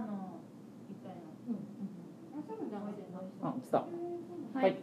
[0.00, 0.40] の
[0.90, 1.20] 一回の。
[1.48, 1.54] うん。
[1.54, 1.56] う
[2.72, 2.80] な
[3.20, 3.42] んだ。
[3.42, 3.86] あ、スタート。
[4.54, 4.76] ははいい。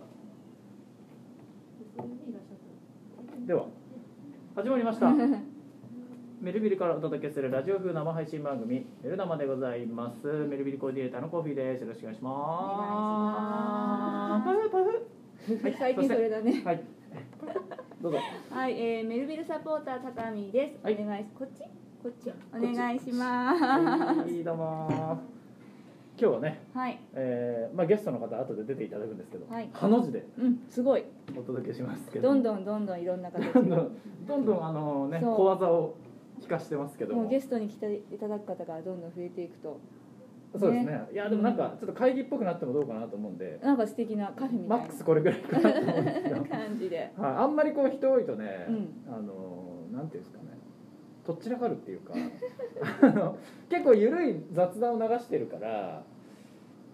[3.47, 3.65] では
[4.55, 5.11] 始まりました
[6.39, 15.07] メルビルからお届けするラジオ風生配信番組メル生でございますメルビルコーディネーターのコーヒーですよろしくお願いしますパフパフ
[15.63, 16.61] はい最近それだね。
[16.63, 16.83] はい
[18.01, 18.19] どうぞ
[18.51, 20.77] はい、えー、メルビルサポーター高見です。
[20.83, 21.63] はいお願いしこっち？
[22.01, 23.61] こっちお願いします。
[23.61, 25.19] はいどうも。
[26.17, 26.97] 今日はね、はい。
[27.13, 29.69] えーまあ、ゲストの方後で出ていただくんですけど、はい。
[29.73, 31.03] ハの字でうんすごい。
[31.37, 32.29] お届けしますけど。
[32.29, 33.91] どんどんどんどんいろんな形 どんどん
[34.25, 35.35] どんどんあのねそう。
[35.35, 35.95] 小技を
[36.39, 37.23] 聞かしてますけども。
[37.23, 39.77] もうゲストに来ていただく方がどんどん増えていくと。
[40.57, 41.05] そうですね。
[41.11, 43.59] いやでもなんかちょっと会議っぽくなってもどうかなと思うんで。
[43.61, 44.77] なんか素敵なカフェみたいな。
[44.77, 47.11] マックスこれぐらいかなと思うんですけど、 はい、感じで。
[47.17, 48.87] あんまりこう人多いとね、うん。
[49.13, 50.58] あのなんていうんですかね
[51.29, 52.13] とっちらかるっていうか
[53.01, 53.37] あの
[53.69, 56.01] 結構緩い雑談を流してるから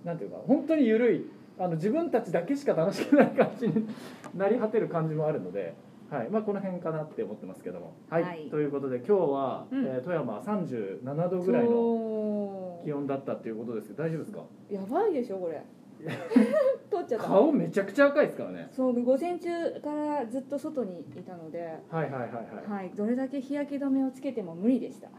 [0.03, 1.25] なんていうか本当に緩い
[1.57, 3.87] あの自分たちだけしか楽しくない感じに
[4.35, 5.73] なり果てる感じもあるので、
[6.09, 7.93] はいまあ、この辺かなって思ってますけども。
[8.09, 8.49] はい、はい。
[8.49, 9.85] ということで今日は、うん。
[9.85, 14.43] えー富山は37度ぐらいのの気温だったっていうことですけど大丈夫ですか？
[14.69, 15.63] やばいでしょこれ
[16.89, 17.27] 取っちゃった。
[17.27, 18.69] 顔めちゃくちゃ赤いですからね。
[18.71, 19.49] そう午前中
[19.81, 22.27] からずっと外にいたのではいはいはいは
[22.67, 25.09] い、はいどれだけ日焼け止めをつけても無理でした。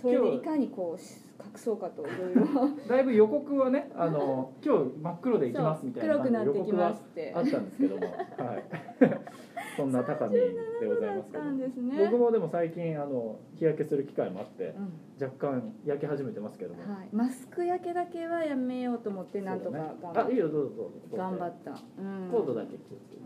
[0.00, 2.68] それでいかにこうし隠そうかといろいろ。
[2.88, 8.64] だいぶ予告はねあの 今日真っ黒で行きますみたいな黒くなってきますってあったんですけども、はい、
[9.76, 10.52] そんな高見で
[10.86, 11.44] ございますけど。
[11.44, 11.70] ね
[12.10, 14.92] 僕もでも最近あの日焼けする機会もあってうん。
[15.20, 21.16] 若干焼け始めてますけども、はい、マスク焼けだけはやめようと思ってなんとか頑張っだねあいいよどうぞどうぞ。
[21.16, 23.16] 頑張った、うん、コードだけ気をつけ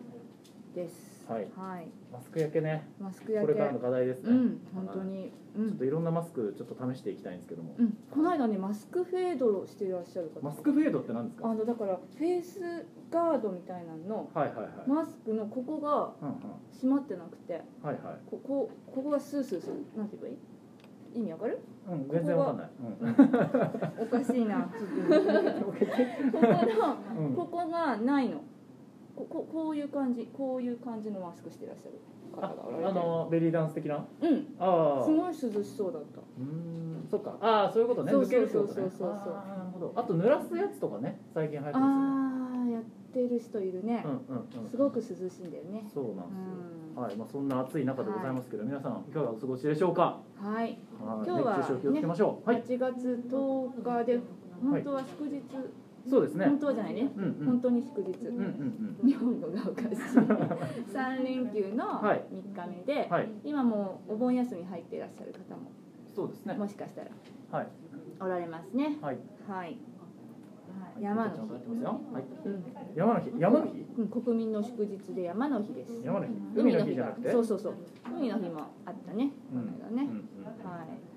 [0.80, 1.48] てですはい。
[1.56, 2.88] はい、マスク焼けね。
[3.00, 3.52] マスク焼け。
[3.52, 5.32] これからの課題ですね、うん本当に。
[5.56, 10.40] うん、ちょっといろんなマスクちょっと試していきたいんですけども、うん、この間ねマスクフェードをしていらっしゃる方。
[10.40, 11.50] マスクフェードって何ですか？
[11.50, 12.60] あのだからフェイス
[13.10, 13.98] ガードみたいなの。
[14.08, 16.36] のはいはいはい、マスクのここがうんうん、
[16.72, 17.54] 閉まってなくて。
[17.54, 17.96] はいはい。
[18.30, 19.74] ここここがスースーする。
[19.96, 20.38] なんて言えばいい？
[21.14, 21.58] 意味わかる？
[21.90, 22.70] うん全然わかんない、
[23.98, 24.68] おかしいな。
[24.70, 25.76] ここ
[27.18, 27.30] うんうん。
[27.32, 28.42] のここがないの
[29.18, 31.98] こここういう感じこういう感じのマスクしてらっしゃる
[32.32, 33.96] 方あがおられてあのベリーダンス的な？
[33.96, 34.54] うん。
[34.60, 35.04] ああ。
[35.04, 36.20] すごい涼しそうだった。
[36.20, 37.36] うーんそっか。
[37.40, 38.12] ああそういうことね。
[38.12, 38.74] 抜けるってことね。
[38.74, 39.92] そうそうそうそうなるほど。
[39.96, 42.82] あと濡らすやつとかね最近流行ってますよねああやっ
[43.12, 44.04] てる人いるね。
[44.06, 45.88] うんうんうんすごく涼しいんだよね。
[45.92, 46.44] そうなんですよ、
[46.96, 47.02] うん。
[47.02, 50.20] はいまあそんな暑い中でございますけど、皆さんいかがお過ごしでしょうか？
[50.36, 50.64] はい。
[50.64, 50.78] はい。
[51.00, 52.62] 今日は熱中症気をつけましょう、はい。
[52.62, 54.20] 8月10日で
[54.62, 55.42] 本当は祝日
[56.06, 56.46] そうですね。
[56.46, 57.10] 本当はじゃないね。
[57.16, 57.46] うんうん。
[57.46, 58.26] 本当に祝日。
[58.26, 59.88] うんうん日本語がおかしい。
[60.92, 62.24] 3連休のはい。
[62.32, 63.28] 3日目で、うんはい。
[63.44, 65.70] 今もうお盆休み入っていらっしゃる方も
[66.14, 66.54] そうですね。
[66.54, 67.08] もしかしたら。
[67.50, 67.68] はい。
[68.20, 68.98] おられますね。
[69.00, 69.18] はい。
[69.48, 69.78] はい。
[71.00, 72.00] 山のちゃんとやってますよ。
[72.12, 72.24] はい。
[72.42, 72.64] 日、うん。
[72.94, 73.30] 山の日。
[73.38, 73.86] 山の日？
[73.98, 76.00] うん、国民の祝日で山の日です。
[76.04, 76.32] 山の日。
[76.56, 77.30] 海の日じゃながくて？
[77.30, 77.74] そうそうそう。
[78.10, 79.30] 海の日もあったね。
[79.54, 79.62] うん。
[79.62, 80.68] この間ね、うん。
[80.68, 81.07] はい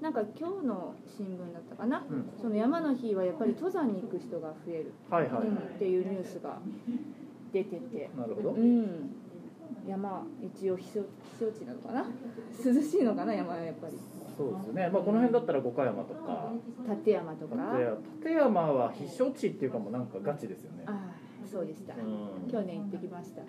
[0.00, 2.04] なんか今日の新聞だったかな？
[2.08, 2.16] うん。
[2.16, 6.58] うんその山の日はやっぱり登山に行く人が増える、っていうニュースが
[7.52, 8.10] 出てて。
[8.16, 9.10] なるほど、うん。
[9.86, 11.06] 山一応避暑
[11.38, 12.04] 避暑地なのかな？
[12.64, 13.34] 涼しいのかな？
[13.34, 13.98] 山はやっぱり。
[14.36, 14.88] そうですよね。
[14.90, 16.52] まあこの辺だったら五箇山とか。
[16.88, 17.56] 立山とか？
[18.22, 20.84] 立山は避暑地っていうかもうなんかガチですよね。
[20.86, 22.50] ああそうでした、うん。
[22.50, 23.42] 去年行ってきました。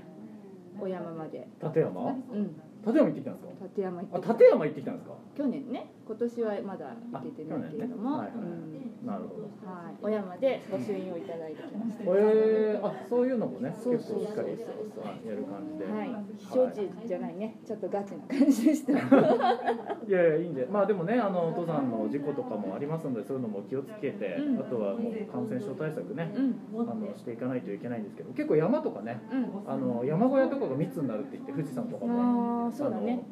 [0.80, 1.48] お山まで。
[1.64, 2.02] 立山？
[2.02, 2.62] うん。
[2.86, 3.66] 立山行ってきたんですか？
[3.68, 4.30] 立山行ってきた。
[4.30, 5.16] あ立山行ってきたんですか？
[5.38, 8.72] 去年ね今年はまだ行けてないけれども、はいはいうん
[9.06, 9.44] なるほど。
[9.66, 12.04] はい、お山で御朱印をいただいてきました。
[12.06, 15.28] えー、あそういうのもねそう結構しっかりそうそうそうはい。
[15.28, 18.94] やる感じで、はい、避暑地じゃないね、ちょっとガチな感じでした。
[20.08, 20.68] いやいやいいんで。
[20.70, 24.60] まあでもねあの登山の事故とかもありますのでそういうのも気をつけて、うん。
[24.60, 33.24] あとはもう感染症対策ね、うん、あのしていかないといけないんですけど結構山とかねうん、あの山小屋とかが密になるって言って富士山とかもああ、そうだね。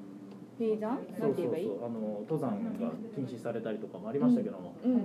[0.60, 0.78] そう
[1.20, 1.66] そうなんて言えばいい？
[1.66, 2.00] そうあの
[2.30, 5.04] 登山が禁止されたりとかもありましたけども、うん、はい。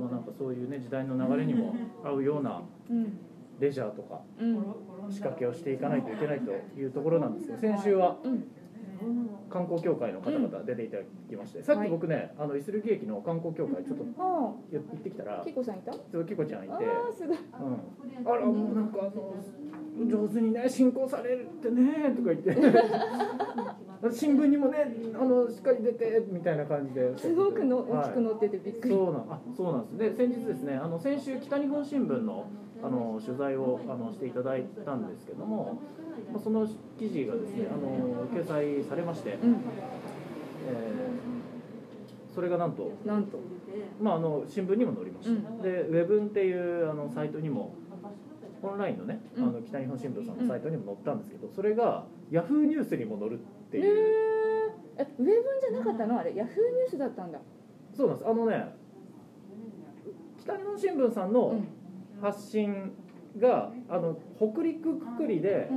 [0.00, 3.18] まあ、なんかそういうね時代の流れにも合うようなうん、
[3.60, 4.56] レジャーとかうん、
[5.10, 8.44] 仕掛けをしていかないといけないというところなんですけど先週はうん、
[9.50, 15.92] 観光協会の方々出ていただきまして、さっき僕ねあのイスルギ駅の観光協会ちょっとあ行ってきたらあ、キコさんいた？
[15.92, 19.34] あそうキコちゃんいて、あ、あらもうなんかあの
[20.06, 22.56] 上手にね進行されるってねとか言って。
[24.12, 24.86] 新聞にもね
[25.20, 27.18] あのしっかり出てみたいな感じで。
[27.18, 28.08] すごくの、はい。
[28.10, 28.94] 大きく乗っててびっくり。
[28.94, 30.16] そうなんあそうなんです。
[30.16, 32.46] で先日ですねあの先週北日本新聞の
[32.82, 35.80] あの取材をあのしていただいたんですけども
[36.32, 36.66] まあその
[36.98, 41.38] 記事がですねあの掲載されまして、うん、えー
[42.34, 43.40] それがなんと、なんと。
[44.00, 45.60] まあ、あの新聞にも載りました、うん。
[45.60, 47.74] でウェブンっていうあのサイトにも
[48.62, 49.44] オンラインのね、うん。
[49.44, 53.42] あの北日本新聞さんのサイトにも載ったんですけどそれがヤフーニュースにも載るっ
[53.72, 57.40] てえいう、え、ウェブじゃなかったの、あれ、ヤフーニュースだったんだ。
[57.96, 58.28] そうなんです。
[58.30, 58.72] あのね
[60.40, 61.66] 北日本新聞さんうのん、
[62.20, 62.92] 発信
[63.38, 65.74] があの北陸くくりでう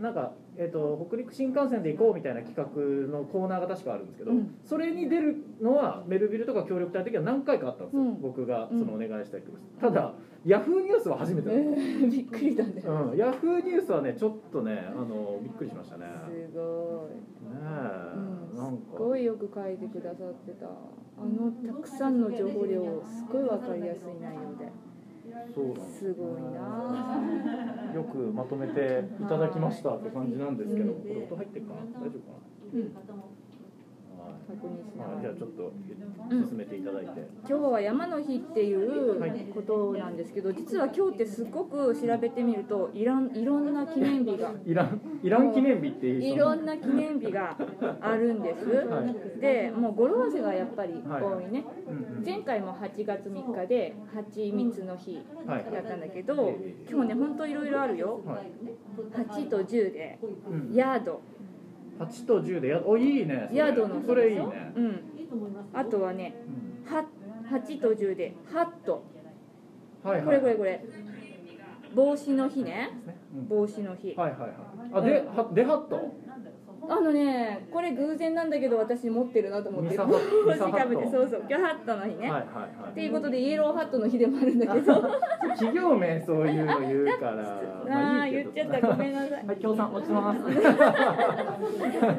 [0.00, 4.54] ん、なんかえー、と北陸新幹線で行こうみたいな企画のコーナーが確かあるんですけど、うん。
[4.64, 8.20] それに出るのはメルビルとか協力隊の時は何回かあったんですよ、うん。
[8.20, 8.86] 僕がそうん。
[8.86, 10.12] のお願いしたりとかしてただ
[10.44, 16.06] ヤフーニュースは初めてえだったーびっくりしたんだようん、ヤフーニュースはねちょっとねあのびっくりしましたね。
[16.06, 16.12] ね
[16.50, 17.16] すごい。
[17.46, 18.56] え、うん。
[18.56, 18.92] なんか。
[18.92, 20.66] すごいよく書いてくださってた。
[20.66, 24.68] あのたくさんの情報量すごいわかりやすい内容で
[25.92, 27.20] すすごいな。
[27.94, 31.02] よくまとめていただきましたって感じなんですけど、うん。
[31.02, 31.80] これ音入ってるかな？
[32.00, 32.38] 大丈夫か
[32.72, 32.80] うん。
[32.92, 33.31] な、はい
[34.52, 35.20] 確認しなはい、がら。
[35.22, 35.72] じゃあちょっと
[36.30, 44.52] 進めていただいて、今日は山の日っていうことなんですけど実は今日ってすごく調べてみるといろんいろんな記念日が。
[44.64, 46.22] イランイラン記念日っていう。
[46.22, 47.56] いろんな記念日が
[48.00, 49.40] あるんです、はい。
[49.40, 52.24] でもう語呂合わせがやっぱり多いね、うんうん。
[52.24, 55.64] 前回も8月3日で蜂蜜の日はい。
[55.72, 56.54] だったんだけど
[56.88, 58.20] 今日ね本当いろいろあるよ。
[58.24, 58.52] はい。
[59.12, 60.18] 8と10で
[60.48, 61.20] うん、ヤード
[61.98, 63.58] 8と10でやおいいねそれ。
[63.58, 65.00] ヤードの日それいいね、うん。
[65.72, 66.34] あとはね
[66.86, 67.04] うんは
[67.50, 69.04] 8と10でハット
[70.02, 70.24] はいはい。
[70.24, 70.84] これこれこれ。
[71.94, 72.90] 帽子の日ね。
[73.48, 74.14] 帽子の日。
[74.14, 74.50] はいはいはい。
[74.94, 76.12] あではデハット
[76.88, 79.96] あのねこれ偶然なんだけど私持ってるなと思って。
[79.96, 82.40] 帽子かぶってそうそうギャハットの日ね、はいはい
[82.82, 82.90] はい。
[82.90, 84.94] っていうことでイエローハットの日でもあるんだけど。
[85.54, 87.42] 企業名そういうの言うから。
[87.88, 88.80] ああ言っちゃった。
[88.88, 89.46] ごめんなさい。
[89.46, 90.40] はい協賛落ちます。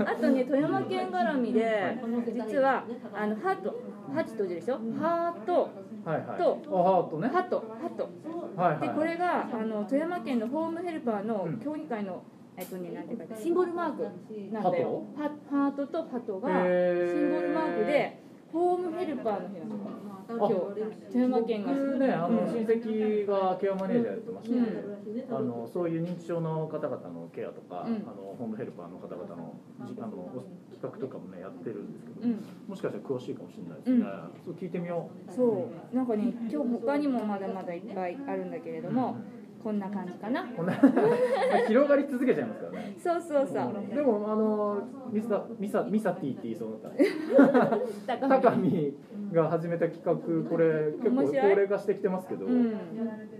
[0.05, 1.97] あとね富山県絡みで
[2.33, 3.75] 実はあのハート
[4.13, 4.75] ハチとじでしょ？
[4.99, 5.69] ハート。
[6.05, 6.37] はいはい。
[6.37, 6.61] と。
[6.69, 7.27] おハートね。
[7.27, 8.09] ハトハト。
[8.55, 8.87] はいはい。
[8.87, 11.57] でこれがあの富山県のホームヘルパーのうん。
[11.59, 12.23] 協議会の
[12.57, 14.03] えっとねなんていうかシンボルマーク
[14.51, 15.03] なんだよ。
[15.17, 18.19] ハハートとハトがシンボルマークで
[18.51, 20.53] ホームヘルパーの日なの今日
[21.11, 22.47] 富山県が僕ねあのうん。
[22.47, 25.35] 親戚がケアマネージャーやってまして、うん。
[25.35, 27.95] あのそういう認知症の方々のケアとか、うん。
[27.95, 29.55] あのホームヘルパーの方々の
[29.85, 32.45] じあの企画とかもねやってるんですけど、うん。
[32.67, 34.01] もしかしたら詳しいかもしれないですね、うん。
[34.45, 35.31] そう聞いてみよう。
[35.33, 35.95] そう。
[35.95, 39.17] なんかね今日他にもまだまだいっぱいあるんだけれども
[39.63, 40.45] こんな感じかな。
[41.67, 42.95] 広がり続けちゃいますからね。
[42.97, 43.95] そうそうそう。
[43.95, 48.27] でもあのミサミサミサティって言いそうだった。
[48.27, 48.93] 高高見
[49.31, 52.73] が始めた企画これ結構高齢化してきてますけど、うん。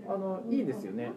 [0.08, 1.12] あのいいですよね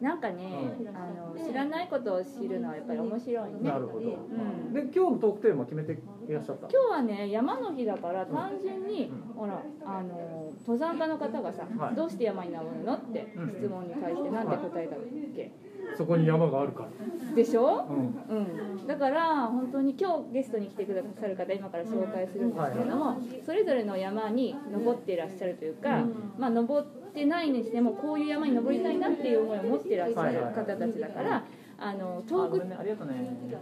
[0.00, 3.58] なんかね、あの知らないことを知るのはやっぱり面白いね。
[3.62, 4.72] なるほど、ん。
[4.72, 5.92] で今日のトークテーマ決めて
[6.26, 6.68] いらっしゃった？
[6.70, 9.34] 今日はね山の日だから単純に、うん。
[9.34, 11.94] ほらあの登山家の方がさ、はい。
[11.94, 13.50] どうして山に登るのってうん。
[13.50, 14.98] 質問に対して何で答えたっ
[15.36, 15.52] け、
[15.96, 17.86] そこに山があるから、でしょ？
[17.90, 26.04] うん、うん、だから本当に今日ゲストに来てくださる方今から紹介するんですけれども、それぞれの山に登っていらっしゃるというか、
[26.38, 31.44] まあ、登ってないにしてもこういう山に登りたいなっていう思いを持っていらっしゃる方たちだから
[31.82, 32.76] あのトークね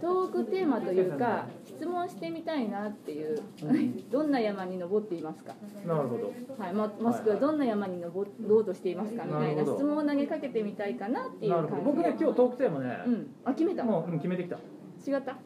[0.01, 3.41] トークテーマというか質問してみたいなっていう
[4.11, 5.55] どんな山に登っていますか、
[5.87, 6.33] なるほど。
[6.57, 13.27] はい、ももしくはどんな山に登ろうとしていますかみたいな質問を投げかけてみたいかなっていうな感じ僕ね今日トークテーマね、うん。
[13.45, 13.85] あ決めた？
[13.85, 14.57] もう、うん、決めてきた。
[14.57, 15.31] 違った？
[15.31, 15.37] い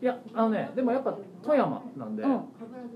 [0.00, 2.40] やあのねでもやっぱ富山なんで、うん。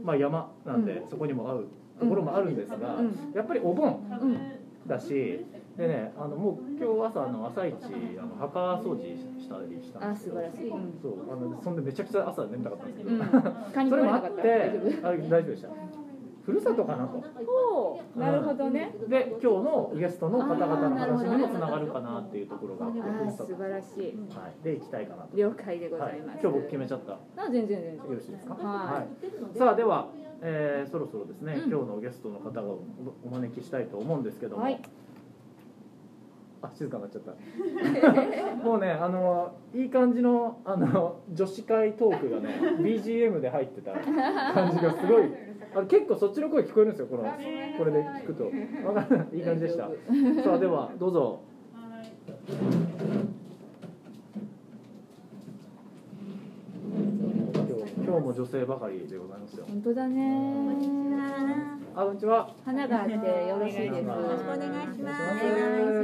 [0.03, 1.67] まあ山なんで、うそこにも合う
[2.01, 3.33] ところもあるんですが、うん。
[3.35, 4.01] やっぱりお盆。
[4.23, 4.56] うん
[4.87, 5.45] だし
[5.77, 7.75] でねあのもう今日朝あの朝一
[8.19, 10.37] あの墓掃除したりしたんあですけど。
[10.37, 10.99] 素晴らしい、うん。
[11.03, 13.21] そうあのそんでめちゃくちゃ朝眠たかったんですけど、うん、
[13.91, 15.09] それもあって大丈夫。
[15.09, 15.69] あ大丈夫でした。
[16.47, 17.21] ふるさとかなと。
[18.15, 18.95] なるほどね。
[19.09, 23.01] で今日のゲストの方々の話にもつながるかなっていうところがあって
[23.33, 24.17] 素晴らしい。
[24.31, 27.13] はい、で行きたいかなと、了解でござはいいます、、今日僕決めちゃった。
[27.13, 28.15] よあ全然全然。
[28.15, 28.55] ろしいですか？
[28.55, 29.05] は
[29.55, 29.59] い。
[29.59, 30.07] さあでは、
[30.43, 31.71] えーそろそろですね、うん。
[31.71, 32.85] 今日のゲストの方を
[33.25, 34.81] お招きしたいと思うんですけども、はい。
[36.63, 37.33] あ静かになっちゃった。
[38.65, 42.49] もうねあのいい感じのあの女子会トークがね
[42.81, 45.25] BGM で入ってた感じがすごい。
[45.75, 48.51] あれ結構そっちの声聞こえるんですよこのこれで聞くと。
[48.87, 49.37] わかんない。
[49.37, 49.89] いい感じでした。
[50.43, 51.41] さあではどうぞ
[57.99, 59.67] 今日今日も女性ばかりでございますよ。
[59.69, 60.43] 本当だね。
[61.95, 62.51] あこんにちは。
[62.65, 63.93] 花があってよろしいです。
[63.93, 65.23] よろしくお願いします。
[65.23, 65.45] お願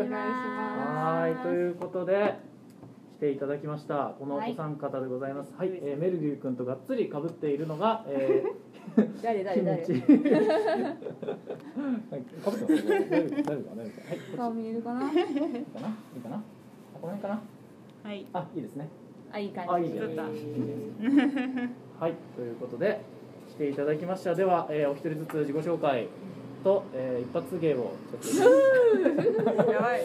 [0.01, 0.21] いします。
[1.07, 2.35] はいということで
[3.17, 5.55] 来ていただきましたこのはいお三方でございます。
[5.57, 8.45] はい、えーメルデュー君とがっつり被っているのが、え
[9.23, 10.05] 誰ー、誰誰キムチ。
[10.05, 10.21] はい被
[12.19, 13.89] ってます大丈夫大丈夫か大丈夫かはい
[14.33, 15.11] こ顔見えるかな？
[15.11, 15.25] いいかな？
[15.25, 15.61] い
[16.19, 16.37] いかな？
[16.37, 16.43] あ
[17.01, 17.41] この辺かな？
[18.05, 18.27] はい。
[18.35, 18.91] あいいですね。
[19.33, 19.71] あいい感じ。
[19.71, 20.13] あいいじゃない
[22.03, 23.01] はいということで
[23.51, 24.35] 来ていただきました。
[24.35, 26.09] では、えーお一人ずつ自己紹介
[26.65, 30.01] と、えー一発芸をちょっとやばい。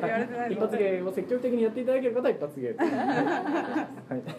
[0.00, 2.82] 言われてない一発芸を積極的にやっていただける方は一発芸と。
[2.82, 3.86] は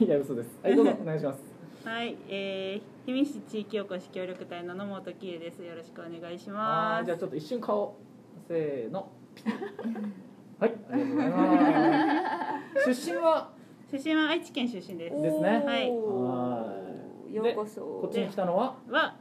[0.01, 0.03] い。
[0.03, 0.49] いや嘘です。
[0.61, 1.39] はいどうぞお願いします。
[1.85, 5.63] はい、えー、氷見市地域おこし協力隊の野本喜恵です。
[5.63, 7.03] よろしくお願いしあます。
[7.03, 7.95] ーじゃあちょっと一瞬顔
[8.49, 9.07] せーの。
[10.59, 13.05] はいありがとうございます。
[13.05, 13.55] 出身は？
[13.89, 15.21] 出身は愛知県出身です。
[15.21, 15.63] ですね。
[15.65, 15.89] はい。
[15.89, 16.86] はい
[17.31, 17.81] ようこそ。
[17.81, 18.75] こっちに来たのは？
[18.89, 19.15] は、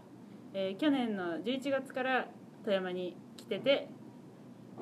[0.52, 2.28] えー、去年の11月から
[2.64, 3.88] 富山に来てて、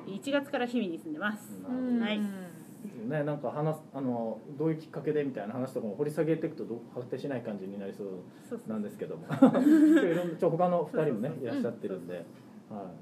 [0.05, 1.49] 1月から氷見に住んでます。
[1.67, 1.99] うん。
[1.99, 2.19] はい。
[2.19, 3.23] ね。
[3.23, 9.25] なんか話すあのどういうきっかけでみたいな話とかも掘り下げていくとどう果てしない感じになりそうなんですけども。
[9.29, 12.23] 今日いろんなちょ他の2人もねいらっしゃってるんで、はい、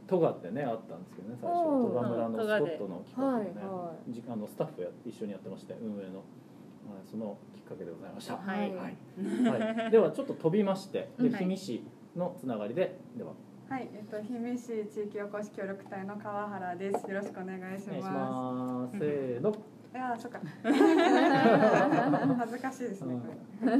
[0.07, 1.57] 戸賀ってねあったんですけどね最初。
[1.57, 8.59] おー戸賀村のスポットの企画はいをね、はじあのスタッフや一緒にやってまして運営の、はい、そのきっかけでございました、はい。
[8.59, 8.71] はい。
[8.75, 11.83] はい、ではちょっと飛びまして でうん氷見市
[12.15, 13.31] のつながりででは。
[13.69, 17.09] はい、えっと氷見市地域おこし協力隊の川原です。
[17.09, 19.53] よろしくお願いしお願いしまますせーの。
[19.53, 19.59] す。
[19.93, 20.39] いやー、そっか。
[22.37, 23.15] 恥ずかしいですね。
[23.61, 23.77] これ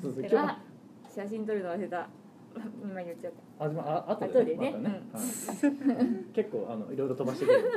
[0.00, 0.58] そうそう今日あ
[1.08, 2.08] 写真撮るの忘れた
[2.82, 3.64] 今言っちゃった。
[3.64, 4.74] あああ後でね
[5.12, 6.06] またはい。
[6.32, 7.62] 結構あのいろいろ飛ばしてくる。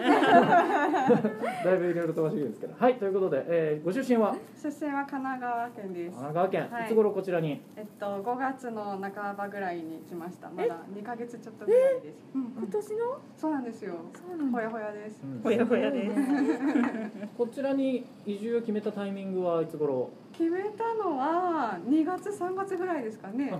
[1.65, 2.73] だいぶいろいろ飛ばしてくるんですけど。
[2.77, 4.35] はいということで、えーご出身は？
[4.61, 6.11] 出身は神奈川県です。
[6.11, 6.33] 神。
[6.33, 6.85] 奈川県、はい。
[6.85, 7.61] い、つ頃こちらに？
[7.75, 10.49] えっと5月の半ばぐらいに来ました。
[10.49, 12.17] まだ2ヶ月ちょっとぐらいです。
[12.33, 13.19] 今年の？
[13.37, 13.93] そうなんですよ。
[14.13, 14.57] そうなんだ。
[14.57, 15.21] ほやほやです。
[15.43, 16.15] ほやほやです。
[17.37, 20.09] こちらに移住を決めたタイミングはいつ頃？
[20.37, 23.53] 決めたのは2月3月ぐらいですかね。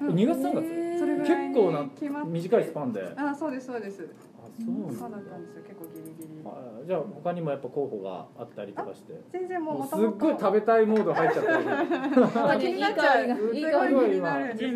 [0.00, 0.08] うん。
[0.14, 0.64] 2月3月？
[0.66, 1.88] へー結構な
[2.24, 3.00] 短いスパンで。
[3.16, 4.08] ああ、そうですそうです。
[4.64, 4.94] そう。
[4.94, 5.62] そうなんだだったんですよ。
[5.62, 6.40] 結構ギリギリ。
[6.46, 9.20] あじゃあ他にもやっぱ候補があったりとかして。
[9.32, 13.26] 全然もうもうすっごい食べたいモード入っちゃった気になっちゃう。
[13.26, 14.70] すがいい香りごい気になるんですよ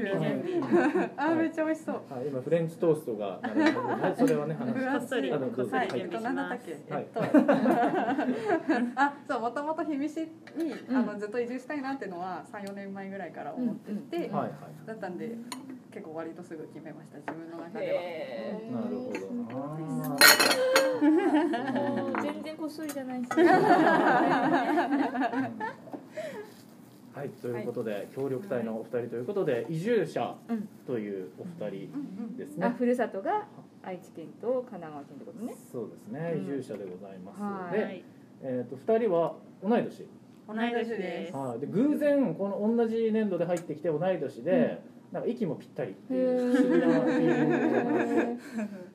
[1.17, 1.95] あ、めっちゃ美味しそう。
[2.13, 5.77] はい、今フレンチトーストがはいそれはね話し分こっそりあのどうぞ。
[5.77, 6.01] はい、はい。
[6.01, 7.21] えっと、なんだっえっと。
[9.01, 10.29] あ、そう、もともと氷見市に、
[10.89, 14.29] あの、ずっと移住したいなっていうのは、三、四年前ぐらいから思ってて。
[14.29, 15.37] だったんで、
[15.93, 19.61] 結構割とすぐ決めました、自分の中でへなるほどな。
[22.03, 23.29] もう全然こっそりじゃないし。
[27.13, 30.69] はい、ということで、協力隊のお二人ということで移住者うん。
[30.87, 31.99] というお二人は。
[31.99, 32.67] うんですね。
[32.67, 33.49] あふるさとが
[33.83, 35.55] 愛知県と神奈川県ってことね。
[35.73, 36.43] そうですね、うん。
[36.45, 37.43] 移住者でございます。
[37.43, 37.79] はい。
[37.79, 38.05] で、はい、
[38.43, 40.07] えっ、と二人は同い年？
[40.49, 41.37] うん、同い年です。
[41.37, 44.81] はい、で偶然この同じ年度で入ってきて同い年で、
[45.13, 48.37] なんか息もぴったりっていう不思議なフィーリングへ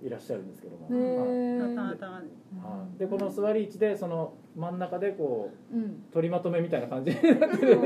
[0.01, 0.87] でいらっしゃるんですけども。
[0.89, 2.27] へたーまたまね
[2.63, 7.81] はい、でこの座り位置でその真ん中でこううん取りまとめみたいな感じになってるん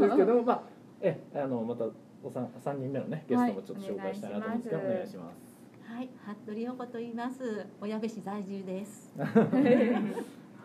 [0.00, 0.62] ですけども、 まあ
[1.02, 1.84] えあのまた
[2.22, 5.54] お三三人目のねゲストもちょっと紹介したいなと思うんですけど、はいお願いします。
[5.86, 6.08] はい、
[6.46, 7.66] 服部陽子と言います。
[7.78, 9.12] 小矢部市在住です。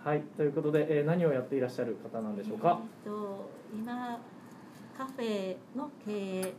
[0.02, 2.80] はい、ということで、えー何をやっていらっしゃる方なんでしょうか？
[3.04, 4.18] えっと今
[4.98, 6.54] カフェの経営、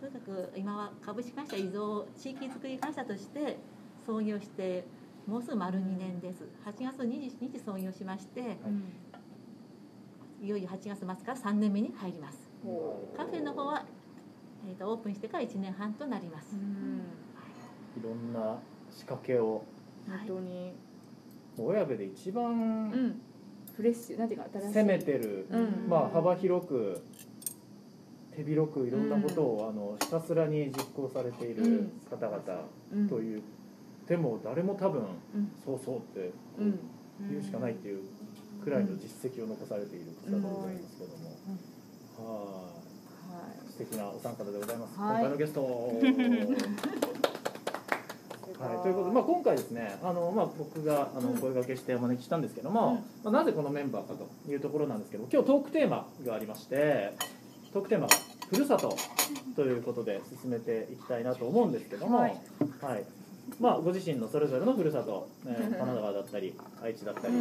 [0.00, 3.58] とにかく今は株式会社伊蔵地域づくり会社として
[4.06, 4.84] 創業して
[5.26, 6.44] もうすぐ丸2年です。
[6.64, 8.56] 8月22日創業しまして、
[10.40, 12.48] いよいよ8月末から3年目に入ります。
[13.16, 13.84] カフェの方は
[14.66, 16.54] えっとオープンしてから1年半となります。
[16.54, 17.02] うん。
[18.00, 18.02] い。
[18.02, 18.58] ろんな
[18.90, 19.64] 仕掛けを
[20.08, 20.72] 本当に。
[21.58, 23.20] 親部で一う番ん。
[23.76, 24.74] フレッシュなんていうか新しい。
[24.74, 25.86] 攻めてる、うん。
[25.88, 27.02] まあ幅広く
[28.38, 32.40] 手広くいろんなことを、あのひたすらに実行されている方々
[32.92, 33.08] うん。
[33.08, 33.42] という、
[34.06, 35.02] でも誰も多分、
[35.34, 35.50] うん。
[35.64, 36.78] そうそうってうん。
[37.28, 38.02] 言うしかないっていう
[38.62, 41.30] くらいの実績を残されている方でございますけども、
[42.16, 42.70] はは
[43.66, 43.72] い。
[43.72, 45.10] 素敵なお三方でございます、はい。
[45.10, 45.62] 今回のゲスト。
[48.58, 57.12] はい、ということで、まあ、今回ですねあの、まあ、僕があの声掛けしてお招きしたんですけども、まあ、なぜこのメンバーかというところなんですけど今日トークテーマがありまして
[57.72, 58.16] トークテーマが
[58.50, 58.96] 「ふるさと」
[59.56, 62.32] ということで進めていきたいなと思うんですけども、ははい。
[62.32, 62.38] い
[63.60, 67.34] まあ、ご自身のそれぞれのふるさと、えー神奈川だったり愛知だったり、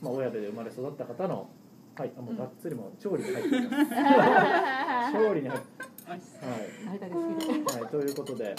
[0.00, 1.48] まあ、親部で生まれ育った方の
[1.96, 5.12] はい、あもうがっつりもう 調理に入っています。
[5.12, 5.76] 調理に入って、
[7.74, 8.54] はい、ということで、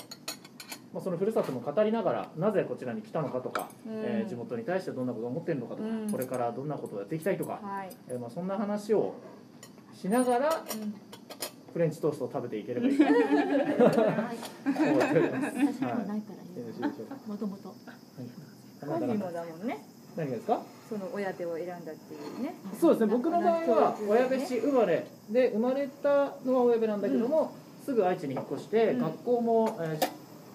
[0.94, 3.94] まあ、そのふるさとも語りながらなぜこちらに来たのかとか、うん。
[3.94, 6.12] えー地元に対してどんなことを思っているのかとか、うん。
[6.12, 7.90] これからどんなことをやっていきたいとか、はい。
[8.10, 9.14] えーまあ、そんな話を
[9.94, 10.50] しながら
[11.74, 14.38] フレンチトーストを食べていければいいはい。
[17.28, 17.70] もともと。
[17.70, 19.78] はい、本人もだもんね
[20.16, 20.62] 何がですか？
[20.90, 22.18] その親手を選んだってい。
[22.40, 23.12] うねそうですね。
[23.12, 27.54] 僕の場合は親部市生まれで生まれたのは親部なんだけども、
[27.86, 30.10] すぐ愛知に引っ越して、うん学校も、えー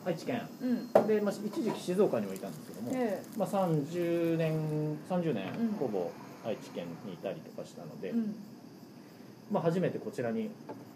[0.06, 0.66] 愛知県う
[1.02, 2.38] んで、まあ、一時期静岡にもい。
[2.38, 6.10] たんですけども、えまあ、30年30年うんほぼ
[6.44, 7.16] 愛知県にい。
[7.16, 8.12] たりとかしたので、
[9.50, 10.50] まあ、初めてこちらに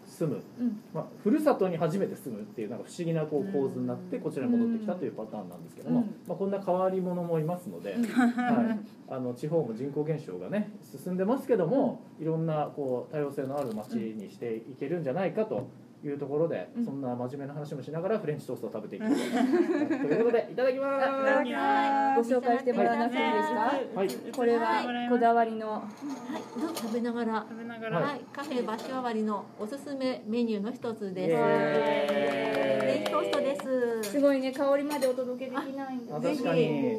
[0.09, 0.81] 住む、うん。
[0.93, 6.05] まあ、ふるさとに初めて住むっていうなんか不思議なこう構図になってこちらに戻ってきたというパターンなんですけども、うん。
[6.27, 8.03] まあ、こんな変わり者もいますので、うん。
[8.05, 15.67] はい、あの地方も人口減少がね進んでますけども、いろんなこう多様性のある街にしていけるんじゃないかと
[16.03, 16.85] いうところで、うん。
[16.85, 19.15] そんな真面目な話もしながらフレンチトーストを食べていきたい
[19.99, 22.29] ということでいただきます。
[22.31, 23.47] ご紹介してもらわなくていいです。
[23.49, 23.59] か
[23.95, 24.31] はい。
[24.35, 27.45] これはこだわりのはい、どうぞ食べながら？
[27.49, 31.33] 食べながら、はい、カフェバシワワリのおすすめメニューの一つイです。
[31.33, 33.55] エフレンチトーストで
[34.03, 34.11] す。
[34.11, 36.15] すごいね香りまでお届けできないんだ。
[36.15, 36.97] あ確かに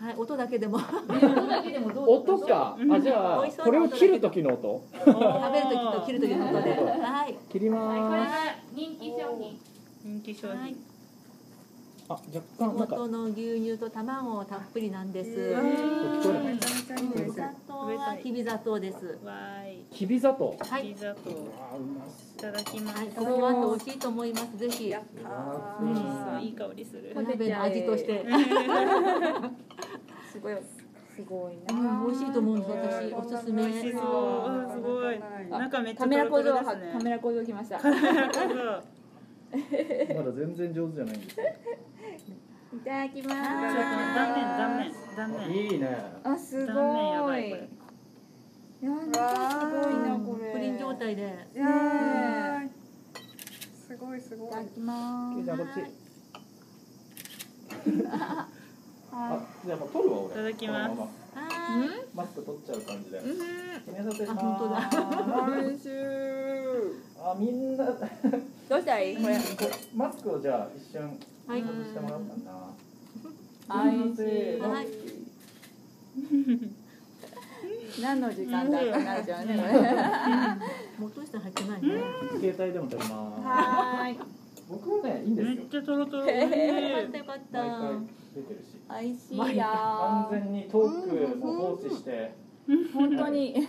[0.00, 0.78] はい、音だけでも。
[0.82, 4.82] 食音だけでもどう音かあじゃあこれを切る時の音？
[5.52, 6.72] べる時と切る時の音で。
[6.72, 7.34] はい。
[7.50, 8.32] 切りはいこれがます。
[8.72, 9.60] 人気商品。
[10.04, 10.76] 人気商品、はい
[12.08, 12.96] あ若干なんか。
[12.96, 15.30] 元の牛乳と卵たっぷりなんです。
[15.30, 17.06] えるめちゃめちゃいいう。
[17.08, 18.78] んです砂糖はきび砂糖。
[18.78, 19.18] です。
[19.24, 19.84] わーい。
[19.90, 20.54] きび砂糖。
[20.60, 20.90] はい。
[20.90, 24.58] いあうまそただきます、はい、この後美味しいと思います。
[24.58, 24.90] ぜひ。
[24.90, 27.12] やったいい香りする。
[27.16, 28.24] お鍋の味として。
[30.30, 30.56] すごい。
[31.16, 32.72] すごいうん、な美味しいと思うんです。
[32.72, 33.14] 私。
[33.14, 33.62] おすすめ。
[33.62, 35.20] 美味しすごい。
[35.50, 36.92] あ中めっちカゃトロトメラ工場はロですね。
[36.92, 37.78] カメラ工場来ました
[40.14, 41.46] まだ全然上手じゃないんですよ
[42.74, 43.38] いただきまちょっと
[44.14, 45.50] 断面断面断面。
[45.50, 45.84] いいね。
[46.22, 47.30] すあす断面やごい。
[47.30, 47.60] ばいこれ
[48.82, 49.18] いやなんか
[49.60, 50.52] すごいなこれ。
[50.52, 51.22] プリン状態で。
[51.54, 52.68] いやー。
[53.86, 55.86] すごいすごいいただきまけいちゃんこっちは
[59.12, 60.32] あじゃあもう取るわ俺。
[60.32, 60.94] いただきます。
[62.14, 63.18] マスク取っちゃう感じで。
[63.18, 63.22] あ、
[64.34, 64.90] 本当だ。
[65.46, 65.88] 美味しい。
[67.22, 67.84] あみんな。
[67.86, 67.92] ど
[68.76, 69.38] うしたらいいこれ
[69.94, 71.62] マスクをじゃあ一瞬はい。
[71.62, 74.60] 外してもらおうかな美味しい。
[74.60, 74.86] はい。
[78.02, 79.72] 何の時間だってなっちゃうねこれ
[80.98, 81.88] もうとして入ってないね。
[82.40, 83.12] 携帯でも撮ります。
[83.12, 84.18] はーい。
[84.68, 85.56] 僕はねいいんですよ。
[85.56, 86.26] めっちゃトロトロ。
[86.26, 86.46] よかい
[87.06, 87.62] ったよかった。
[87.62, 87.98] 毎回
[88.34, 92.34] 出てるし美味しいよ完全にトークも放置して。
[92.92, 93.50] 本当に。
[93.50, 93.60] いき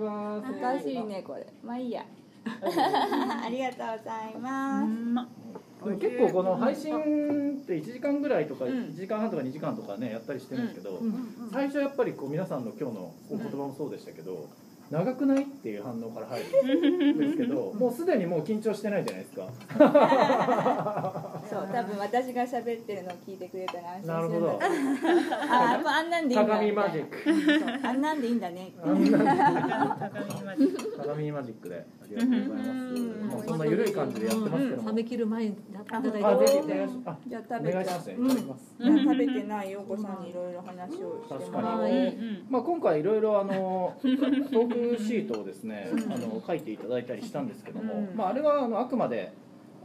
[0.00, 0.52] ます。
[0.52, 1.46] おかしいねこれ。
[1.62, 2.04] まあいいや。
[2.44, 5.49] ありがとうございます
[5.82, 8.72] 結構この配信って1時間ぐらいとかうん。
[8.72, 11.50] 1時間半とか2時間とかねやったりしてるんですけど、うん。
[11.52, 14.48] 最初やっぱりこう皆さんの今日のお言葉もそうでしたけど、
[14.90, 15.44] 長くない？
[15.44, 19.46] っていう反応から入るんですけど もうすでにもう緊張してないじゃないですか。
[21.48, 24.58] そう多分私が喋ってるのを聞いてくれたら安心するんだなるほど。
[25.50, 27.16] あもうあんなんでいいんだ鏡マジック。
[27.86, 28.72] あんなんでいいんだね。
[28.80, 29.10] 鏡
[31.32, 31.68] マジック。
[31.68, 31.76] で。
[31.76, 32.70] ありがとうございます。
[32.70, 33.26] うん。
[33.28, 35.54] もうそんな緩い感じでやってますけども、冷め切る前にい
[35.88, 36.24] ただいて。
[36.24, 37.74] あぜひお願いしあじゃ食べて。
[37.74, 38.14] 願いしますね。
[38.14, 41.80] いただきます、いや食べてない陽子さんにいろいろ話をしてもらおう。
[41.80, 42.44] 確かに。
[42.50, 48.16] まあ、今回いろいろあの トークシートをですねあの書いていただいたりしたんですけども、うん。
[48.16, 49.32] まあ、あれはあのあくまで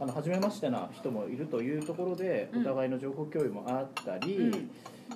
[0.00, 2.60] あの初めましてな人もいるというところでうん。
[2.62, 4.50] お互いの情報共有もあったり、うん。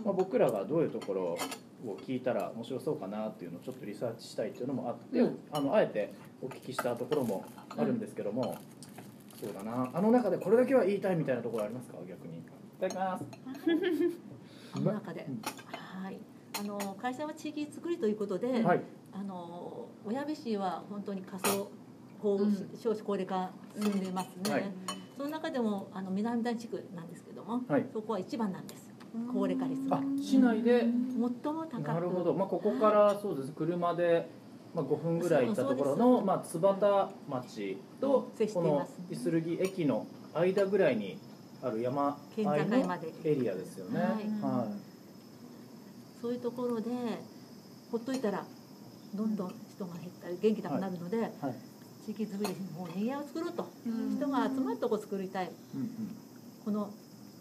[0.05, 5.39] まあ、僕らがどういうところを聞いたら面白そうかなっていうのをちょっとリサーチしたいっていうのもあって、うん。
[5.53, 6.13] あのあえて
[6.43, 7.45] お聞きしたところも
[7.77, 8.57] あるんですけども、
[9.41, 9.91] そうだな。
[9.93, 12.39] あの中でこれだけは言いたいみたいなところありますか逆に。
[12.39, 12.43] い
[12.81, 13.25] ただきます。
[14.73, 15.27] あの中で。
[15.73, 16.19] はい。
[16.59, 18.83] あの会社は地域づくりということで、はい
[19.13, 21.71] あの小矢部市は本当に過疎
[22.23, 24.51] 高うん少子高齢化進んでいますね。
[24.51, 24.65] はい。
[25.17, 27.87] その中でもあの南谷地区なんですけども、はい。
[27.93, 28.91] そこは一番なんです。
[29.33, 29.97] 高齢化率が。
[29.99, 30.81] あ市内で。
[30.81, 31.31] 最も
[31.67, 31.83] 高く。
[31.83, 33.53] なるほど、まあ、ここからそうです。
[33.53, 34.29] 車で、
[34.75, 39.01] まあ、5分ぐらい行ったところの、まあ、津畑町とこのいます。
[39.11, 41.19] いするぎ駅の間ぐらいに
[41.63, 43.13] ある山県境まで。
[43.25, 44.01] エリアですよね。
[44.01, 44.11] はい。
[44.43, 44.69] は
[46.21, 46.91] そういうところで
[47.91, 48.45] ほっといたら
[49.15, 51.31] どんどん人が減ったり元気なくなるので、はい。
[52.05, 54.17] 地域づくりにもうにぎわいを作ろうと、うん。
[54.17, 55.51] 人が集まるとこ作りたい。
[55.75, 56.17] うんうん。
[56.65, 56.91] この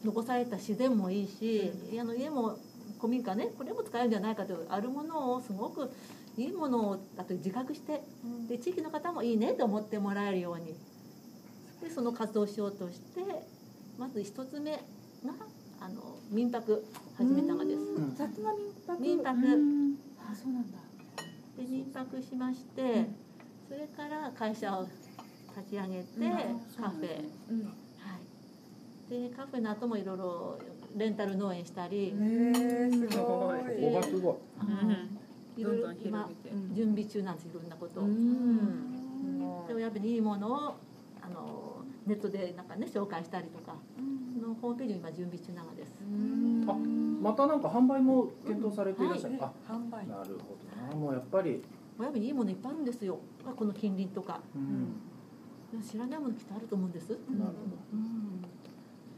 [0.04, 2.58] 残された自然もいいし、あの家も
[3.00, 5.92] 古民家ねこれも使えるんじゃないかというあるものをすごく
[6.38, 8.02] いいものをだと自覚して
[8.48, 10.76] で地域の方もいいねと思ってもらえるように。
[11.82, 13.22] でその活動をしようとして
[13.98, 14.80] まず一つ目が
[15.80, 16.84] あの民泊
[17.18, 17.80] 始めたのです。
[17.80, 18.10] うん。
[18.10, 19.02] 薩摩民泊。
[19.02, 19.38] 民泊。
[19.38, 19.96] うん。
[20.20, 20.78] あそうなんだ
[21.60, 23.06] で民泊しまして、
[23.68, 24.88] それから会社を
[25.58, 26.28] 立ち上げて、うん。
[26.82, 27.66] カフェ、うん。
[27.66, 27.72] は
[29.10, 30.60] い、でカフェの後もいろいろ
[30.96, 32.14] レンタル農園したり、
[32.92, 33.18] すごい。
[33.18, 34.32] ここがすご
[35.58, 35.62] い。
[35.62, 38.00] いろいろ今うん準備中なんですいろんなこと。
[38.00, 38.04] を。
[38.04, 39.68] うん。
[39.68, 40.78] でもやっぱりいいものを
[41.22, 43.76] あのネットでなんかね紹介したりとか。
[44.62, 45.94] ホームページを今準備中なのです。
[46.68, 46.74] あ
[47.22, 50.69] またなんか販売も検討されていらっしゃる、ね販売あなるほど。
[50.69, 51.62] なもうやっぱり、
[51.98, 53.20] 親部にいいものいっぱいあるんですよ。
[53.46, 54.42] あこの近隣とか。
[54.56, 55.82] うん。
[55.82, 57.54] 知らないものきっとあると思うんです、なる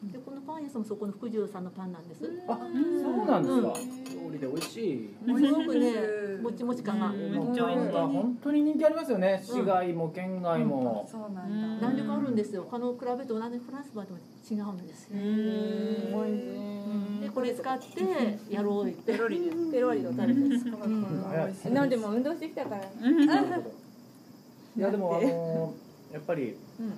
[0.04, 4.26] でこのパン屋さんもそこの福寿さんのパンなんです、あそうなんですか、うん。
[4.26, 5.14] 料理で美味しい。
[5.24, 5.94] すごくね
[6.42, 9.44] もちもち感が、本当に人気ありますよね。
[9.46, 11.88] 市外も県外も、そうなんだ。
[11.88, 12.66] 弾力あるんですよ。
[12.68, 14.18] 他の比べて同じフランスパンでも
[14.50, 15.08] 違うんです。
[15.12, 15.20] よ
[17.22, 19.14] でこれ使ってやろうって。
[19.14, 21.24] ペロリでペロリと食べてうん。
[21.30, 21.74] 早い。
[21.74, 22.82] なんでも運動してきたから。
[24.78, 25.76] いやでもあの
[26.12, 26.94] やっぱり、うん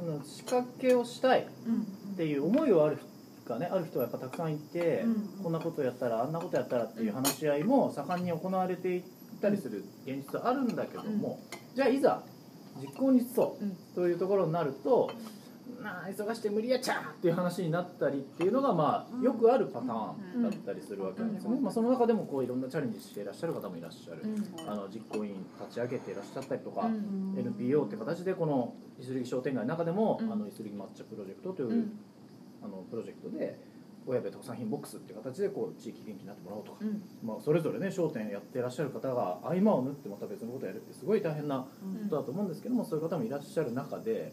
[0.00, 2.98] その仕掛けをしたいっていう思いはある
[3.46, 5.04] がねある人はやっぱたくさんいて、
[5.42, 9.02] こんなことやったらあんなことやったらっていう話し合いも盛んに行われていっ
[9.42, 11.40] たりする現実はあるんだけども、
[11.74, 12.22] じゃあいざ
[12.80, 13.76] 実行に移そううん。
[13.94, 15.10] というところになると、
[15.82, 24.22] なあ忙しくて無理やっちゃーっていう話になったりっていうのがまあよくあるパターンだったりするわけなんですよね、まあ、その中でもこういろんなチャレンジしていらっしゃる方もいらっしゃる、
[24.66, 26.88] あの実行委員立ち上げていらっしゃったりとか、
[27.36, 30.32] NPO って形でこのイスリギ商店街の中でも、うん。
[30.32, 31.98] あのイスリギ抹茶プロジェクトという、うん。
[32.62, 33.58] あのプロジェクトで
[34.06, 37.02] 親部特産品ボックスっていう形でこう地域元気になってもらおうとか、うん。
[37.24, 41.66] まあ、それぞれね商店やってらっしゃる方が合間を縫ってまた別のことやるってすごい大変なこ
[42.08, 44.32] とだと思うんですけども、そういう方もいらっしゃる中で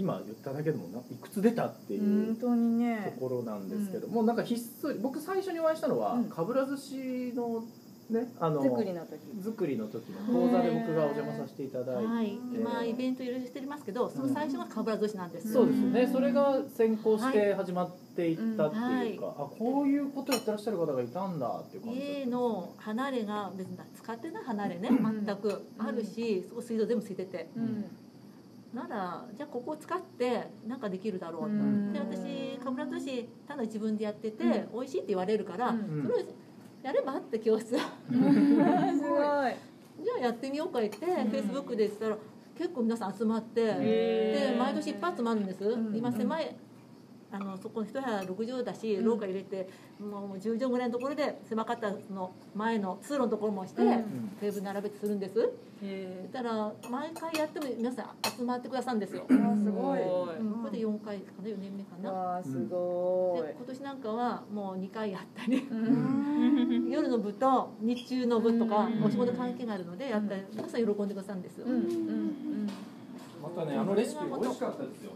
[0.00, 6.24] 今言っただけでもないくつ出たっていう本当にとねころなんですけども、なんかひっそり僕最初にお会いしたのは、うん。
[6.24, 7.64] かぶら寿司の
[8.08, 9.20] ねあの作りの時。
[9.44, 19.32] 作りの時の講座で僕がお邪魔させていただいて、はい、今イベントいろいろしてますけどその最初がかぶら寿司なんです、そうですよね、うんそれが先行して始まっていったっていうか、うん。
[19.32, 25.24] あこういうことやってらっしゃる方がいたんだっていう感じだった家の離れが別に使ってない離れねん。
[25.26, 27.50] 全くあるし、そこ水道全部ついてて。
[27.56, 27.84] うん
[28.74, 31.92] ならじゃあここを使ってなんかできるだろうと、うん。
[31.92, 36.02] で私かぶら寿司ただ自分でやってて、う美味しいって言われるから、うん。
[36.02, 36.26] それを
[36.82, 39.54] やればって教室じゃすごい。
[40.18, 42.16] あやってみようか言って、フェイスブックで言ったら
[42.56, 45.96] 結構皆さん集まって、で毎年いっぱい集まるんです、ん。
[45.96, 46.56] 今狭い
[47.32, 49.68] あのそこの一部屋6畳だし廊下入れて、
[50.00, 54.30] もう10畳ぐらいのところで狭かったその前の通路のところもして、うん。
[54.40, 55.34] テーブル並べてするんです。
[55.34, 60.02] そしたら毎回やっても皆さん集まってくださるんですよ、あすごい。
[60.02, 63.42] うん、これで4回かな？4年目かな、わあすごい。
[63.46, 65.66] で今年なんかはもう2回やったり。
[65.70, 66.90] うん。
[66.90, 69.04] 夜の部と日中の部とかうん。
[69.04, 71.72] お仕事関係があるのでやったり皆さん喜んでくださるんですよ、うん。
[71.72, 72.70] うん。
[73.42, 75.12] またねあのレシピ美味しかったですよ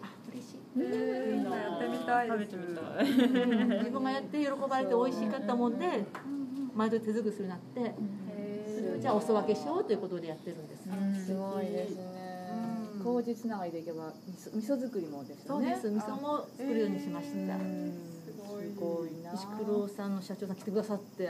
[0.77, 6.05] えーやってみたい食べてみたいうん自分がやって喜ばれて美味しかったもんで
[6.75, 7.95] 毎度手作りするなって。
[8.75, 11.15] それをじゃあお裾分けしようということでやってるんです、うん。
[11.15, 12.03] すごいですね。
[12.97, 15.79] うん工事つながりでいけば味噌味噌作りもですよね。
[15.83, 16.07] そうです。
[16.07, 17.63] 味噌も作るようにしました、す
[18.81, 19.33] ごいな。
[19.35, 21.29] 石黒さんの社長さん来てくださって。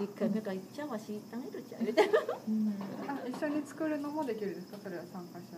[0.00, 2.18] 一回目から行っちゃうわしいたげるちゃうみたいな。
[3.14, 4.78] あ一緒に作るのもできるんですか？
[4.82, 5.56] それは参加者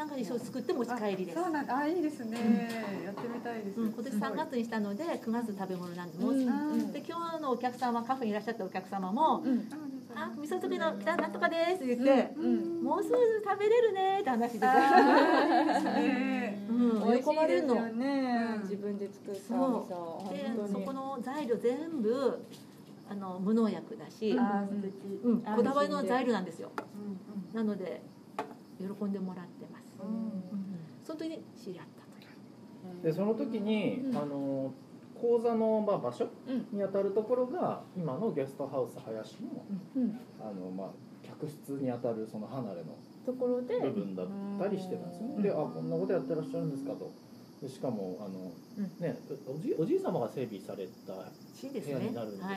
[0.00, 1.38] 参加で一緒に作って持ち帰りです。
[1.38, 1.76] あそうなんだ。
[1.76, 2.70] あいいですね、
[3.04, 6.92] やってみたいです、うん、今年3月にしたので9月食べ物なんでもう、うんうん。
[6.92, 9.68] で今日のお客様カフェにいらっしゃったお客様もうん
[10.16, 14.66] 「あ味噌作りの北なんとかです」って言って、うんもうすぐ食べれるねって話してて、
[16.70, 17.74] うん、美味し喜ばれるの。
[17.74, 18.62] ねうん。
[18.62, 22.42] 自分で作った味そ噌でそこの材料全部
[23.10, 26.70] あの無農薬だし、うん、あこだわりの材料なんですよ。
[27.52, 27.54] うん。
[27.54, 28.00] なので
[28.80, 29.79] 喜んでもらってます、うんうん、
[31.04, 34.16] その時に知り合ったというでその時に、うん。
[34.16, 34.72] あの
[35.20, 36.66] 講座のまあ場所うん。
[36.78, 39.64] にあたるところが今のゲストハウス林の
[39.96, 40.20] うん。
[40.40, 40.88] あの、まあ、
[41.26, 44.26] 客室にあたるその離れのところで部分だっ
[44.58, 45.42] たりしてたんですよね。
[45.42, 47.12] であこんなことやってらっしゃるんですかと。
[47.60, 52.54] でしかもあの、うんねおじおじい様が整備された部屋になるんですかね。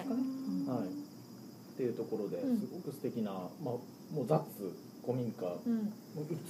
[0.68, 0.78] はい。
[0.80, 0.88] はい。
[0.88, 2.60] っていうところでうん。
[2.60, 3.64] すごく素敵な、まあ、
[4.14, 4.40] もう雑
[5.06, 5.46] 古民家。
[5.66, 5.94] うん。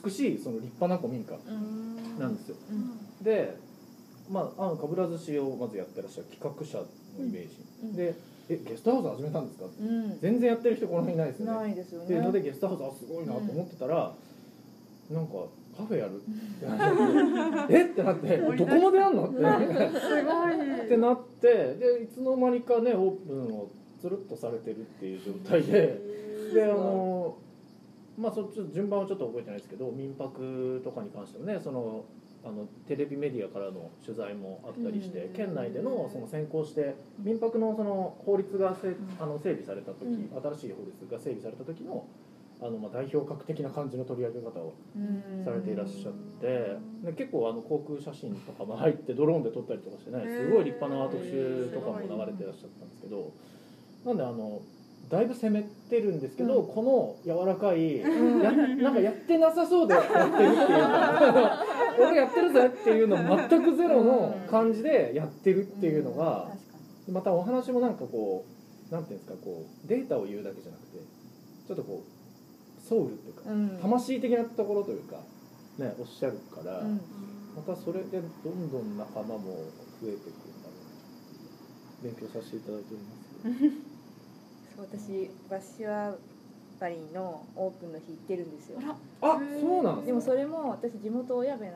[0.04, 1.36] 美しいその立派な古民家。
[1.48, 2.20] うん。
[2.20, 2.56] なんですよ。
[2.70, 3.24] うん。
[3.24, 3.58] で、
[4.30, 6.86] まあ、あのかぶら寿司をまずやってらっしゃる企画者の
[7.26, 7.96] イメージ、うん。
[7.96, 8.16] で
[8.50, 9.66] えゲストハウス始めたんですか？
[9.66, 10.20] うん。
[10.20, 11.54] 全然やってる人この辺いないですよね。
[11.60, 12.06] ないですよね。
[12.06, 14.14] っていうのでゲストハウスあすごいなと思ってたら、
[15.12, 15.34] なんか
[15.78, 17.86] カフェやるってなって え？
[17.86, 19.28] ってなってどこまでやんの？
[19.28, 19.36] って。
[19.38, 20.86] すごい。
[20.86, 23.70] ってなってでいつの間にかねオープンを
[24.02, 26.00] つるっとされてるっていう状態で。
[26.54, 27.38] であの
[28.18, 32.06] まあそっち順番はちょっと覚えてないですけど民泊とかに関してもねその
[32.46, 35.34] あのテレビメディアからの取材もあったりして、うん。
[35.34, 40.30] 県内でのその先行して民泊のその法律がせあの整備された時、うん。
[40.58, 42.06] 新しい法律が整備された時の
[42.62, 45.46] あのまあ代表格的な感じの取り上げ方をうん。
[45.46, 53.32] されていらっしゃってで結構あの航空写真とかも入ってドローンで撮ったりとかしてねすごい立派な特集とかも流れてらっしゃったんですけど
[54.04, 54.62] なんであの
[55.10, 56.74] だいぶ攻めてるんですけど、うん。
[56.74, 58.08] この柔らかい、や
[58.52, 61.64] なんかやってなさそうでやってるっていうか
[62.00, 63.18] 俺やってるぜっていうの
[63.50, 66.50] 全くゼロの感じでやってるっていうのが
[67.10, 68.46] またお話もなんかこ
[68.90, 70.98] うなんていうんですかこうデータを言うだけじゃなくて
[71.68, 73.78] ちょっとこうソウルっていうかうん。
[73.82, 75.18] 魂的なところというか
[75.78, 77.02] ねおっしゃるから、うん。
[77.56, 79.38] またそれでどんどん仲間も
[80.02, 80.74] 増えていくんだろ
[82.02, 82.96] うな勉強させていただいて
[83.46, 83.84] おります
[84.76, 86.16] そう私バッシュア
[86.80, 88.80] バリのオープンの日行ってるんですよ。
[89.22, 90.06] あそうなんですか？
[90.08, 91.72] でもそれも私地元親部な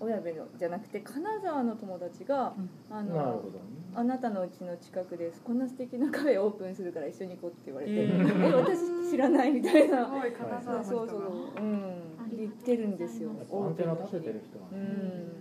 [0.00, 2.54] 親部のじゃなくて金沢の友達が、
[2.90, 3.64] あのなるほどね。
[3.96, 5.40] あなたのうちの近くです。
[5.42, 10.04] こんな素敵なカフェオープンするから一緒に行こうって言われて、ええ私知らないみたいにな。
[10.06, 10.84] すごい金沢の人が。
[10.84, 11.64] そうそうそう。
[11.64, 11.94] うん。
[12.36, 15.32] 行ってるんですよアンテナ立ててる人はうね、ん。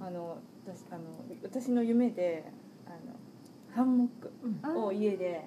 [0.00, 1.02] あの私あの
[1.42, 2.44] 私の夢で
[2.86, 2.96] あの
[3.74, 5.44] ハンモックを家で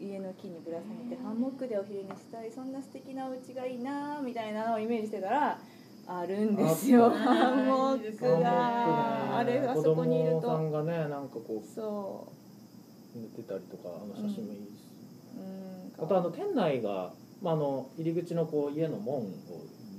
[0.00, 5.58] 家の木にぶら下げてハンモックでお昼にしたいそんな素敵なお家がいいなみたいなのをイメージしてたら
[6.06, 9.38] あるんですよハンモックが。
[9.38, 12.32] あれあ子そこにいる供さとんがねなんかこそ
[13.14, 13.18] う。
[13.18, 14.88] 寝てたりとかあの写真もいいし、
[15.36, 16.04] ううん。
[16.04, 19.26] あとあの店内が、まあ、あの入り口のこう家の門を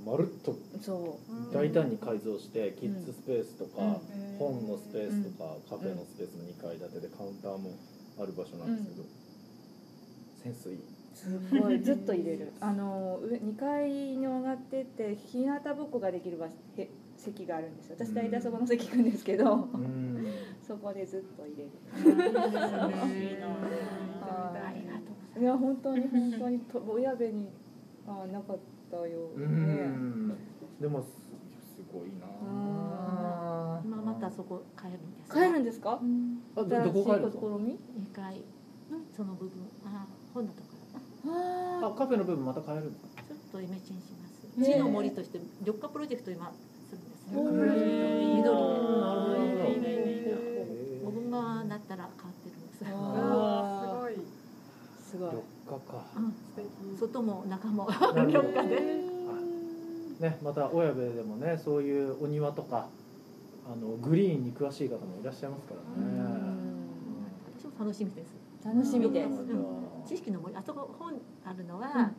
[0.04, 0.56] まるっと
[1.52, 4.38] 大胆に改造してキッズスペースとか、うん。
[4.38, 7.76] 本のスペースとか、カフェのスペースの2階建てでカウンターも
[8.18, 9.04] ある場所なんですけど、
[10.42, 10.78] センスいい
[11.12, 12.52] すごいずっと入れる。
[12.60, 17.96] あの上2階に上がってって日向ぼっこができる場所へ席があるんですよ。
[17.98, 20.24] 私大体そこの席行くんですけど、うん。
[20.66, 21.70] そこでずっと入れる。
[23.30, 23.46] いいな
[24.22, 24.72] あ
[25.38, 27.48] いや本当に本当にと親部に
[28.06, 28.58] あなかっ
[28.90, 30.32] たようねん。
[30.80, 31.08] でもす
[31.76, 32.26] すごいな。
[32.26, 36.00] あ今またそこ帰るんです帰るんですか？
[36.56, 38.36] あどどこ帰るんですか新しい試み？2階
[38.90, 39.52] のその部分。
[39.84, 40.68] あ本のとこ
[41.26, 44.70] ろああカフェの部分また変えるんですかちょっとイメチェンします。
[44.72, 46.52] 地の森として緑化プロジェクト今
[46.88, 54.14] するんです緑なるほどでへ5分側だったら変わってるんですすごい。
[55.10, 55.30] すごい。
[55.30, 56.04] 緑化か。
[56.98, 57.88] 外も中も。
[58.26, 59.10] 緑化で。
[60.20, 62.88] ねまた親部でもねそういうお庭とか
[63.66, 66.20] あのグリーンに詳しい方もいらっしゃいますからね。
[67.58, 69.28] 私も楽しみです楽しみです。
[69.28, 70.04] うん。
[70.06, 72.12] 知識の森あそこ本あるのは、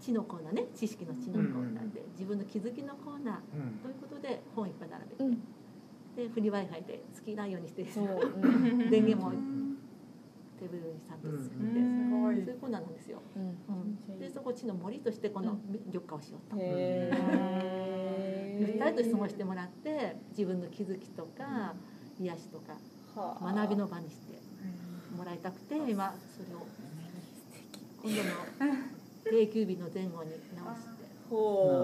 [0.00, 0.66] 知のコーナーね。
[0.74, 3.34] 知識の知のコーナーで、自分の気づきのコーナー。
[3.56, 3.78] うん。
[3.82, 5.42] ということで本いっぱい並べて、うん。
[6.16, 8.90] でフリー w i f i で好きなようにしてそう、うん。
[8.90, 9.32] 電源も
[10.58, 13.42] テーブルにちゃんとつけて、すごいそういうコーナーなんですよ、うん。
[14.12, 21.74] うん、でそこ知の森としてこの緑化をしようと、へえゆったりと質問してもらって自分の気づきとか
[22.20, 22.74] 癒しとか
[23.16, 23.52] はあ。
[23.52, 24.23] 学びの場にして
[25.24, 26.66] もらいたくて今それを。
[28.02, 28.74] 今度の
[29.24, 31.04] 定休日の前後に直して。
[31.30, 31.82] ほ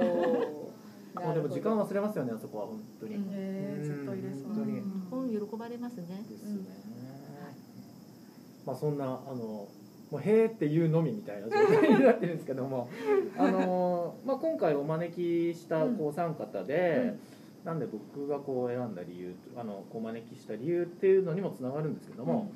[1.16, 1.18] う。
[1.18, 3.26] もうでも時間忘れますよねあそこは本当に、うん。
[3.32, 6.06] えーずっと入れそう本当に本喜ばれますね。
[6.28, 6.60] ですね、
[8.66, 9.68] まあそんなあの
[10.10, 12.90] もうへーっていうのみみたいな状態 になってるんですけども。
[13.38, 17.14] あの、まあ、今回お招きしたこうお三方で、
[17.64, 22.50] なんで僕がこう選んだ理由あのこうお招きした理由っていうのにもつながるんですけども、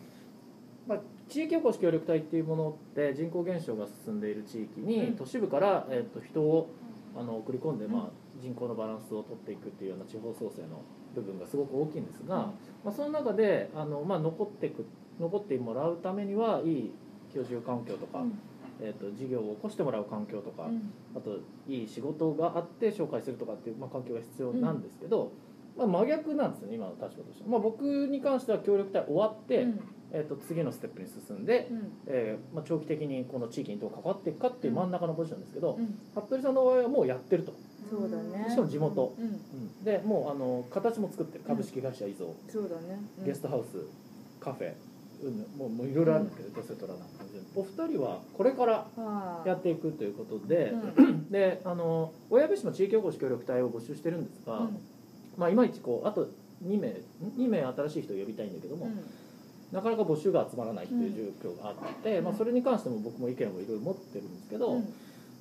[0.87, 5.16] まあ、地域おこし協力隊っていうものって人口減少が進んでいる地域に、うん。
[5.16, 6.70] 都市部から、えー、と人を
[7.16, 8.11] あの送り込んで、まあ、
[8.42, 10.83] 人口のバランスを取っていくっていうような地方創生の
[11.14, 12.53] 部分がすごく大きいんですが、
[12.85, 14.85] まあ、その中であの、まあ、残っていく
[15.20, 16.94] 残ってもらうためにはいい
[17.35, 18.38] 居住環境とか、うん。
[18.81, 20.92] えー、と事業を起こしてもらう環境とか、うん。
[21.16, 25.33] あといい仕事があって紹介するとかっていう、まあ、環境が必要なんですけど、
[25.77, 29.81] まあ、真逆なんですよね今の立場としては、まあ、僕に関しては協力隊終わって、うん。
[30.17, 31.93] えー、と次のステップに進んで、うん。
[32.07, 35.99] えーまあ、長期的にこの地域にどう関わっていくかっていう真ん中のポジションですけど、うん。
[36.14, 37.53] 服部さんの場合はもうやってると、
[37.91, 38.47] そうだね。
[38.49, 39.25] しかも地元、うん。
[39.25, 39.85] うん。
[39.85, 41.45] でもうあの形も作ってる。
[41.45, 43.01] 株式会社依蔵、そうだね。
[43.18, 43.25] うん。
[43.25, 43.79] ゲストハウス。
[44.39, 44.72] カフェ、
[45.22, 49.43] うん、もうもういろいろあるんですけど、エトセトラな感じでお二人はこれからはあ。
[49.49, 51.31] やっていくということで、うん。
[51.31, 54.79] であの親部市も地域おこし協力隊を募集してるんですが、うん
[55.37, 56.28] まあ、いまいちこうあと
[56.66, 56.89] 2名
[57.37, 59.01] 2名新しい人を呼びたいんだけども、うん。
[59.72, 64.95] なかなか募集が集まらないっていう状況があって、まあ、それに関しても僕も意見をいろいろ持ってるんですけど、うん。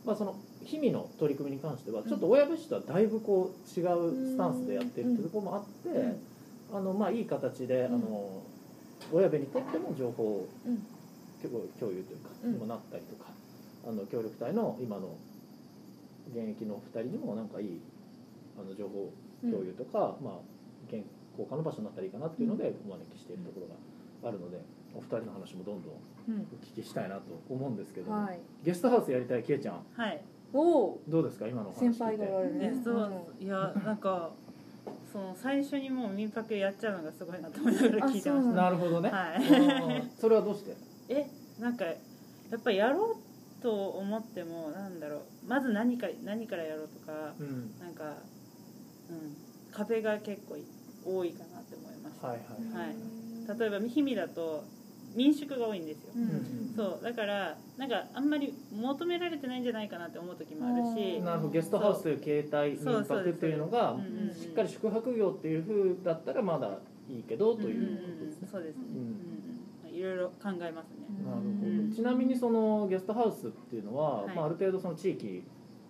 [0.06, 0.36] まあ、その
[0.66, 6.78] 氷見の取り組みに関してはちょっと親部市とはだいぶこう違うスタンスでやってるっていうところもあって、うん。
[6.78, 7.96] あのまあいい形で、うん。
[7.96, 8.44] あの
[9.12, 10.84] 親部にとっても情報うん。
[11.44, 12.54] 共有というか、うん。
[12.54, 13.30] にもなったりとか
[13.86, 15.16] あの協力隊の今の
[16.32, 17.82] 現役の2人にもなんかいい
[18.58, 19.12] あの情報
[19.50, 20.34] 共有とか、まあ
[20.90, 21.04] 意見
[21.38, 24.62] 交換の場所になったらいいかなっていうのでお招きしているところがあるので
[24.94, 25.94] お二人の話もどんどん
[26.30, 26.42] うん。
[26.42, 28.40] お聞きしたいなと思うんですけど、はい。
[28.64, 30.22] ゲストハウスやりたいけいちゃんはい。
[30.54, 31.48] おおどうですか？
[31.48, 31.98] 今のお話聞いて。
[31.98, 32.56] 先輩がおられる。
[32.56, 33.44] ねえそう。
[33.44, 34.32] いやなんか
[35.12, 40.02] その最初にもう民泊やっちゃうのがすごいなと思いながら聞いてましあそうなるほどね、たはい。
[40.02, 40.76] うんそれはどうして？
[41.10, 41.28] え
[41.60, 41.94] なんかや
[42.58, 43.18] っぱりやろ
[43.60, 45.22] うと思ってもなんだろう。
[45.48, 47.72] まず何か何からやろうとかうん。
[47.80, 48.14] なんか、うん、
[49.72, 50.58] 壁が結構
[51.06, 52.38] 多いかなって思いました、はい。
[52.38, 52.44] は
[52.84, 52.96] いはい
[53.60, 54.64] 例えば氷見だと
[55.16, 56.74] 民宿が多いんですよ、ううんん。
[56.76, 57.04] そう。
[57.04, 61.22] だからなんかあんまり求められてないんじゃないかなって思う時もあるし。
[61.22, 61.54] なるほど。
[61.54, 63.98] ゲストハウスという形態民泊っていうのが
[64.34, 68.40] しっかり宿泊業っていう風だったらまだいいけどとうんうんいうことですね。
[68.44, 68.96] うん、そうですね、うん。
[68.96, 74.36] うんうん、いろいろ考えますね、なるうんほどちなみにそのゲストハウスっていうのは、はい。
[74.36, 75.44] まあ、ある程度その地域、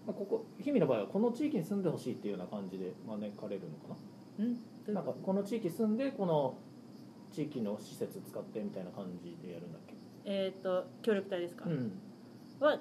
[0.06, 4.00] まあ、ここ氷見の場合はこの地域に住んでほしいっていうような感じで招かれるのか
[4.40, 4.60] うん。
[4.88, 6.58] ななんかこの地域住んでこの
[7.32, 9.96] 地域の施設使ってみたいな感じでやるんだっけ、
[10.26, 12.00] えっ、と協力隊ですか、うん、
[12.60, 12.80] は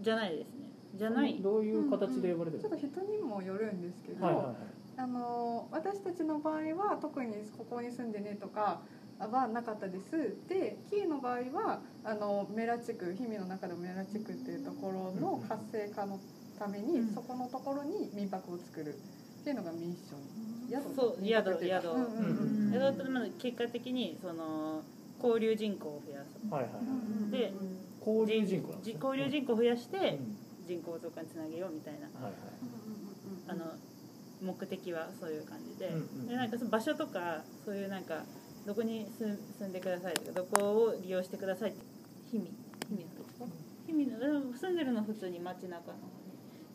[0.00, 0.70] じゃないですね。
[0.96, 1.40] じゃない。
[1.40, 4.56] どういう形で呼ばれてるの、ちょっと人にもよるんですけど、はいはいはい。
[4.96, 8.80] あの私たちの場合は特にここに住んでねとか
[9.18, 10.36] はなかったです。
[10.48, 16.20] でキーの場合はあのメラ地区氷見の中でもメラ地区っていうところの活性化の
[16.58, 17.14] ために、うん。
[17.14, 20.82] そこのところに民泊を作るっていうのがミッション。
[20.82, 21.82] 宿そう民泊っていうか。
[21.82, 21.94] 宿宿。
[21.94, 22.74] うんうんうん。
[22.74, 24.82] えだとまあ結果的にその
[25.22, 26.52] 交流人口を増やす。
[26.52, 26.78] はいはいは
[27.28, 27.30] い。
[27.30, 27.52] で
[28.00, 29.00] 交流人口なんですね。
[29.02, 30.36] 交流人口を増やしてうん。
[30.66, 32.00] 人口増加につなげようみたいな。
[32.00, 32.32] はいはい。
[33.48, 33.64] あの
[34.42, 38.24] 目的はそういう感じで,、うんうんでなんかその場所とかそういうなんか
[38.66, 41.80] どこに住住んでくださいとかどこを利用してくださいって
[42.30, 43.06] 氷見
[43.86, 44.18] 氷見の
[44.52, 45.98] 住んでるのは普通に街中の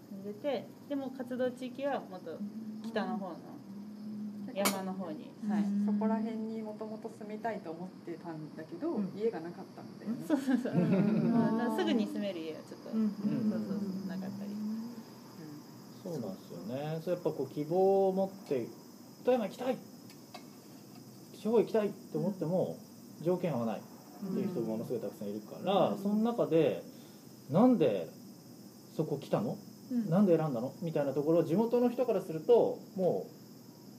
[0.10, 2.38] 方に住んでてでも活動地域はもっと
[2.84, 3.38] 北の方の
[4.54, 9.12] 山の方に、はい、そこら辺にもともと住みたいと思ってたんだけど、うん。
[9.16, 11.32] 家がなかったんだよね、そうそうそう、うん。
[11.32, 13.10] まあなすぐに住める家はちょっと、うん。
[13.12, 14.52] そうそうそうなかったり、
[16.04, 17.00] そうなんですよね。
[17.02, 18.68] それやっぱこう希望を持って
[19.24, 19.78] 富山行きたい
[21.40, 22.78] 地方行きたいって思っても
[23.22, 23.82] 条件合わないっ
[24.34, 26.84] ていう人もものすごいたくさんいるから、その中で
[27.52, 28.10] なんで
[28.98, 29.69] そこ来たの、うん
[30.10, 30.74] なんで選んだの？
[30.82, 33.26] みたいなところ地元の人からするとも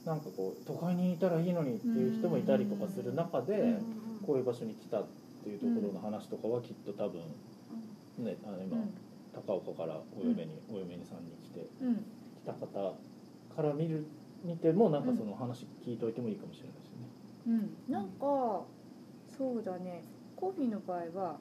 [0.05, 3.77] うなんかこう都会にいたらいいのにっていう人もいたりとかする中で、
[4.25, 5.05] こういう場所に来たっ
[5.43, 7.21] ていうところの話とかはきっと多分
[8.17, 8.93] ねあの今、うん。
[9.33, 11.95] 高岡からお嫁に、お嫁にさんに来てうん。
[11.95, 12.67] 来た方
[13.55, 14.05] から見る
[14.43, 17.69] 見てもなんかその話聞いといてもいいかもしれないですよね。
[17.87, 18.65] うん、なんか
[19.37, 20.03] そうだね。
[20.35, 21.37] コーヒーの場合は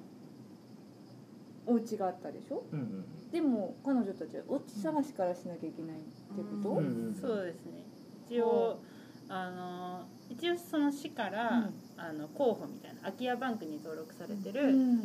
[1.71, 2.65] お家があったでしょ？
[2.73, 7.85] うんうんでも彼女たちはお家探しからしなきゃいけないってこと、うんうんそうですね。
[8.29, 8.81] 一応
[9.29, 11.75] あの一応その市から、うん。
[11.97, 14.99] あの候補みたいな空き家バンクに登録されてる、うん。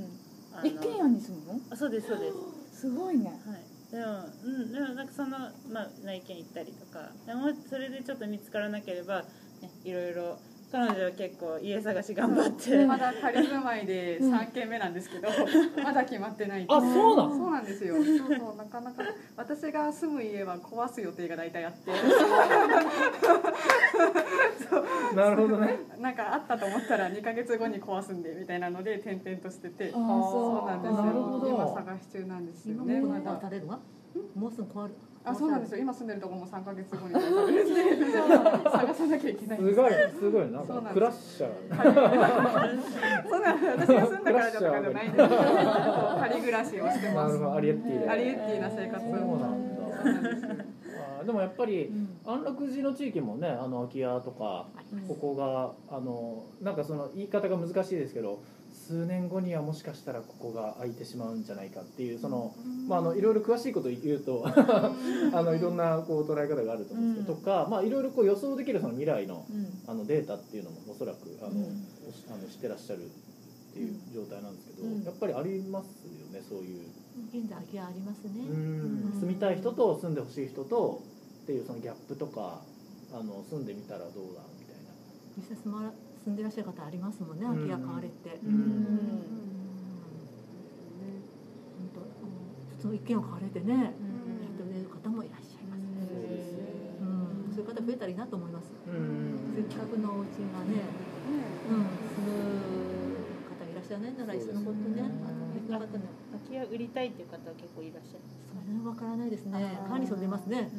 [0.64, 1.60] 一軒家に住むの？
[1.70, 2.32] あそうですそうで
[2.72, 2.80] す。
[2.82, 3.26] すごいね。
[3.46, 3.92] はい。
[3.92, 5.38] でもうんでもなんかその
[5.72, 9.24] まあ内見行ったりとかでもそれでちょっと見つからなければ、
[9.62, 10.40] ね、いろいろ
[10.76, 15.30] 彼女は結構家探し頑張って、まだ仮住まいで3軒目なんですけど、
[15.82, 16.66] まだ決まってない。
[16.68, 17.96] あそうなのそうなんですよ。
[17.96, 19.02] そうそうなかなか
[19.38, 21.92] 私が住む家は壊す予定が大体あって。
[25.16, 25.80] なるほどね。
[25.98, 29.92] なんかあったと思ったら2か月後に壊すんでみたいなので転々としてて。
[29.92, 30.02] そう
[30.68, 31.42] なんですよ。
[31.48, 33.40] 今探し中なんですよ今ねまだ。
[34.36, 34.94] もうすぐ壊る？
[35.26, 35.80] あそうなんですよ。
[35.80, 39.66] 今住んでるとこも3か月後に探さなきゃいけないす。
[39.66, 40.60] すごいすごいな。
[40.62, 43.28] クラッシャー。
[43.28, 43.88] そうなんです。
[43.88, 45.28] 私が住んだからじゃとかじゃないんです。
[45.30, 45.38] けど
[46.20, 47.44] 仮暮らしをしてます。
[47.44, 48.10] アリエッティで。
[48.10, 49.04] アリエッティな生活。
[49.04, 50.66] そうなんだ。
[51.26, 51.92] でもやっぱり
[52.24, 54.68] 安楽寺の地域もねあの空き家とか
[55.08, 58.44] ここがあのなんかその言い方が難しいですけど
[58.86, 62.54] 数年後にはもしかしたらここが空いてしまうんじゃないかっていうその、
[62.88, 67.42] まあ、あのいろいろ詳しいこと言うと あのいろんなこう捉え方があると思うんですけど、うん。
[67.42, 69.68] とか、まあ、いろいろこう予想できるその未来のうん。
[69.88, 75.04] あのデータっていうのもおそらくあの、あのしてらっしゃるっていう状態なんですけど、うん。
[75.04, 76.82] やっぱりありますよねそういう、
[77.34, 78.46] 現在空き家ありますね。
[79.20, 81.02] 住みたい人と住んでほしい人と
[81.44, 82.62] っていうそのギャップとか
[83.14, 84.94] あの住んでみたらどうだみたいな。
[85.38, 85.58] 実際
[86.26, 88.40] 住んでらっしゃる方ありますもんね空き家買われて。
[88.44, 88.56] ううん。
[91.78, 92.02] 本当
[92.76, 93.94] 普通の一軒を買われてねやっ
[94.58, 95.94] てくれる方もいらっしゃいますね
[97.00, 97.54] うん。
[97.54, 99.38] そういう方増えたらいいなと思いますうん。
[99.54, 100.82] せっかくのお家がね
[101.70, 101.86] うん。
[102.10, 102.34] 住む
[103.46, 110.70] 方がいらっしゃらないならいっそのことねあの方に空き家売りたいっていう方は結構いらっしゃるそれはわからないですね管理層出ますね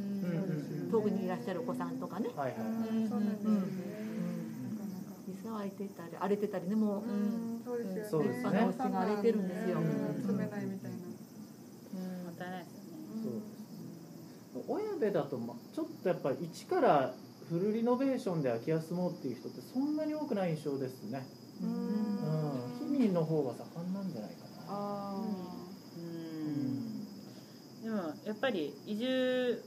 [0.91, 1.99] 遠くにいらっしゃるお子さん。
[1.99, 2.61] とかねはいはい
[2.99, 3.09] うん。
[3.09, 3.35] そうなん。
[3.35, 4.06] ですよね
[5.57, 7.03] 実は空いてたり荒れてたりねもう。
[7.03, 8.09] うんそうですよね。
[8.11, 8.49] そうですね。
[8.65, 9.79] お家が荒れてるんですよ。
[9.79, 10.23] うん。
[10.23, 10.97] 住めないみたいな。
[10.97, 12.25] うん。
[12.27, 13.47] もったいないですよねそうです
[14.69, 17.15] 親部だとまちょっとやっぱり一から
[17.49, 21.27] フルリノベーションで空き家住もうっていう人ってそんなに多くない印象ですね。
[21.63, 21.73] ううん。
[21.73, 24.65] ん氷見の方が盛んなんじゃないかな。
[24.69, 25.15] あ
[25.97, 27.07] うん。
[27.85, 29.63] でもやっぱり移住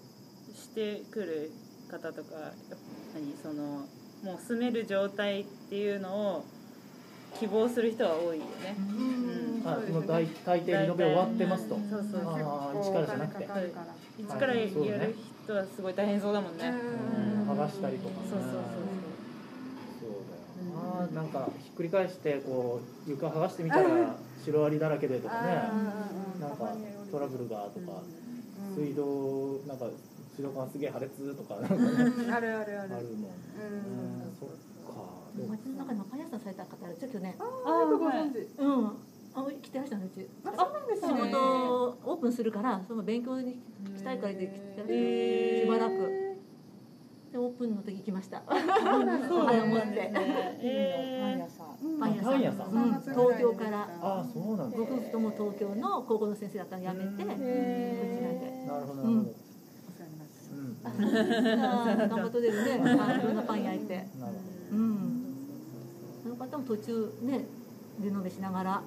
[0.54, 1.52] してくる
[1.90, 2.76] 方とかやっぱ
[3.16, 3.86] 何その
[4.24, 6.44] もう住める状態っていうのを
[7.40, 8.76] 希望する人は多いよね。
[8.78, 9.64] うん。
[9.66, 11.76] あそうですねもう大大抵リノベ終わってますと。
[11.76, 12.82] そうそうあそう。
[12.84, 13.48] ー一からじゃなくて。
[14.18, 15.16] 一からやる
[15.46, 16.68] 人はすごい大変そうだもんね。
[16.68, 17.52] うん。
[17.52, 18.28] 剥がしたりとかね。
[18.30, 18.62] そうそうそう
[20.00, 20.12] そう。
[20.30, 25.56] だよななんかひっくり返してこう床剥がしてみたらシロアリだらけでとかね。
[26.42, 26.76] なんか
[27.12, 28.02] トラブルがとか。
[28.76, 29.88] 水道なんか
[30.40, 31.56] 水道管すげえ破裂とか。
[31.60, 32.96] なんかねうんあるあるある。
[32.96, 33.76] あるもんうん
[34.24, 34.36] うん。
[34.40, 34.56] そっか。
[35.50, 38.48] 街の中にもパン屋さんされた方ちょっとねああご存知。
[38.58, 38.86] うん。
[39.36, 40.28] あ来てらっしゃるのうち。
[40.46, 43.60] あそうなんです仕ね事オープンするからその勉強に
[43.98, 46.30] 来たいからで来てらっしばらく。
[47.32, 48.42] でオープンの時行きました。
[48.48, 50.12] そうなんです お花持っねて
[50.64, 51.86] えパン屋さん。
[51.86, 52.32] うんパン屋さん。
[52.32, 52.74] パン屋さん。
[52.74, 52.92] うん。
[53.02, 53.82] 東京から。
[54.02, 54.78] ああそうなんだ。
[54.78, 58.66] ご夫婦とも東京の高校の先生だったの辞めてうんこちらで。
[58.68, 59.49] なるほどなるほど
[60.84, 63.96] 頑張ってるね あいろんなパン焼いて。
[64.20, 64.34] なる
[64.72, 65.24] ほうん。
[66.24, 67.46] その方も途中ね
[68.00, 68.82] リノベしながら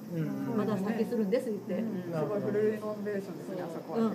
[0.56, 1.74] まだ酒するんです言って。
[1.74, 2.02] うん。
[2.02, 4.12] すごいフルリノベーションですねあそこは。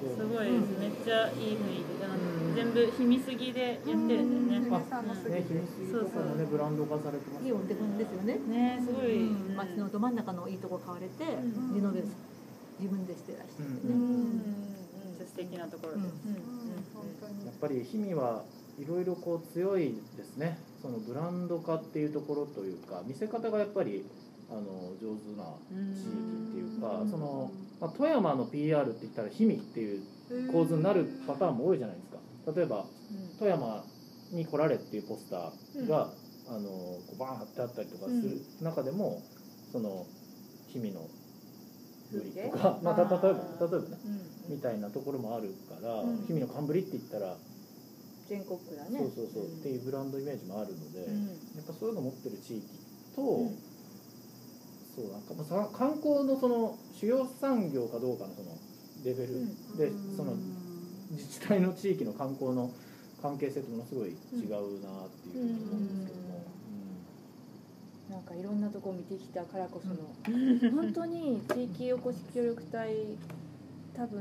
[0.00, 2.18] すごいめっちゃいい雰囲気でなん。
[2.18, 2.24] か
[2.56, 4.66] 全部秘密ぎでやってるんだよね。
[4.66, 5.06] 皆さん。
[5.06, 8.38] の杉ね、で秘密とかもねブランド化されてますいいお手本ですよね。
[8.48, 9.56] ねすごい、うん。
[9.56, 11.74] 街のど真ん中のいいとこ買われてん。
[11.74, 12.02] リノベ
[12.80, 14.69] 自分でしてらっしゃってうね
[15.40, 16.04] うん素敵なところで、うん。
[16.04, 16.10] うん
[16.94, 18.44] 本当にやっぱり氷見は
[18.78, 20.58] いろいろこう強いですね。
[20.82, 24.04] そのブランド化っていうところというか見せ方がやっぱり
[24.50, 24.60] あの
[25.00, 25.44] 上手な
[25.94, 30.02] 地域っていうかその、まあ、富山の PR って言ったら氷見っていう
[30.50, 32.18] 構図になるパターンも多いじゃないですか。
[32.56, 32.86] 例えば
[33.38, 33.84] 富山
[34.32, 36.10] に来られっていうポスターが、
[36.48, 39.22] あのこうバーン貼ってあったりとかする中でも、
[39.72, 40.06] その
[40.72, 41.08] 氷見の
[42.12, 46.18] ブリとか、まあ、た例えば例えばねみたいなところもあるから、うん。
[46.26, 47.36] 氷見の寒ブリって言ったら、
[48.28, 48.98] 全国区だね。
[48.98, 51.26] そうそうそうっていうブランドイメージもあるので、うん。
[51.28, 52.66] やっぱそういうの持ってる地域
[53.14, 53.54] と、ん。
[54.94, 58.58] そうなんかまあさ観光のその主要産業かどうかのその
[59.04, 59.46] レベル
[59.78, 60.34] で、その
[61.12, 62.70] 自治体の地域の観光の
[63.22, 66.30] 関係性とものすごい違うなっていうふうに思うんですけども。
[68.10, 69.94] なんかいろんなとこ見てきたからこその、
[70.74, 72.92] 本当に地域おこし協力隊
[73.96, 74.20] 多分。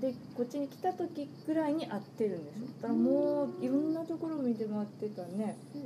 [0.00, 2.66] でこっちに来た時ぐらいに会ってるんですよ。
[2.82, 5.56] だからもういろんなところを見て回ってたね。
[5.72, 5.82] そう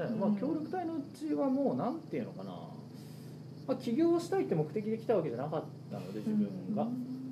[0.00, 2.50] ですね、まあ、協力隊のうちはもうなんていうのかな、
[3.66, 6.86] まあ、起業したいって目的で来たわけじゃなかったので自分が、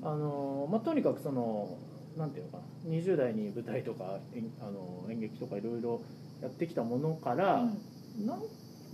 [0.04, 1.76] あのまあ、とにかくその
[2.16, 2.64] なんていうのかな。
[2.88, 6.02] 20代に舞台とか演あの演劇とかいろいろ
[6.40, 7.62] やってきたものから、
[8.24, 8.42] なん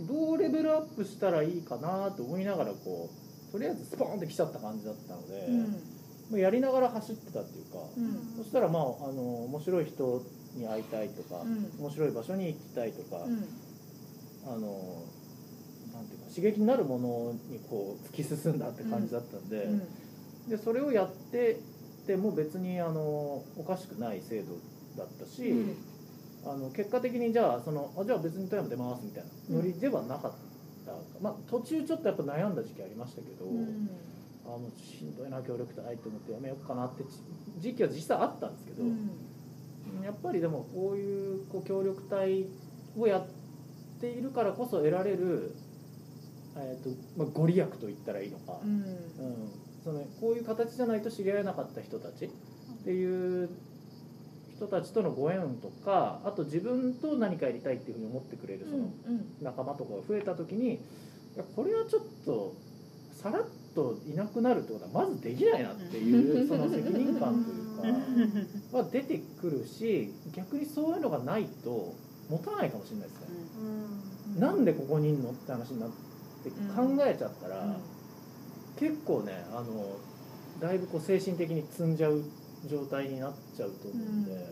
[0.01, 3.09] どうレベルアップしたらいいかなと思いながらこ
[3.49, 5.98] うとりあえずスポーンって来ちゃった感じだったので、まあ
[6.33, 7.79] やりながら走ってたっていうか、
[8.37, 10.23] そしたらまああの面白い人
[10.57, 11.43] に会いたいとか、
[11.81, 13.25] 面白い場所に行きたいとか、
[14.47, 15.05] あの
[15.95, 19.67] なんていうか刺激になるものにこう突き進んだって感じだったんで,、
[20.49, 21.59] でそれをやって
[22.07, 23.01] ても別にあの
[23.57, 24.55] おかしくない制度
[24.97, 25.53] だったし、
[26.47, 30.33] あの結果的にじゃあそのあじゃあ別に富山出ますみたいなノリではなかっ
[30.87, 33.45] た、まあ、途中ちょっとやっぱ悩んだ時期ありましたけど、
[34.49, 37.05] あもうしんどいな協力隊と思ってやめようかなって
[37.59, 38.83] 時期は実際あったんですけど、
[40.05, 42.47] やっぱりでもこういうこう協力隊
[42.97, 43.27] をやっ
[44.01, 45.55] ているからこそ得られる、
[46.57, 48.85] えーとまあ、ご利益と言ったらいいのか、うん。
[49.85, 52.29] そのこういう形じゃないと知り合えなかった人たちっ
[52.85, 53.49] ていう
[54.57, 58.91] 人たちとのご縁とかあと自分と何かやりたいっていうふうに思ってくれるその
[59.41, 60.81] 仲間とかが増えた時に
[61.55, 62.55] これはちょっと
[63.13, 63.45] さらっ
[63.75, 71.95] といなくなるってことはまずできないなっていう その責任感というかは出てくるし逆にそういうのがないと
[72.29, 73.27] 持たないかもしれないですね。
[74.39, 75.91] なんでここにいんのって話になっ
[76.45, 76.57] て考
[77.07, 77.77] えちゃったら、
[78.77, 79.97] 結構ねあの
[80.61, 82.23] だいぶこう精神的に積んじゃう
[82.67, 84.47] 状態になっちゃうと思うんで、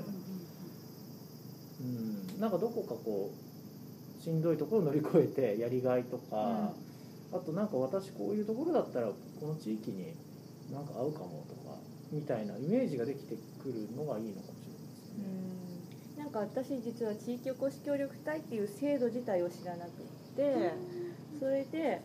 [1.80, 2.40] うん。
[2.40, 3.30] なんかどこかこ
[4.18, 6.72] うしんどいところを乗り越えてやりがいとか、
[7.32, 9.14] あとなんか私こういうところだったらこ
[9.46, 10.14] の地域に
[10.72, 11.76] なんか合うかもとか
[12.12, 15.30] みたいなイメージができてくるのがいいのかもしれないですね。
[15.40, 15.56] うん
[16.16, 19.92] なんか私実は地域おこし協力隊っていう制度自体を知らなくっ
[20.34, 20.72] て
[21.38, 22.00] それで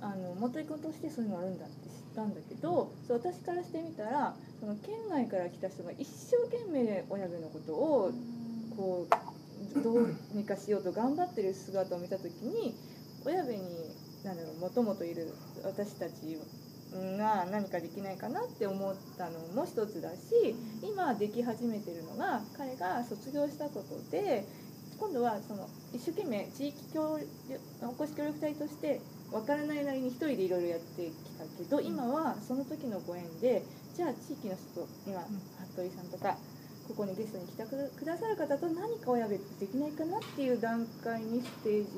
[0.00, 8.12] あの元井君としてそういうのあるんだって知ったんだけどそう私からしてみたらその県外から来た人が一生懸命親部のことを
[8.76, 9.06] こ
[9.76, 12.74] うどうにかしようと頑張ってる姿を見た時に
[13.24, 13.58] 親部に
[14.26, 15.28] なんだろうもともといる
[15.62, 16.36] 私たち
[17.16, 24.44] が何かできないかなって思ったのも一つだし今でき始めてるのが彼が卒業したことで
[24.98, 29.00] 今度はその一生懸命地域協力おこし協力隊として
[29.30, 33.62] 分からないなりに一人でいろいろやってきたけど今はその時のご縁で
[33.94, 35.22] じゃあ地域の人と今
[35.74, 36.36] 服部さんとか
[36.88, 41.88] ここにゲストに来てくださる方と何か親別できないかなっていう段階にステージ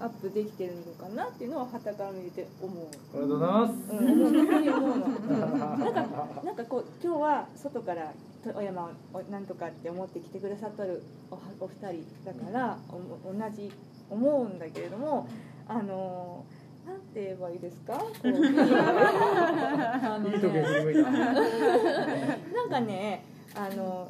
[0.00, 2.86] アップできてるのかなっていうのははたから見て思う。
[2.86, 3.72] ありがとうございます。
[3.90, 5.06] うん、本当に思うの。
[5.06, 8.12] うんなんか、なんかこう、今日は外から
[8.42, 13.72] 富山をなんとかって思って来てくださってるおはお二人だから、お同じ
[14.10, 15.28] 思うんだけれども、
[15.68, 16.44] あの。
[16.84, 17.94] なんて言えばいいですか？
[17.96, 18.42] いい時に
[20.62, 21.10] 振り向いた。
[21.10, 23.24] なんかね、
[23.54, 24.08] あの。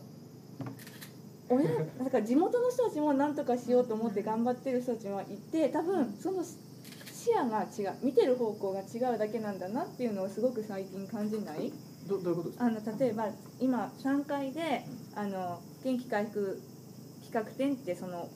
[1.48, 6.42] 親、なんか地元の人たちもなんとかしようと思って頑張ってる人たちもいて、多分その。
[7.24, 11.72] 視野が違う見てる方向が違うだけなんだなっていうのをすごく最近感じない？
[12.06, 12.66] どどういうことですか？
[12.66, 13.28] あの例えば
[13.60, 14.84] 今3階で
[15.14, 16.60] あの元気回復
[17.24, 18.28] 企画展ってその、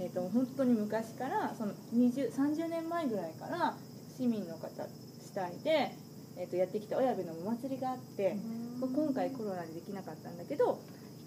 [0.00, 3.76] えー、と本当に昔からその20 30年前ぐらいから
[4.16, 4.68] 市民の方
[5.22, 5.94] 主体で、
[6.38, 8.38] えー、とやってきた親部のお祭りがあって
[8.80, 10.80] 今回コロナでできなかったんだけど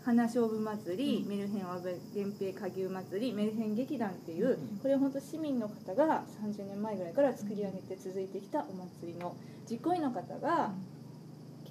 [0.07, 9.35] 花勝負祭り、メルヘンアベ源平花牛祭りメルヘン劇団っていうこれ本当市民の方が30年前ぐらいから作り上げて続いてきたお祭りの
[9.69, 10.71] 実行委員の方が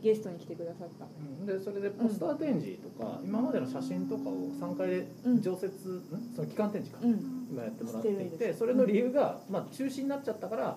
[0.02, 1.06] ゲストに来てくださった。
[1.06, 1.46] うん。
[1.46, 5.40] でそれでポスター展示とか、今までの写真とかを3階でうん。
[5.40, 6.02] 常設、ん？
[6.36, 7.46] その期間展示か、うん。
[7.50, 10.76] 今やってもらっていしてそれの理由が、まあ、中止になっちゃったから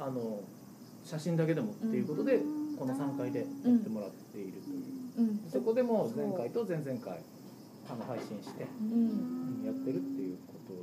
[0.00, 0.40] あの
[1.04, 2.40] 写真だけでもっていうことで、
[2.76, 4.25] この3階でやってもらって
[5.50, 7.20] そこでも前回と前々回
[7.88, 10.74] あの配信して、やってるっていうこと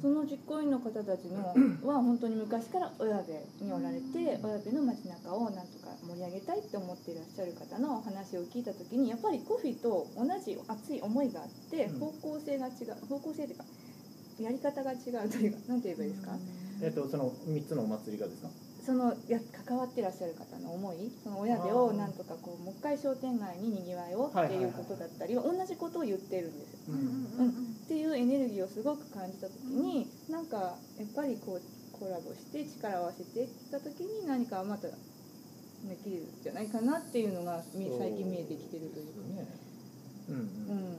[0.00, 1.54] その実行委員の方たちの
[1.86, 3.32] は本当に昔から親部
[3.64, 11.98] におられて親部の街中をなんとか盛り上げたいって思っていらっしゃる方の話を聞いた時にやっぱりコフィと同じ熱い思いがあってうん。
[12.00, 13.64] 方向性が違う方向性というか
[14.40, 16.32] やり方が違うというか何て言えばいいですか、
[16.82, 18.48] えっとその3つのお祭りがですか？
[18.84, 26.78] そのや関わってらっしゃる方の思いその親部をなんとかこうもう一回商店街ににぎわいをっていうことだったり同じことを言ってるんですよ。
[26.88, 27.76] うん。
[27.84, 30.56] っていうエネルギーをすごく感じた時になんか
[30.98, 31.62] やっぱりこう
[31.92, 34.94] コラボして力を合わせていった時に何かまたで
[36.02, 39.28] きるんじゃないかなっていうのが最近見えてきてるというか。
[39.28, 39.46] ね
[40.28, 40.92] うんううん。
[40.94, 40.98] ん、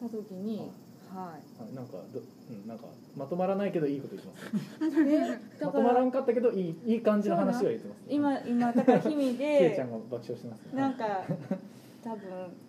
[0.00, 0.64] た時に、は
[1.10, 1.38] あ
[1.74, 2.86] なんかど、うん、なんか
[3.16, 4.30] まとまらないけどいいこと言って
[4.84, 5.12] ますね。
[5.12, 5.20] い。
[5.30, 10.80] ね、だまとまらんかったけどいいいい感じの話を言ってます、ね、今今だから日々 ケイちでゃんが爆笑してますね。
[10.80, 11.04] なんか
[12.02, 12.20] 多分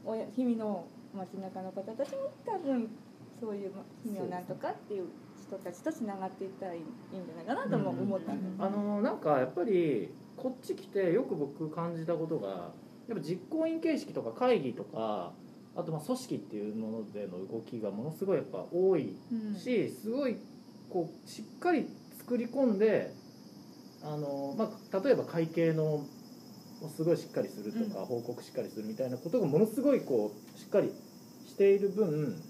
[0.05, 2.89] おや日々の街中の方たちも多分
[3.39, 5.07] そういうま日々をなんとかっていう
[5.47, 8.57] 人たちとつながっていったらいいいいんじゃないかなとも思ったんで。
[8.57, 8.63] す。
[8.63, 12.73] あのなんかやっぱりこっち来てよく僕感じたことが
[13.07, 15.31] やっぱ実行委員形式とか会議とか
[15.75, 19.55] あとまあ組織っていうものでの動きがものすごいやっぱ多いうん。
[19.55, 20.37] しすごい
[20.89, 23.13] こうしっかり作り込んで
[24.03, 26.05] あの、まあ、例えば会計の
[26.81, 30.91] をすごいしっかりするとか、報告しっかりするみたいなことがものすごいこうしっかり
[31.47, 32.41] している分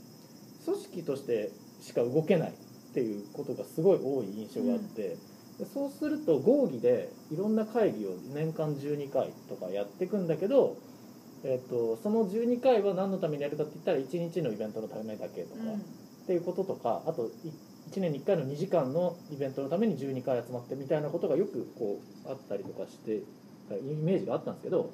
[0.66, 1.52] 組織として
[1.82, 2.54] しか動けないっ
[2.94, 5.18] ていうことがすごい多い印象があって、
[5.60, 10.78] でそうすると合議でいろんな会議を年間12回とかやっていくんだけど、
[11.46, 15.62] えっとその12回は何のためにやるかって言ったら1日のイベントのためだけとか。
[16.26, 17.30] っていうこととかあと
[17.92, 23.24] 1年に1回の2時間のイベントのために12回集まってみたいなことがよくこうあったりとかしてイ
[23.96, 24.92] メージがあったんですけど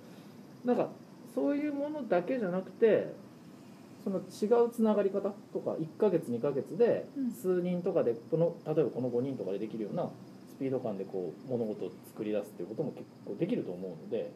[0.65, 0.89] なんか
[1.33, 3.13] そういうものだけじゃなくて
[4.03, 10.09] その違うつながり方とか1ヶ月2ヶ月でうん数人とかでこの例えばこの5人とかでできるような
[10.57, 14.31] スピード感でこう物事を作り出すっていうことも結構できると思うので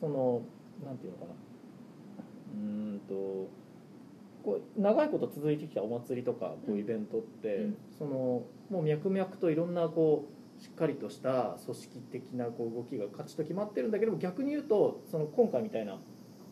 [0.00, 0.42] その
[0.84, 1.51] なんていうのかな
[2.52, 3.14] うーんと
[4.44, 7.76] こう長いこと続いてきたお祭りとかこうイベントって、うん。
[7.98, 10.28] そのもう脈々といろんなこ
[10.58, 15.98] うしっかりとした組織的なこう動きが勝ちと決まってるんだけども逆に言うとその今回みたいな、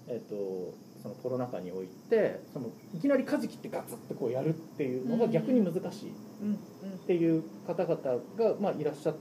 [0.09, 6.59] えっとそのコロナ禍においてそのいきなり舵切ってガツッてこうやるっていうのが逆に難しいっうん。
[7.07, 8.21] ていう方々が、
[8.61, 9.17] まあ、いらっしゃっ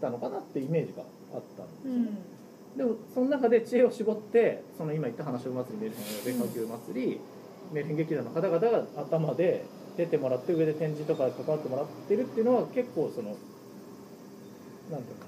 [0.00, 1.02] たのかなってイメージが
[1.34, 2.08] あったんですよ、うん
[2.76, 7.20] でもその中で知恵を絞ってその今言った話を祭りメルヘンお出かけ祭り、
[7.72, 9.64] メルヘン劇団の方々が頭で
[9.96, 13.30] 出てもらって上で展示とか関わってもらってるっていうのは結構その
[14.90, 15.26] なんていうか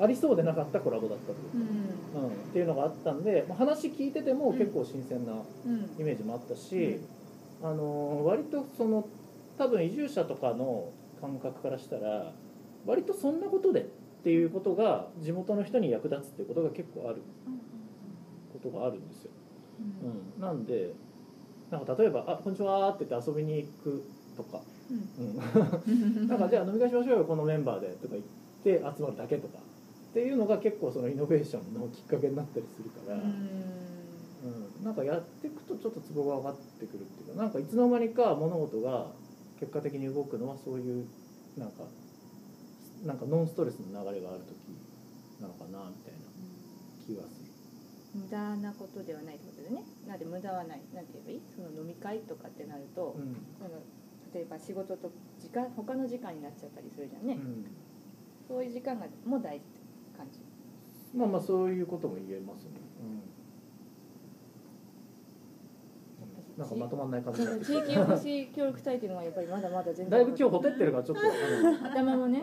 [0.00, 1.38] ありそうでなかったコラボだったという
[2.14, 2.28] か、うん。
[2.28, 5.90] っていうのがあったんで、まあ、話聞いてても結構新鮮なうん。
[5.98, 6.98] イメージもあったし、
[7.62, 9.06] あの割とその
[9.58, 12.32] 多分移住者とかの感覚からしたら
[12.86, 13.84] 割とそんなことでっ
[14.22, 17.22] ていうことが地元の人に役立つっていうことが結構ある
[18.52, 19.30] ことがあるんですよ。
[20.36, 20.92] うん、なんで
[21.70, 24.02] なんか例えば「あこんにちは」って言って遊びに行く
[24.36, 24.60] とか、
[24.90, 28.24] うん、 なんかじゃあ飲み会しましょうよこのメンバーでとか言っ
[28.62, 29.58] て集まるだけとか。
[29.58, 33.16] っていうのが結構そのイノベーションのきっかけになったりするから。
[34.42, 39.12] うん、なんかやっていくとちょっとツボが上がってくるっていうかなんかいつの間にか物事が
[39.60, 41.06] 結果的に動くのはそういう
[41.58, 41.84] なんか
[43.04, 44.56] なんかノンストレスの流れがある時
[45.40, 46.28] なのかなみたいな
[47.06, 47.50] 気がする。
[48.12, 49.84] 無駄なことではないってことでね。
[50.06, 51.40] なんで無駄はないなんて言えばいい。
[51.54, 53.36] その飲み会とかってなると、うん。
[53.58, 53.80] その
[54.34, 57.66] 例えば仕事と時間他の時間になっちゃったりするじゃんね、うん。
[58.46, 59.80] そういう時間がもう大事って
[60.16, 60.40] 感じ。
[61.16, 62.70] まあまあそういうことも言えますね。
[63.00, 63.22] うん、
[66.60, 70.10] なんかまとまんない感じになってき地域おこし協力隊っていうのはやっぱりまだまだ全然。
[70.10, 71.22] ただいぶ今日ほてってるからちょっと。
[71.88, 72.42] 頭もね。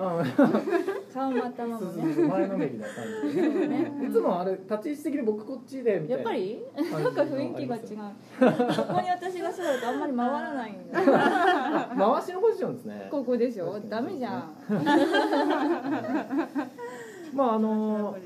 [1.14, 2.16] 顔も頭もね。
[2.16, 6.64] 前のめりな感じいつもあれ立ち位置的に僕こっちでみたいなやっぱり？
[7.04, 7.84] なんか雰囲気が違う。
[8.76, 10.72] ここに私が座るとあんまり回らない。
[10.72, 11.06] んだよ
[12.16, 13.08] 回しのポジションですね。
[13.12, 14.52] ここでしょダメじゃん。
[17.36, 18.18] まああその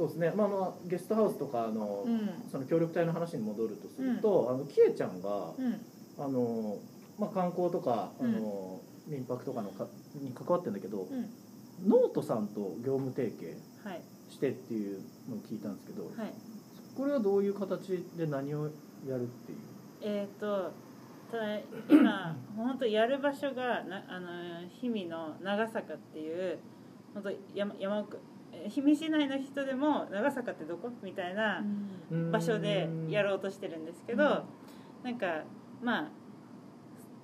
[0.00, 0.32] そうですね。
[0.34, 2.30] まああのゲストハウスとかあの、うん。
[2.50, 5.80] その協力隊の話に戻るとすると、あのキエちゃんがうん。
[6.18, 6.78] あの、
[7.18, 11.28] まあ、観光とかあの、民泊とかのかに関わってるんだけど、うん。
[11.86, 14.00] ノートさんと業務提携はい。
[14.30, 16.32] してっていうのを聞いたんですけど、はい。
[16.96, 18.64] これはどういう形で何を
[19.06, 19.58] やるっていう？
[20.02, 20.72] えっ、と
[21.30, 21.58] ただ
[21.90, 24.28] 今 本当やる場所がなあの
[24.80, 26.58] 氷見の長坂っていう
[27.14, 28.20] 本当山山奥え
[28.68, 30.90] 氷見市内の人でも長坂ってどこ？
[31.02, 31.64] みたいな
[32.30, 34.44] 場所でやろうとしてるんですけど、
[35.02, 35.44] なんか
[35.82, 36.08] まあ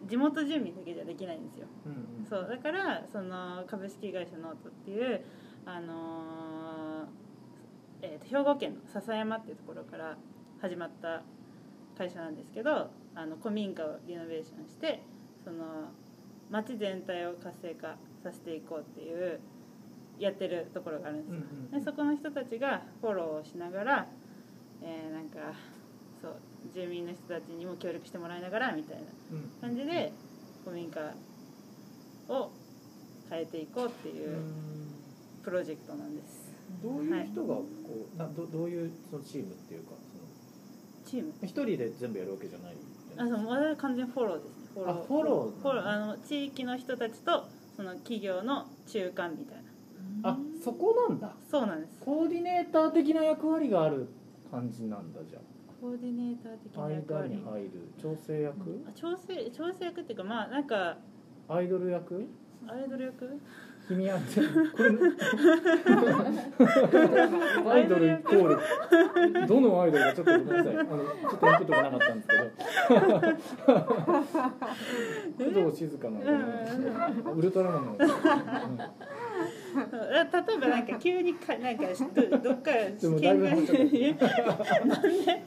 [0.07, 1.66] 地元住民だけじゃできないんですよ。
[1.84, 2.26] うんうん。
[2.28, 5.24] そうだからその株式会社ノートっていう
[5.64, 7.07] あのー
[8.03, 10.16] えーと兵庫県の笹山っていうところから
[10.61, 11.22] 始まった
[11.97, 15.03] 会社なんですけどあの古民家をリノベーションして
[15.45, 15.64] その
[16.51, 19.41] 町全体を活性化させていこうっていう
[20.19, 21.43] やってるところがあるんですよ、うん
[21.75, 24.07] うんでそこの人たちがフォローをしながら、
[24.83, 25.53] えーなんか
[26.23, 26.37] そう
[26.75, 29.03] 住民の人たちにも協力してもらいながらみたいな
[29.33, 30.12] うん感じで
[30.64, 31.01] 古民家
[32.29, 32.51] を
[33.31, 34.39] 変えていこうっていう
[35.45, 36.51] プロジェクトなんです。
[36.83, 37.67] どういう人がこ
[38.14, 39.93] う、などどういうそのチームっていうか
[41.05, 41.33] チーム？
[41.35, 42.75] その一人で全部やるわけじゃない
[43.19, 44.53] あそう我々完全フォローですね。
[44.75, 45.62] フォロー。
[45.62, 45.87] フォロー。
[45.87, 47.47] あの地域の人たちと
[47.77, 49.62] その企業の中間みたいな
[50.23, 51.35] あそこなんだ。
[51.51, 51.99] そうなんです。
[52.01, 54.09] コーディネーター的な役割がある
[54.51, 55.39] 感じなんだじゃ
[55.81, 57.29] コーディネーター的あな役割。
[57.31, 57.71] 間に入る。
[58.01, 60.97] 調整役、あ調整調整役っていうかまあなんか
[61.49, 62.27] アイドル役？
[62.67, 63.41] アイドル役？
[63.87, 64.19] 君は
[64.75, 64.91] これ
[67.71, 69.47] アイドルイコール。
[69.47, 70.77] どのアイドルかちょっとごめんなさい。
[70.79, 72.43] あのちょっとインプットがなかったんですけど。
[75.63, 76.21] 工藤静香の
[77.35, 77.99] ウルトラマンの、うん
[79.77, 81.85] 例えばなんか急にかなんか
[82.31, 83.91] どどっからでもだいぶ話しちゃった見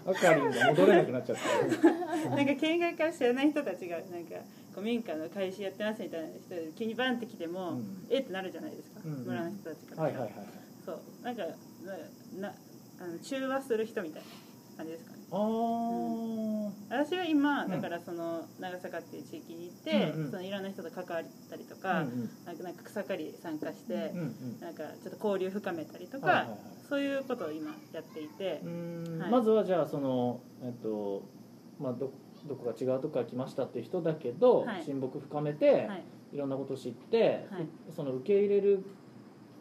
[0.05, 2.30] あかりんが戻れなくなっちゃった。
[2.36, 4.36] なんか県外から知らない人たちがなんか
[4.73, 8.07] 古民家の開始やってますみたいな人で急にバンって来ても、うん。
[8.09, 9.13] えってなるじゃないですか、うん。
[9.13, 10.34] うん村の人たちから、はいはいはい。
[10.86, 11.43] そうなんか
[12.38, 12.53] なな
[13.01, 14.27] あの中和する人みたいな
[14.80, 15.17] 感じですかね。
[15.32, 16.71] あー。
[16.89, 17.71] 私は今うん。
[17.71, 20.32] だからその長坂っていう地域に行って、うんうん。
[20.32, 26.57] そのいろんな人と関わったりとか、うんなんかなんか草刈り参加して、うんうんなんかちょっと交流深めたりとか、はいはいはい。
[26.88, 28.61] そういうことを今やっていて
[29.19, 29.32] はい。
[29.32, 31.23] まずはじゃあそのえっと
[31.80, 32.11] まあど
[32.47, 34.84] どこか違うとこから来ましたっていう人だけど、はい。
[34.86, 36.03] 親睦深めて、はい。
[36.32, 37.67] い、ろんなことを知って、はい。
[37.93, 38.86] その受け入れる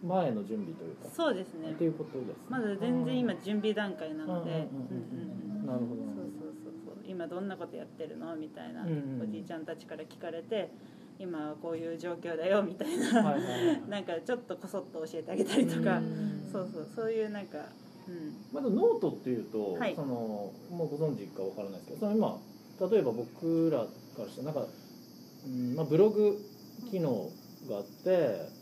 [0.03, 1.09] 前の準備というか。
[1.14, 1.72] そうですね。
[1.72, 2.34] っていうことですね。
[2.49, 4.51] まだ全然今準備段階なので。
[4.51, 4.59] な
[5.74, 6.03] るほど。
[6.14, 6.94] そうそうそうそう。
[7.07, 8.36] 今どんなことやってるの？
[8.36, 10.70] みたいな、うんうんおじいちゃんたちから聞かれて
[11.18, 13.82] 今はこういう状況だよみたいな、はいはいはい。
[13.88, 17.59] なんかちょっとこそっと教えてあげたりとか、うんそうそうそういうなんか、
[18.09, 19.94] うん、まずノートっていうと、はい。
[19.94, 20.07] その
[20.70, 22.38] もうご存知かわからないですけどその今
[22.90, 23.86] 例えば僕らか
[24.22, 24.66] らしてなんか、
[25.46, 26.38] うんまあ、ブログ
[26.90, 27.28] 機能
[27.68, 28.57] があって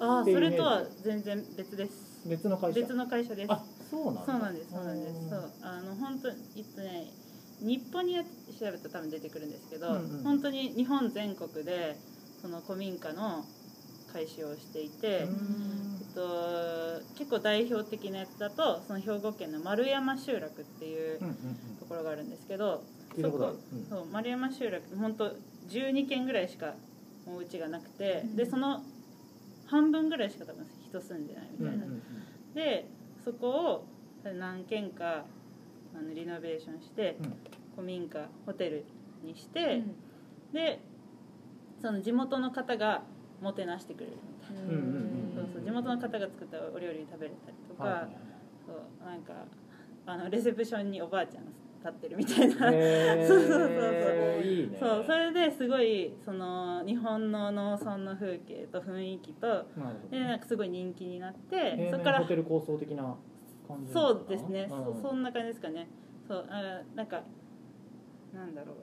[0.00, 2.26] ああそれとは全然別です。
[2.26, 2.80] 別の会社。
[2.80, 3.52] 別の会社です。
[3.52, 4.22] あそうなんだ。
[4.26, 5.30] そうなんですそうなんです。
[5.30, 5.52] そう。
[5.62, 6.36] あの本当えっ
[6.74, 7.06] とね
[7.60, 8.28] 日本にや調
[8.60, 10.22] べたら多分出てくるんですけど、うんうん。
[10.24, 11.96] 本当に日本全国で
[12.40, 13.44] その古民家の
[14.12, 15.26] 改修をしていて、えっ
[16.14, 21.34] と、結構代表的なやつだとその兵庫県の丸山集落っていううんうん
[21.80, 22.82] ところがあるんですけど、
[23.16, 23.56] 聞いたことある。
[23.88, 25.30] そこそう丸山集落本当
[25.68, 26.74] 12軒ぐらいしか
[27.26, 28.82] お家がなくて、でその
[29.72, 31.84] 半分ぐらいしか多分人住んでないみたいな、
[32.54, 32.86] で
[33.24, 33.86] そこを
[34.38, 35.24] 何軒か
[35.94, 37.32] あのリノベーションして、うん。
[37.74, 38.84] 古民家ホテル
[39.24, 39.82] にして、
[40.52, 40.78] で
[41.80, 43.02] その地元の方が
[43.40, 48.16] もてなしてくれるみたいな、地元の方が作ったお料理食べれたりとか、はい
[48.66, 49.32] そうなんか
[50.04, 51.50] あのレセプションにおばあちゃんが
[51.84, 52.54] 立ってるみたいな、
[53.26, 54.42] そうそうそうそう。
[54.42, 54.76] いいね。
[54.78, 63.16] そうそれですごいその日本の農村の風景と雰囲気となるほどでなんかすごい人気になってそこからホテル構想的な
[63.66, 64.94] 感じなそうですね、うん。
[64.94, 65.88] そそんな感じですかね。
[66.28, 67.22] そうあなんか
[68.34, 68.76] なんだろう。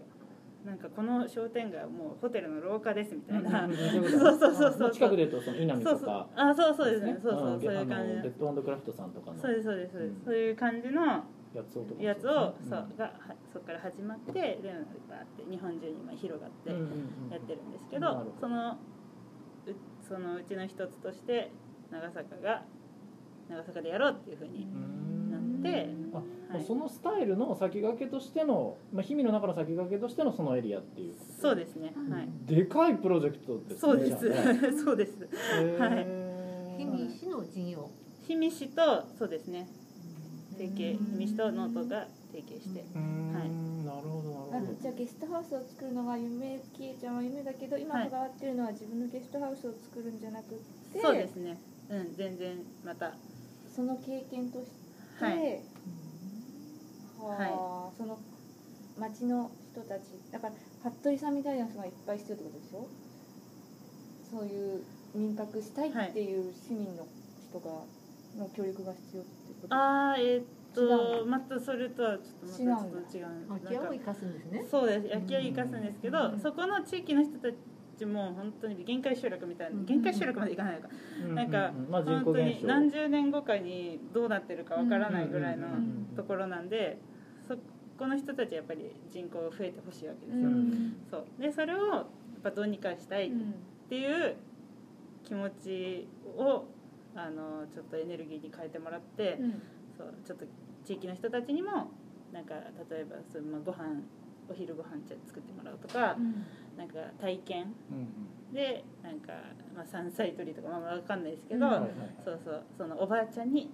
[0.66, 7.18] なんかこの商店街はもうホテルの廊下ですみたいな、うんそうそうそうそう近くで言うとその稲見そうそうとかあそうそうですね。
[7.24, 7.62] そうそう、ん。
[7.62, 8.14] そういう感じ。
[8.16, 9.42] レッドクラフトさんとかの。
[9.42, 10.26] そうですそうですそうです、うん。
[10.26, 11.24] そういう感じの
[11.54, 12.02] やつをとか。
[12.02, 12.66] やつを、う。
[12.66, 14.60] んそうがはそこから始まってで
[15.10, 16.76] バーって日本中に今広がってや
[17.38, 18.78] ってるんですけど,、そのう
[20.08, 21.52] そのうちの一つとして
[21.92, 22.64] 長坂が
[23.50, 25.32] 長坂でやろうっていうふうにうん。
[25.32, 26.64] なって、あはい。
[26.64, 32.30] そのスタイルの先駆けとしての、まあ、氷見の中の先駆けとしてのそのエリアっていうそうですねはい。
[32.46, 34.72] でかいプロジェクトですねそうです、ね。
[34.84, 35.18] そうです。
[35.80, 36.06] はい。
[36.78, 37.90] 氷見市の事業。
[38.22, 39.68] 氷見市とそうですね
[40.60, 42.04] 提携氷見市とノートが
[42.36, 42.84] 提携して。
[42.84, 43.48] はい。
[43.88, 44.82] なるほどあなるほど。
[44.82, 48.06] じゃあゲストハウスを作るのが夢きえちゃんは夢だけど今はい。
[48.06, 50.58] こだわってるのは自分のゲストハウスを作るんじゃなくっ
[50.92, 51.58] てそうですね。
[51.90, 53.14] うん全然また。
[53.74, 54.66] その経験とし
[55.20, 55.62] て、はい。
[57.20, 58.20] はあその
[59.00, 60.02] 町の人たち
[60.32, 60.54] だから
[60.92, 62.88] 服部さんみたいな人がいっぱい必要ってことでしょ？
[64.30, 64.84] そういう
[65.16, 67.08] 民泊したいっていう市民の
[67.50, 67.72] 人が
[68.38, 69.76] の協力が必要ってこと？
[69.76, 74.66] あーえーっとまたそれとはちょっとまたちょっと違う空き家を生かすんですね。
[74.70, 75.08] そうです。
[75.08, 77.50] 焼き屋生かすんですけど、うんそこの地域の人た
[77.98, 80.90] ちも本当に限界集落みたいな、うん限界集落までいかないのか、
[81.28, 86.16] うなんかううまあ、人本当に何十年後かにどうなってるかわからないぐらいのうんうんうんうん。
[86.16, 87.00] ところなんで
[87.48, 87.56] そ
[87.98, 91.42] この人たちはやっぱり人口増えてほしいわけですうよ、んそう。
[91.42, 92.06] でそれをやっ
[92.44, 93.56] ぱどうにかしたいっうん
[93.90, 94.36] ていう
[95.26, 96.08] 気持ち
[96.38, 96.66] を
[97.16, 99.62] あのちょっとエネルギーに変えてもらって、うん。
[99.98, 100.46] そうちょっと
[100.86, 101.92] 地域の人たちにも
[102.32, 102.56] なんか
[102.90, 104.02] 例えばそう、まあ、ご飯
[104.50, 106.18] お昼ご飯ちゃ作ってもらうとか、
[106.78, 109.34] なんか体験うんでなんか、
[109.76, 111.72] まあ、山菜採りとかまあわかんないですけど、うん。
[111.72, 111.92] はいはい
[112.24, 113.70] そうそうそのおばあちゃんに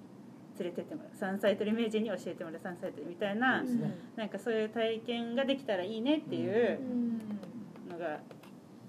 [0.60, 3.98] 連れてってもらう山菜採り名人に教えてもらう山菜採りみたいな、いいですね。
[4.16, 8.20] なんかそういう体験ができたらいいねっていううんのが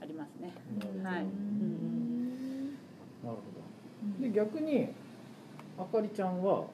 [0.00, 0.52] ありますね。
[0.96, 1.22] うんはい。
[1.22, 2.70] うん。
[3.24, 3.55] なるほど
[4.20, 4.88] で逆に
[5.78, 6.64] あかりちゃんは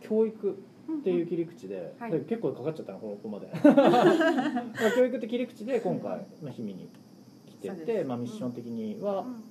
[0.00, 0.58] 教育
[0.98, 2.10] っていう切り口で,、はい。
[2.10, 3.48] で結構かかっちゃったのここまで。
[3.62, 6.88] まあ教育って切り口で今回、まあ、氷見に
[7.46, 9.42] 来てて、まあ、ミッション的には、うん。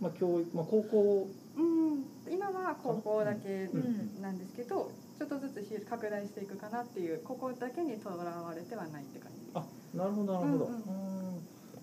[0.00, 1.28] まあ、教育、まあ、高校。
[1.56, 4.22] うん、今は高校だけうん。
[4.22, 9.50] なんですけど、ちょっとずつひ拡大していくかなっていうここだけにとらわれてはないって感じです。
[9.54, 9.64] あ
[9.94, 10.76] なるほどなるほど、うんうん。
[10.76, 10.82] うん。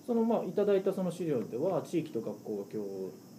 [0.06, 2.84] そのまあいただいたその資料では地域と学校が共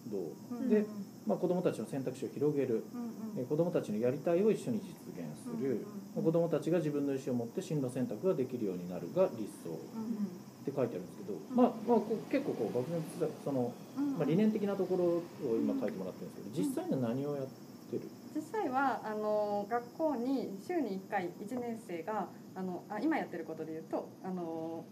[0.08, 0.86] 同、うんで
[1.26, 3.44] まあ、子どもたちの選択肢を広げる、うんうん。
[3.44, 9.70] え子どもたちのやりたいを一緒に実現する、うん子どもたちが自分の意思を持って進路選択ができるようになるが理想。
[9.70, 13.02] うんって書いてあるんですけど、まあまあ、こう結構こう学年
[13.44, 15.04] その、うんまあ、理念的なところ
[15.50, 17.46] を今書いてもらってるんですけど実際には何をやっ
[17.90, 18.02] てる、
[18.36, 24.86] 実際はあの学校に週に1回1年生があのあ今やってることで言うとあの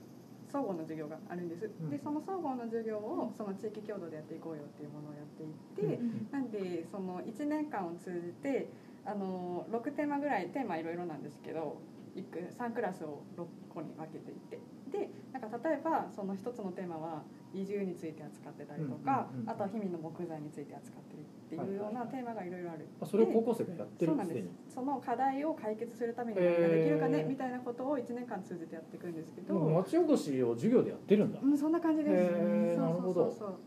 [0.52, 1.90] 総合の授業があるんです、ん。
[1.90, 8.68] でその総合の授業をその地域共同でやっていこうよっていうものをやっていて、うんなんでその1年間を通じて
[9.06, 11.78] あの6テーマぐらいテーマいろいろなんですけど
[12.16, 14.60] 1区3クラスを6個に分けていて
[14.92, 17.24] でなんか例えばその1つのテーマは
[17.54, 22.88] 移住について扱ってたりとか、うんうんうんあとは氷見の木材について扱ってるっていうようなテーマがいろいろある。
[23.02, 24.28] あそれを高校生がやってるんです。
[24.30, 24.50] すでに。
[24.70, 32.34] その課題を解決するために何ができるかねみたいなことを1年間通じてやっていくんですけど、町おこしを授業でやってるんだ、うん、そんな感じです。
[32.34, 33.60] そうなるほどそうそうそう。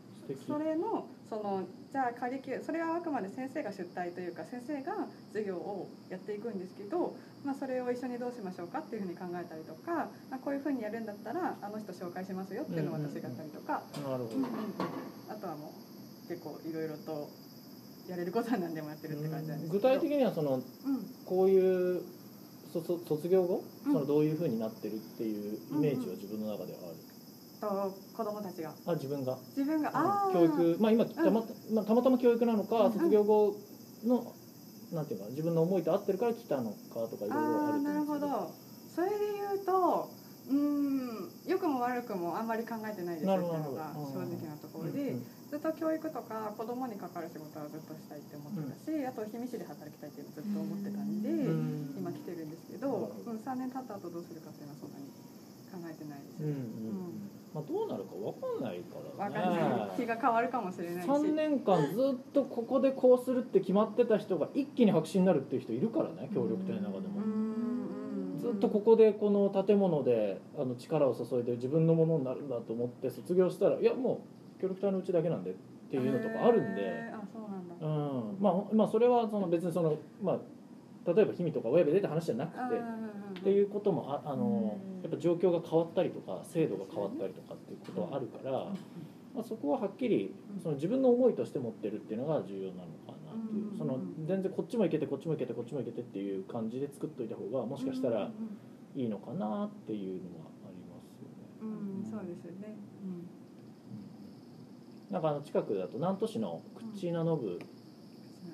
[0.47, 14.39] それのそのじゃあカリキュそれはあくまで先生が出題というか先生が授業をやっていくんですけど、まあ、それを一緒にどうしましょうかっていうふうに考えたりとか、まあ、こういうふうにやるんだったらあの人紹介しますよっていうのを私がやったりとか、なるほどうん。
[14.39, 14.53] うんうん
[15.29, 15.73] あとはも
[16.25, 17.29] う結構いろいろと
[18.07, 19.89] やれることは何でもやってるって感じなんですけど。
[19.89, 20.61] 具体的にはそのうん。
[21.25, 22.01] こういう
[22.71, 23.93] 卒卒業後、うん。
[23.93, 26.97] そのどういうふうになってるっていうイメージは自分の中ではある、
[27.61, 28.73] と子供たちが。
[28.85, 29.37] あ自分が。
[29.55, 29.91] 自分が。
[30.33, 30.77] 教育。
[30.79, 32.93] まあ今たま,、まあ、たまたま教育なのか、うん。
[32.93, 33.55] 卒業後
[34.05, 34.33] の
[34.93, 38.29] なんていうか自分の思いと合ってるから来たのかとかいろいろあるとあーなるほ思うんですけど。
[38.29, 38.63] ど。
[38.93, 40.09] それで言うと
[40.49, 45.15] うーん良くも悪くもあんまり考えてないですっていうのが正直なところで、
[45.49, 51.95] ずっと教育とか子供に関わる仕事はずっとしたいって思ってたし、あと氷見市で働きたいっていうのをずっと思ってたんで、うん。
[51.97, 55.07] 今来てるんですけど、うん、3年経った後どうするかっていうのはそんなに
[55.71, 59.89] 考えてないですうんうんね、まあ、どうなるかわかんないから分かんない。
[59.95, 61.07] 日が変わるかもしれないし。
[61.07, 67.21] 3年間ずっとここでこうするって決まってた人が一気に白紙になるっていう人いるからね協力隊の中でも。
[67.23, 67.27] う。
[67.27, 68.39] ん。
[68.39, 74.25] ずっとここでこの建物であの力を注いで自分のものになるんだと思って卒業したらいやも
[74.57, 75.53] う協力隊のうちだけなんでっ
[75.91, 77.75] ていうのとかあるんで、あそうなんだ。
[77.79, 78.37] うん。
[78.39, 80.39] まあ、まあそれはその別にその、まあ、
[81.05, 82.59] 例えば「秘密とか親で出た話じゃなくて
[83.41, 88.51] っていうこともああのやっぱ状況が変わったりとか制度が変わったりとかっていうことはあるから、
[89.33, 93.77] まあ、そこははっきりその自分の思いとして持ってるっていうのが重要なのかなっていう。
[93.77, 98.31] その全然こっちも行けてこっちも行けてこっちも行けてっていう感じで作っといた方がもしかしたら
[98.95, 101.61] いいのかなっていうのはありますよね。
[101.61, 102.77] うん、うん、そうですよね、
[105.09, 107.59] なんかあの近くだと南砺市のクッチーナノブ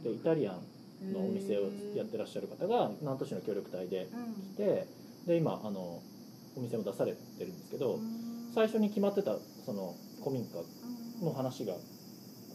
[0.03, 0.61] でイタリアン
[1.03, 4.87] のお店をやってらっしゃる方が南砺市の協力隊でうん来て
[5.27, 6.01] で今あの
[6.55, 8.51] お店も出されてるんですけどうん。
[8.53, 11.25] 最初に決まってたその古民家うん。
[11.25, 11.75] の話が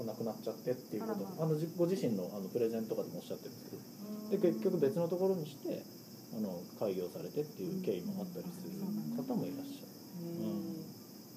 [0.04, 1.42] なくなっちゃってっていうこと。
[1.42, 5.82] あのじご自身のあのプレゼンとかでもおっしゃってるんですけどで結局別のところにして
[6.36, 8.74] あの開業されてっていう経緯もあったりする
[9.22, 9.88] 方もいらっしゃる。
[10.42, 10.84] うん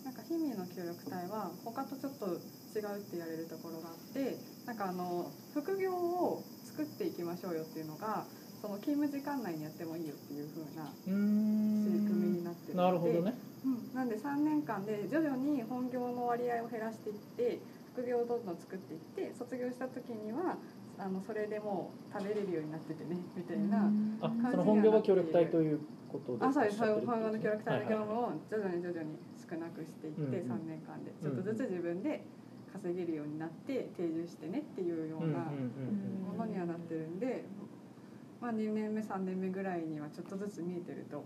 [0.03, 4.37] なんか氷見の協力隊は他とちょっと違うって言われるところがあって
[4.68, 8.26] なんかあの副業を作っていきましょうよっていうのが
[8.61, 11.84] その勤務時間内にやってもいいよっていう風なうーん。
[11.88, 13.34] 仕組みになってるなるほどね。
[13.63, 17.59] うん、なんで3年間で徐々に本業の割合を減らしていって
[17.95, 18.99] 副業をどんどん作っていっ
[19.30, 20.57] て卒業した時には
[20.99, 23.88] あのそれでもう食べれるようになっててねみたいな。
[24.20, 25.80] あその本業は協力隊という
[26.11, 26.78] ことであそうです。
[26.84, 29.15] 本業の協力隊の業務を徐々に徐々に
[29.49, 31.15] 少なくしていってうんうん3年間で。
[31.24, 32.26] ちょっとずつ自分で
[32.78, 37.43] 稼げるようになって定住してねっていうようなものにはなってるんで、
[38.41, 41.23] まあ、2年目3年目ぐらいにはちょっとずつ見えてると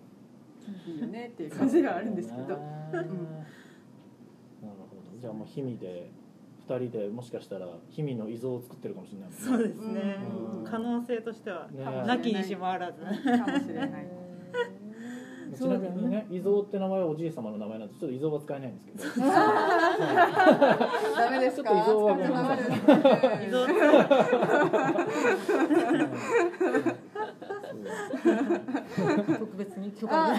[0.87, 2.47] いいよねっていう感じがあるんですけど。
[2.47, 3.07] なる
[4.61, 5.19] ほど。
[5.19, 6.11] じゃあもう氷見で
[6.67, 9.35] 2人でもしかしたら氷見の遺像を作ってるかもしれないね。
[9.35, 10.17] そうですね。
[10.57, 10.63] うん。
[10.63, 11.83] 可能性としてはね。
[11.83, 13.01] なきにしもあらず。
[13.01, 13.15] かも
[13.59, 14.07] しれない。
[15.57, 19.25] ちなみにね伊蔵って名前はおじい様の名前なんでちょっと伊蔵は使えないんですけど。
[19.31, 21.69] ダメですか？
[21.71, 22.57] ちょっと依存はごめんなさい。
[22.57, 22.61] い
[23.47, 23.67] 依存
[29.39, 30.35] 特別に許可。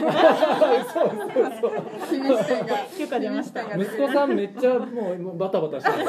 [2.99, 3.63] 許可出ました。
[3.77, 5.91] 息子さんめっちゃもうバタバタして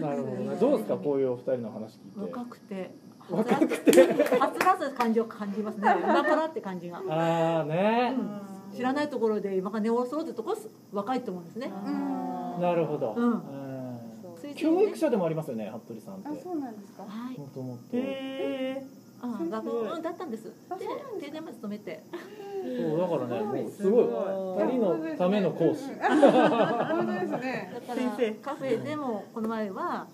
[0.00, 0.96] なるほどねどうですか？
[0.96, 2.20] こういうお二人の話聞いて。
[2.20, 2.90] 若くて
[3.30, 3.90] 若くて。
[4.38, 5.96] はつらつ感じを感じますね。
[6.02, 7.02] 今からって感じが。
[7.08, 8.14] ああね。
[8.74, 10.56] 知らないところで今から寝をそろってとこ
[10.92, 11.72] 若いと思うんですね。
[11.86, 12.60] うん。
[12.60, 13.42] なるほど、うん。
[14.54, 16.28] 教育者でもありますよね服部さんって。
[16.28, 17.02] あ、そうなんですか。
[17.02, 17.38] はい。
[17.38, 17.96] もともと。
[17.96, 18.86] へえ
[19.20, 20.50] あ学校だったんですで
[21.20, 22.04] 定年まで勤めて。
[22.62, 24.04] そうだからねもうすごい。
[24.64, 27.72] 二人のための講師うん本当ですね。
[27.74, 28.30] だから先生。
[28.34, 30.06] カフェでもこの前は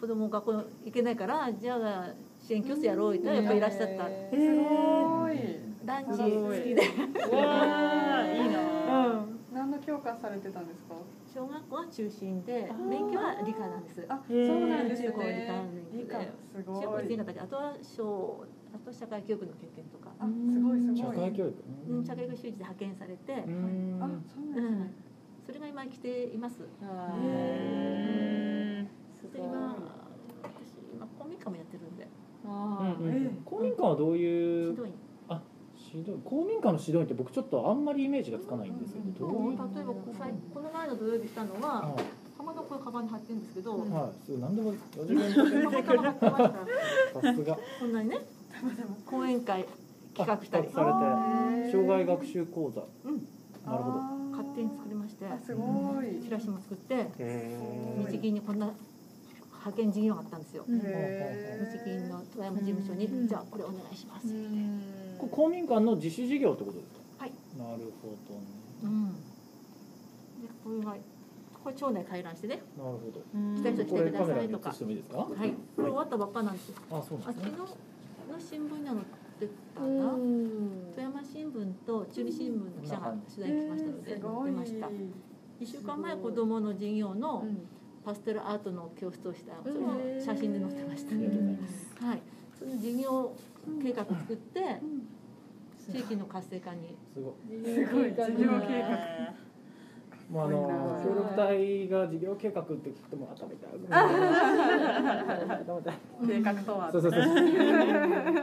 [0.00, 0.52] 子供学校
[0.84, 2.06] 行けないからじゃあ
[2.50, 4.08] 支援教室やろうってやっぱりいらっしゃった。
[4.10, 5.38] へすごい。
[5.86, 6.82] ランチ好きで。
[7.30, 9.22] わあいいな。
[9.54, 10.96] 何の教科されてたんですか？
[11.32, 14.04] 小学校は中心で勉強は理科なんです。
[14.08, 15.70] あ、そうなんです中高理科ね。
[15.92, 16.26] 理科す
[16.66, 17.16] ごい。
[17.16, 18.44] なかったあとは小
[18.74, 20.10] あと社会教育の経験とか。
[20.18, 21.16] あ、すごいす社ごい。
[21.30, 21.54] 会教育
[21.88, 23.32] うん社会学習時で派遣されて。
[23.32, 23.50] うあ、そう
[24.02, 24.90] なんですね。
[25.46, 26.62] それが今来ています。
[26.62, 26.66] へ
[29.32, 29.76] で今
[30.42, 31.66] 私今公民館もやっ
[33.44, 34.90] 公民館はどういうひどい。
[35.92, 39.58] 指導公民館の指導員って僕ちょっとあんまりイメージがつかないんですけどどういう？
[39.58, 41.96] 例えばこの前の土曜日したのはは
[42.38, 46.42] たまたまこういうカバンに入ってるんですけど、い、はい、すごい何でも四次元たまたま入ってまし
[47.12, 47.58] たさすが。
[47.80, 48.18] こんなにね
[49.04, 49.64] 講演会
[50.14, 50.68] 企画したり。
[50.68, 50.86] あされ
[51.66, 52.82] て障害学習講座。
[53.08, 53.26] うん。
[53.66, 53.98] なるほど。
[54.30, 56.22] 勝手に作りましてあ、すごい。
[56.22, 57.58] チラシも作ってへ
[58.08, 58.70] 日銀にこんな
[59.60, 60.64] 派遣事業があったんですよ。
[60.68, 63.28] へー日銀の富山事務所に、うん。
[63.28, 64.26] じゃあこれお願いします、
[65.18, 67.00] これ公民館の自主事業ってことですか？
[67.18, 67.32] はい。
[67.58, 68.40] なるほどね。
[68.82, 69.12] うん。
[69.12, 70.96] でこれが
[71.62, 72.62] これ町内回覧してね。
[72.78, 73.20] なるほど。
[73.54, 74.70] 来た人来こてくだれカメラにさいとか？
[74.70, 75.50] はい。
[75.76, 76.76] これ終わったばっかなんですよ。
[76.90, 77.52] あそうなあんですね。
[77.52, 77.72] 昨日
[78.32, 79.04] の新聞には載っ
[79.40, 80.18] てたうな、ん。
[80.96, 84.50] 富山新聞と中日新聞の記者が取材に来ましたので載すごい。
[84.50, 84.86] ってました。
[84.86, 87.68] 1週間前子どもの授業のうん
[88.04, 91.14] パステルアートの教室をしたそれも写真で載ってました。
[92.06, 92.22] はい。
[92.58, 93.32] その授業
[93.82, 94.80] 計画を作って
[95.92, 96.96] 地域の活性化に。
[97.14, 97.34] すごい。
[97.64, 99.34] すごい事業計画。
[100.30, 103.70] もうあの協力隊が事業計画って聞くともう頭痛い
[105.66, 105.94] 頭痛い。
[106.26, 106.92] 計画とは。
[106.92, 107.22] そうそうそう。
[107.24, 107.30] で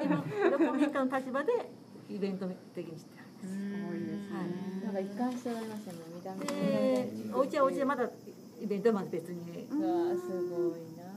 [0.07, 1.71] も横民間の立場で
[2.09, 3.47] イベント的にしてす。
[3.47, 4.81] ごいですはいね。
[4.83, 6.45] なんか一貫しておりましたね見た目。
[6.45, 8.09] でお家はお家でまだ
[8.61, 9.39] イベントはまた別に。
[9.69, 11.07] がすごいな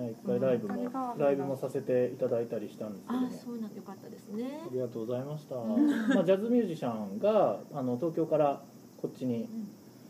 [0.00, 3.26] ね一回ライブもライブもさせていただいたりしたんですけども。
[3.26, 4.62] ああそうなんよかったですね。
[4.66, 5.54] ありがとうございました。
[5.54, 8.62] まあジャズミュージシャンがあの東京から
[9.00, 9.48] こっちに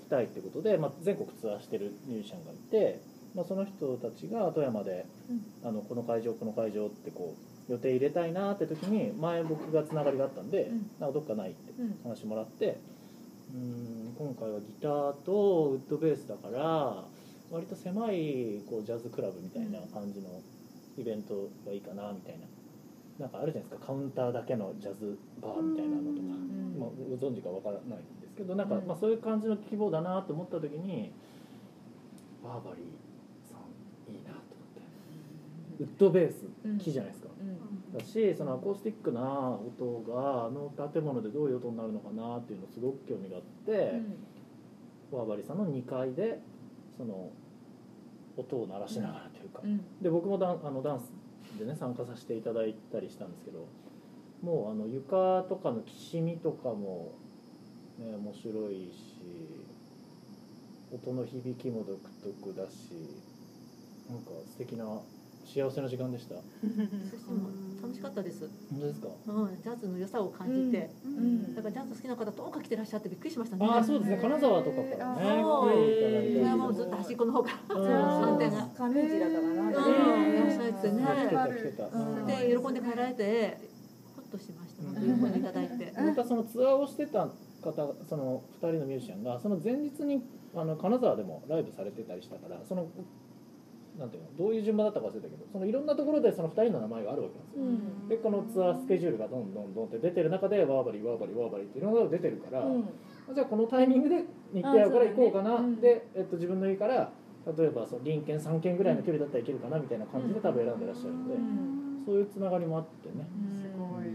[0.07, 3.01] 来たいってことで、まあ全国ツアーしてるミュージシャンがいて、
[3.35, 5.05] まあその人たちが富山で、
[5.63, 7.35] あのこの会場この会場ってこ
[7.69, 10.91] う予定入れたいなって時に前僕がつながりがあったんで、うん。
[11.01, 11.99] なんかどっかないってうん。
[12.03, 12.79] 話もらって、
[13.55, 17.05] うーん今回はギターとウッドベースだから
[17.51, 20.29] 割と狭いこうジャズクラブみたいな感じの
[20.99, 22.47] イベントがいいかなみたいな。
[23.19, 28.87] なんかあるじゃないですかカウンターだけのジャズバーみたいなのとか、んまあ、ご存知かわからないんですけどなんか、うん。
[28.87, 31.13] まあ、そういう感じの希望だなと思った時に
[32.45, 35.85] バーバリーさんいいなと思って。
[35.85, 36.79] ウッドベースうん。
[36.79, 37.26] 木じゃないですか、うん
[37.95, 44.01] だしそのアコースティックな音があの建物でどういう音になるのかなっていうのすごく興味があって、
[45.13, 46.41] バーバリーさんの2階で
[46.97, 47.31] その
[48.37, 49.81] 音を鳴らしながらというか、うん。
[50.03, 51.13] で僕もダンあのダンス
[51.59, 53.69] でね参加させていただいたりしたんですけど
[54.43, 57.13] もうあの床とかのきしみとかも、
[57.99, 59.17] ね、面白いし
[60.93, 62.93] 音の響きも独特だし
[64.09, 64.85] なんか素敵な
[65.47, 66.35] 幸せな時間でした。
[66.35, 66.41] そ
[67.17, 67.49] しても
[67.81, 69.09] 楽しかったです、本当ですか？
[69.29, 71.55] うん、ジャズの良さを感じて、うん。
[71.55, 73.67] だからジャズ好きな方遠く来てらっしゃってびっくりしましたね。
[73.67, 74.19] ああそうですね。
[74.21, 75.43] 金沢とかからね。
[75.43, 77.85] そう来ていただいたり富山もずっと端っこの方からうん。
[77.85, 80.23] じゃあ反対が上市だったかなうん。
[80.23, 82.27] ねいらっしゃってね来てた来てた、うん。
[82.27, 83.59] で喜んで帰られて
[84.17, 84.83] ほっとしました。
[85.01, 85.33] 喜ん。
[85.33, 85.93] でいただいて。
[85.97, 87.29] またそのツアーをしてた
[87.63, 90.23] 方その2人のミュージシャンがその前日に
[90.55, 92.89] あの金沢でもライブされてたりしたからその
[93.99, 98.09] なんていうのどういう順番だったか忘れたけどそのいろんなところでその2人の名前があるわけなんですよ、うん。
[98.09, 102.85] でこのツアースケジュールがどんどんどんって出てる中でワーバリーワーバリーワーバリーっていろんなのが出てるから、うん。
[103.35, 105.61] じゃあこのタイミングで日程合うから行こうかな。
[105.61, 105.81] ねうん。
[105.81, 107.11] で、えっと、自分の家から
[107.47, 112.03] 例えばその隣県3県ぐらいの距離だったらいけるかなみたいな感じで多分選んでらっしゃるので、うん。
[112.05, 114.07] そういうつながりもあってね、すごい。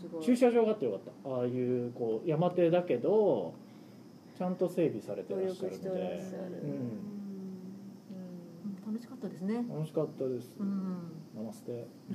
[0.00, 1.30] すごい駐車場があってよかった。
[1.30, 3.54] ああいうこう山手だけど
[4.36, 7.13] ちゃんと整備されて努らっしゃる力しておらっのでしゃるうんうん
[8.94, 9.56] 楽しかったですね。
[9.68, 11.10] 楽しかったです、うん。
[11.34, 11.88] ナマステ。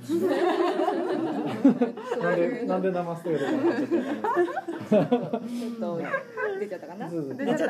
[2.22, 5.06] なんでなんでナマステちょっ
[5.78, 6.00] と
[6.58, 7.10] 出ちゃったかな。
[7.10, 7.66] そうそう出ちゃった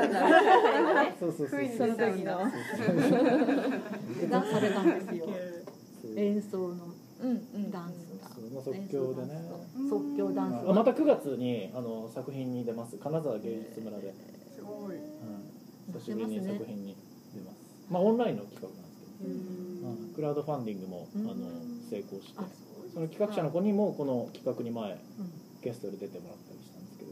[1.18, 2.38] そうそうそう不意にその時の。
[4.30, 4.86] ダンスされたん。
[4.86, 5.26] ですよ
[6.00, 6.12] そう。
[6.16, 7.70] 演奏のうんうん。
[7.72, 8.62] ダンスが。
[8.62, 9.42] 即興でね。
[9.88, 12.96] 即興ダンスあまた9月にあの作品に出ます。
[12.96, 14.14] 金沢芸術村で、
[14.54, 14.94] すごい。
[14.94, 16.96] うん、久しぶりに作品に
[17.34, 17.56] 出ます。
[17.90, 18.79] まあオンラインの企画
[20.14, 21.34] クラウドファンディングもあの
[21.88, 22.44] 成功してあ
[22.92, 24.98] その企画者の子にもこの企画に前うん。
[25.62, 27.10] ゲストで出てもらったりしたんですけど、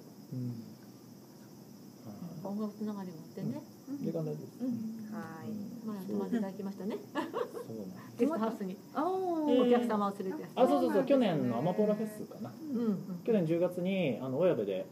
[2.08, 3.60] は音楽つながりもあってね。
[4.00, 4.64] い時間大丈夫です、
[5.12, 5.52] はい。
[5.86, 6.96] まあ泊まっていただきましたね。
[7.12, 8.76] そうなんゲストハウスに。
[8.94, 11.04] あお客様を連れてあそうそうそう。
[11.04, 12.50] 去年のアマポラフェスかな。
[12.72, 12.78] うん。
[12.78, 14.86] うん去年10月にあの親部で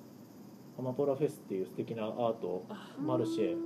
[0.79, 2.67] アマポラフェスっていう素敵なアート
[3.01, 3.57] マルシェ、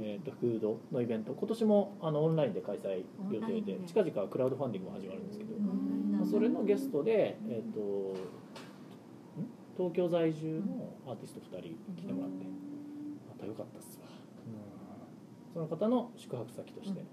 [0.00, 1.32] えー、とフードのイベント。
[1.32, 6.18] 今年もあのオンラインで開催予定で近々クラウドファンディングも始まるんですけど、うん。
[6.18, 9.46] まあそれのゲストで、えー、とん？
[9.76, 12.44] 東京在住のアーティスト2人来てもらって。
[13.28, 14.06] また良かったっすわ、
[15.52, 17.04] その方の宿泊先として、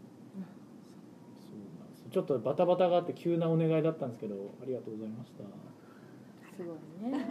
[2.11, 5.43] ちょっとバタバタがあって急なお願いだったんですけどありがとうございました
[6.59, 6.75] すごい
[7.09, 7.25] ね。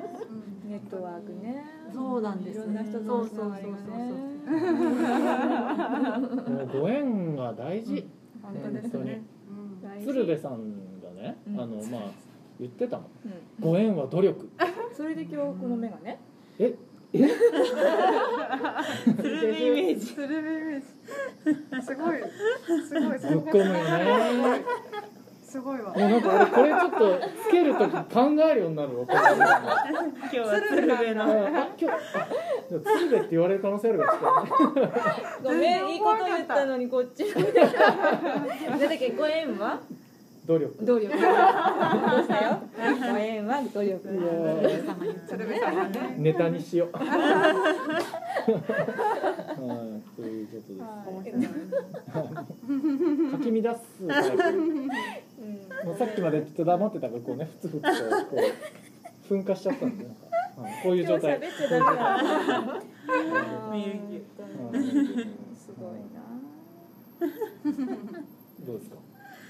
[0.65, 1.63] ネットワークね。
[1.93, 3.77] そうなんですいろんな人とのつながりがね
[4.11, 4.25] も
[6.65, 6.81] う。
[6.81, 8.09] ご縁が大事、
[8.43, 9.23] 本当ですね。
[10.03, 11.61] 鶴瓶さんがね、うん。
[11.61, 12.11] あのまあ
[12.59, 13.33] 言ってたのうん。
[13.61, 14.49] ご縁は努力。
[14.97, 16.19] それで今日この目がね。
[16.59, 16.75] え？
[17.13, 17.29] え？
[19.19, 20.07] 鶴瓶イメージ。
[20.07, 20.87] スルメイメージ。
[21.85, 22.17] すごい。
[22.83, 23.19] すごい。
[23.19, 24.65] ぶっ込むよね
[25.49, 25.95] すごいわ。
[25.95, 28.01] もうなんか俺これちょっとつけるとき考
[28.51, 29.19] えるようになるわ今
[30.31, 31.25] 日は鶴瓶の。
[31.25, 34.13] あ今日鶴瓶って言われる可能性あるから
[35.43, 37.25] ごめんいいこと言ったのにこっち。
[37.33, 39.81] だっけご縁は？
[40.49, 40.75] 努力。
[40.85, 41.11] 努力。
[41.11, 42.59] どうしたよ？
[43.13, 44.09] ご縁は努力。
[46.17, 46.89] ネタにしよう。
[47.05, 47.05] は
[49.55, 49.59] い
[50.17, 50.81] ということです
[53.31, 53.81] かき乱す。
[55.85, 57.89] もうさっきまでちょっと黙ってたからこうねふつふつと
[58.27, 58.37] こ
[59.31, 60.27] う噴火しちゃったんでなんか、
[60.63, 61.39] はいこういう状態。
[61.45, 61.81] すごい
[66.15, 66.21] な。
[68.67, 68.97] どうですか？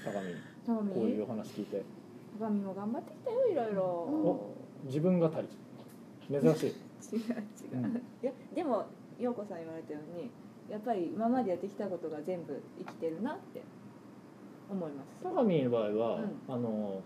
[0.05, 0.27] 高見。
[0.33, 0.37] ト
[0.77, 1.83] こういうミお話聞いて。
[2.39, 3.83] 鏡も頑張ってきたよいろいろ。
[3.83, 4.55] お
[4.85, 7.15] 自分語り珍しい。
[7.15, 8.85] 違 う違う、いやでも
[9.17, 10.29] 陽子さん言われたように
[10.69, 13.61] やっぱり今までやってきたことが全部生きてるなって
[14.69, 15.23] 思います。
[15.23, 17.01] 相模の場合は、うあの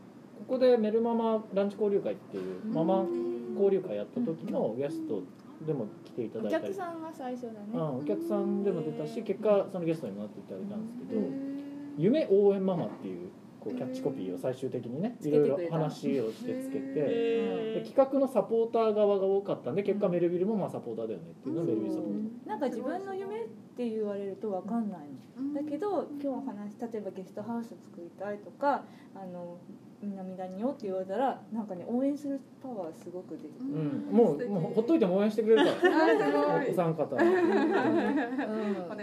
[0.48, 3.06] ここでメルママランチ交流会っていうママ
[3.54, 5.22] 交流会やった時のゲスト
[5.66, 6.64] でも来ていただおいたり。
[6.66, 7.58] 客さんが最初だね。
[7.74, 11.22] うん、お客さんでも出たし結果そのゲストにもなっていただいたんですけど
[11.98, 13.30] 「夢応援ママ」っていう
[13.64, 17.64] こうキャッチコピーを最終的にねついろいろ話をしてつけて。
[17.84, 22.08] 企画のサポーター側が多かったんで結果メルビルもまあサポーターだよねっていうのをメルビルサポー
[22.46, 25.00] ターなんか自分の夢って言われると分かんない
[25.38, 25.54] の。
[25.54, 28.84] だけど今日話例えばゲストハウス作りたいとか
[29.16, 29.58] あの
[30.02, 36.66] 南谷よって言われたらなんかね応援するパワーすごく出てくる、うん、もうもうほっといても応援してくれるから。
[36.70, 37.28] お三方お願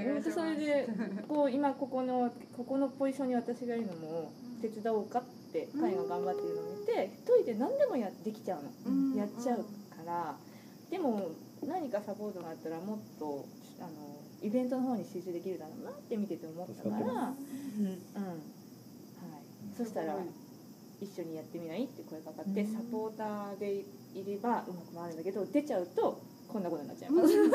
[0.05, 0.33] いします。
[0.33, 0.89] それで
[1.29, 5.23] こう今ここのここのポジションに私がいるのも手伝おうかっ
[5.53, 9.65] て彼が頑張ってるのを見て一人で何でもやできちゃうの、うんやっちゃうか
[10.07, 10.37] ら。
[10.91, 11.31] でも
[11.67, 13.47] 何かサポートがあったらもっと
[13.79, 13.91] あの
[14.43, 17.15] イベントの方に集中できるだろうなって見てて思ったから、うん。
[17.15, 17.33] はい、
[19.77, 20.17] そしたら
[21.01, 23.85] 一緒にやってみないって声かかって、サポーターで
[24.15, 27.51] いればうまく回るんだけど出ちゃうとこんなことになっちゃいます。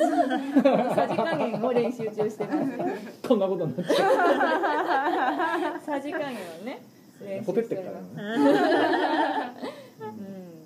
[0.96, 2.58] さじ加減を練習中してます。
[3.28, 6.30] こんなことになっちゃさじ加減
[6.62, 6.95] をね
[7.46, 8.08] ほてってっからね。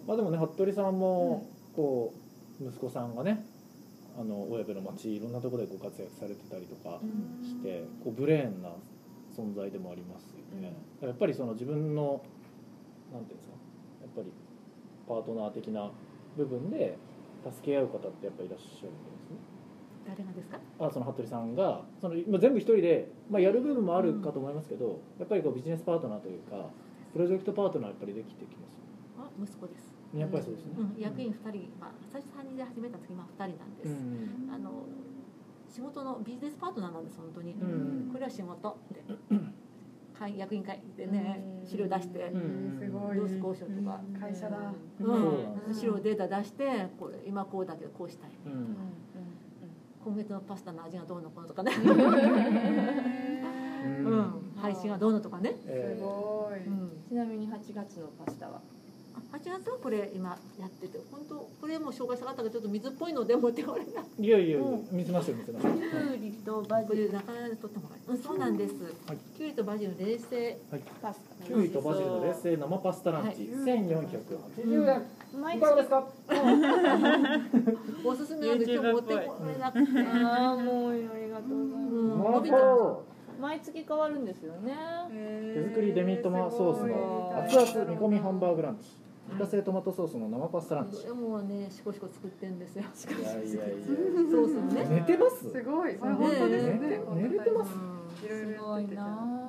[0.08, 1.46] まあでもね服部さんも
[1.76, 2.14] こ
[2.62, 3.46] う息子さんがね
[4.20, 7.46] あの親部の町いろんなところでご活躍されてたりとかうん。
[7.46, 8.72] してこうブレーンな
[9.36, 12.22] 存在でもありますよね、やっぱりその自分の
[13.14, 13.56] なんていうんですか
[14.02, 14.32] やっぱり
[15.08, 15.92] パートナー的な
[16.36, 16.98] 部分で
[17.46, 19.19] 助け合う方ってやっぱりいらっしゃるんで
[20.08, 20.60] 誰がですか？
[20.80, 26.70] あその服部さんがその、まあ、全部一人で、まあ、やる部分もあるかと思いますけど、やっぱりこうビジネスパートナーというか
[27.14, 28.74] プロジェクトパートナーやっぱりできてきます。
[28.78, 34.72] よあ息子です、ねやっぱりそうですね、うん、役員2人、まあ、最初3人で始めた時今2人なんです、うんあの
[35.70, 39.04] 仕事のビジネスパートナーなんです本当に、んこれは仕事で
[40.18, 43.18] 会役員会でねうん資料出して、うんすごい。
[43.18, 44.74] 交渉とか、会社だ。
[45.00, 45.74] うん。
[45.74, 48.32] 資料データ出してこれ今こうだけどこうしたい。
[48.48, 48.76] うん
[50.10, 51.92] 今月のパスタの味がどうのこうのとかね、うん。
[54.06, 56.56] うん、配信がどうのとかね、えーすごい。
[56.66, 58.60] うん、ちなみに8月のパスタは？
[59.14, 64.58] あ8月はこれ今やってて本当これも紹介したかったけどちょっと水っぽいので持ってこれないいやいや
[64.92, 68.74] 見せましょう見せましょうきゅうりとバこれ中で取った方がいい、うん、そうなんです、
[69.06, 69.18] はい。
[69.38, 70.58] きゅうりとバジル冷製。
[71.02, 73.38] パスタキュウリとバジルの冷製生パスタランチ、はい。
[73.68, 74.08] 1480円、毎
[75.32, 76.08] いかがですか
[78.04, 82.58] おすすめなんで今日持ってこれなくて、ああもうありがとうございま
[82.98, 84.74] す、毎月変わるんですよね。
[85.54, 88.90] 手作りデミトマソースの熱々煮込みハンバーグランチ。
[89.32, 91.08] 自家製トマトソースの生パスタランチ。
[91.10, 92.84] もねシコシコ作ってんですよ。
[92.84, 92.86] い
[93.24, 93.60] やいやいや
[94.32, 94.88] ソースもね。
[94.90, 95.52] 寝てます？
[95.52, 95.96] すごい。
[95.98, 97.00] 本当ですね。
[97.16, 97.72] 寝れてます？
[98.20, 99.48] すごいな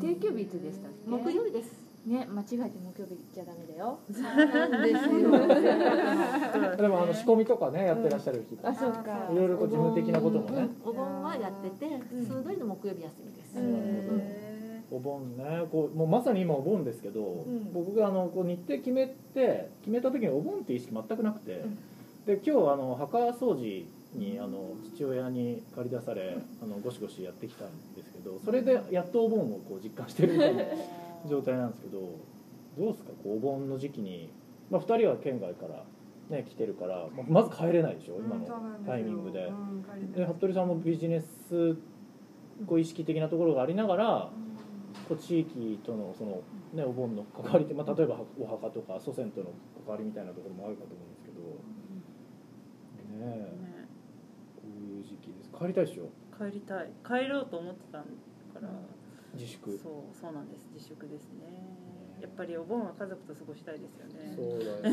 [0.00, 1.10] 定休日いつでしたっけ？
[1.10, 3.98] 木曜日ですね間違えて木曜日じゃダメだよ。
[4.12, 6.76] そうなんですよ。
[6.76, 9.28] でもあの仕込みとかねやってらっしゃる日あそうか。
[9.32, 10.62] いろいろこう事務的なこともね。
[10.62, 14.32] うんお盆はやってて数度の木曜日休みです、うん
[14.90, 17.72] お盆ねこうもうまさに今お盆ですけど、ん。
[17.72, 21.78] 僕があのこう日程決めて決めた時にお盆っていう意識全くなくて、ん。
[22.26, 30.62] で今日あの墓掃除にあの父親に借り出されあのゴシゴシやってきたんですけどそれでやっとお盆をこう実感してるみたいな
[31.28, 31.98] 状態なんですけど
[32.78, 33.10] どうですか？
[33.24, 34.30] お盆の時期に、
[34.70, 35.84] まあ、2人は県外から、
[36.36, 38.16] ね、来てるから、まず帰れないでしょ？
[38.18, 38.46] 今の
[38.86, 39.50] タイミングで。
[40.16, 41.76] で服部さんもビジネス
[42.66, 44.30] こう意識的なところがありながら
[45.08, 46.42] こう地域とのその、
[46.74, 49.46] ね、お盆の関わりって、まあ、例えばお墓とか祖先との
[49.84, 51.40] 関わりみたいなところもあるかと思うんですけど、
[53.26, 53.26] ねえ。
[53.26, 53.88] ね。
[54.56, 55.50] こういう時期です。
[55.58, 56.08] 帰りたいでしょ？
[56.38, 56.90] 帰りたい。
[57.04, 58.04] 帰ろうと思ってたか
[58.60, 58.68] ら、
[59.34, 59.78] 自粛。
[59.82, 60.66] そうそうなんです。
[60.74, 61.46] 自粛ですね。
[62.20, 64.34] やっぱりお盆は家族と過ごしたいですよね。
[64.36, 64.90] そうだよね。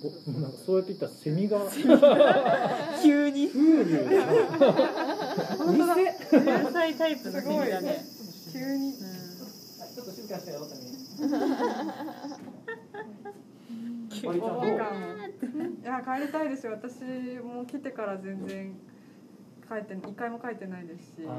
[0.00, 1.58] おなんかそうやって言ったらセミが。
[3.02, 3.48] 急に。
[3.48, 4.04] 風流。
[4.04, 4.22] だな
[5.56, 8.04] 本当だ店天才タイプのセミだね。
[8.52, 8.90] 急に。
[8.90, 8.94] う
[9.94, 10.42] ちょっと静かに。
[10.42, 10.60] してよ
[16.04, 16.72] 帰りたいですよ。
[16.72, 17.02] 私
[17.42, 18.76] もう来てから全然
[19.68, 21.22] 帰って一回も帰ってないですし。
[21.22, 21.30] いや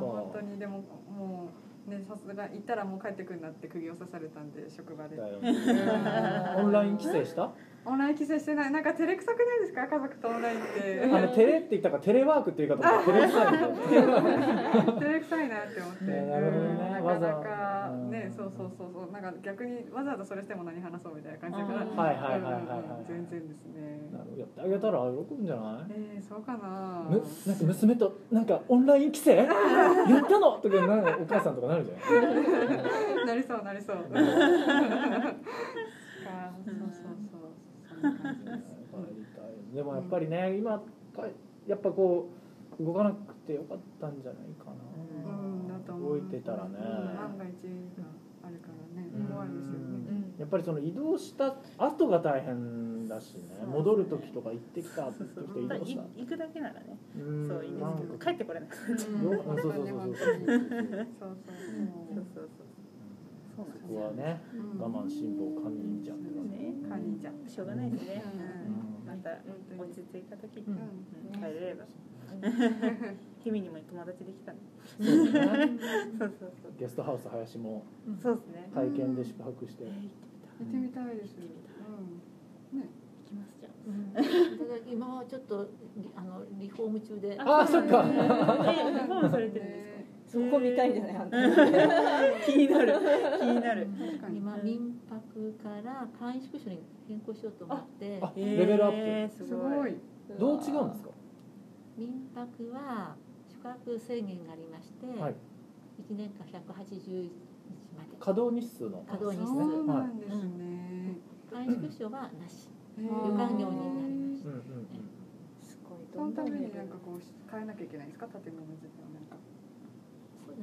[0.00, 0.78] 本当にでも
[1.08, 1.50] も
[1.86, 5.16] うねさすが行ったらもう帰ってくるなって釘を刺されたんで職場で。
[5.16, 5.22] ね。
[6.56, 7.52] オンライン規制した？
[7.86, 8.72] オンライン規制してない。
[8.72, 9.86] なんか照れくさくないですか？
[9.86, 11.00] 家族とオンラインって。
[11.04, 16.68] あのテレって言ったからテレワークっていう言い方もテレ臭いみたいな照れくさいなって思って、ねなるほどね。
[16.68, 16.78] うん。
[16.78, 17.26] なわざ。
[17.28, 18.10] かなかうん。
[18.10, 19.12] ねそうそうそうそう。
[19.12, 23.04] なんか逆にわざわざそれしても何話そうみたいな感じだからはいはいはいはいはい。
[23.06, 24.00] 全然ですね。
[24.36, 25.92] やってあげたら喜ぶんじゃない？
[25.94, 27.06] えー、そうかな。
[27.08, 31.94] むなんか娘となんかオンライン規制 やったのとかなんかお母さんとかなるじゃ
[33.24, 33.96] んなりそうなりそう。
[33.96, 34.02] か
[36.64, 37.16] そうそうそう
[38.02, 39.74] です。
[39.74, 40.78] でもやっぱりね今
[41.14, 41.26] か
[41.66, 42.30] やっぱこ
[42.78, 44.72] う動かなくてよかったんじゃないかな、
[45.32, 45.68] うん。
[45.68, 46.20] だと思う。
[46.20, 46.76] 動いてたらね。
[46.76, 46.82] うん
[47.16, 47.52] 万が一
[47.98, 48.04] が
[48.44, 49.26] あるからねうん。
[49.26, 49.86] 怖いですよね。
[50.38, 53.64] やっぱりその移動した後が大変だしね。
[53.66, 56.02] 戻る時とか行ってきた時と移動した。
[56.02, 57.48] い行くだけならねうん。
[57.48, 59.12] そういいんですけど帰ってこれなくなっちゃう。
[59.12, 60.06] そうそうそうそうそう。
[60.06, 60.16] そう
[62.34, 62.65] そうそう
[63.56, 64.40] そこはね。
[64.54, 64.80] うん。
[64.80, 66.74] 我慢辛抱堪忍じゃんね。
[66.88, 67.48] カニちゃん。
[67.48, 68.22] しょうがないですね。
[68.24, 69.08] うん。
[69.08, 69.30] また
[69.78, 70.58] 落ち着いた時。
[70.58, 70.72] にうん。
[70.74, 71.40] うん。
[71.40, 71.84] 帰れれば。
[73.38, 74.58] 日々にも友達できたね
[74.98, 75.40] そうですね。
[76.18, 76.72] そうそうそう。
[76.78, 77.84] ゲストハウス林も
[78.20, 78.70] そうですね。
[78.74, 79.90] 体験で宿泊して、えー
[80.58, 81.16] 行ってみたい行ってみたい。
[81.16, 81.36] です。
[81.38, 82.80] うん。
[82.80, 82.88] ね。
[83.24, 83.68] 行きますじゃ
[84.58, 87.36] ただ今はちょっとリあのリフォーム中で。
[87.38, 88.02] あそっか。
[88.04, 89.98] あえーリフォームされてるんですか？
[90.00, 90.06] ね
[90.44, 92.42] そこ見たいんじゃない？
[92.44, 92.92] 気になる。
[93.40, 93.86] 気になる。
[93.98, 94.38] 確かに。
[94.38, 98.18] 今民泊から簡易宿所に変更しようと思って。
[98.22, 98.96] あレベルアップ。
[98.98, 99.94] えーすすごい。
[100.38, 101.10] どう違うんですか？
[101.96, 103.16] 民泊は
[103.48, 105.34] 宿泊制限がありまして、はい。
[106.02, 107.30] 1年間180日
[107.96, 108.10] まで。
[108.20, 109.02] 稼働日数の。
[109.06, 109.54] 稼働日数。
[109.54, 111.16] そうなんですね。
[111.50, 112.68] 簡易宿所はなし。
[112.98, 114.48] 旅館業になりました。
[114.50, 114.62] うんうん
[115.62, 115.98] すごい。
[116.12, 118.26] そのためになんかこう変えなきゃいけないんですか？
[118.26, 119.02] 建物自体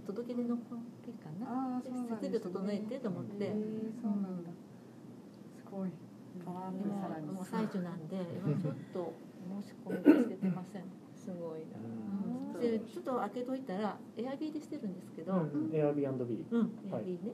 [0.01, 1.77] 届け出の関係かな？
[1.79, 1.83] ね。
[1.83, 3.53] 設備を整えてと思って。
[4.01, 4.49] そうなんだ。
[5.55, 5.89] すごい。
[6.35, 7.27] 今さらに。
[7.27, 9.13] もう最中なんで今 ちょっと
[9.61, 10.83] 申し込みがしててません。
[11.15, 11.77] すごいな。
[12.55, 12.59] うん。
[12.59, 15.39] でちょっと開けといたらエアビーでしてるんですけど、うん。
[15.39, 15.69] うん。
[15.69, 17.33] Airbnb うん、エアビーね。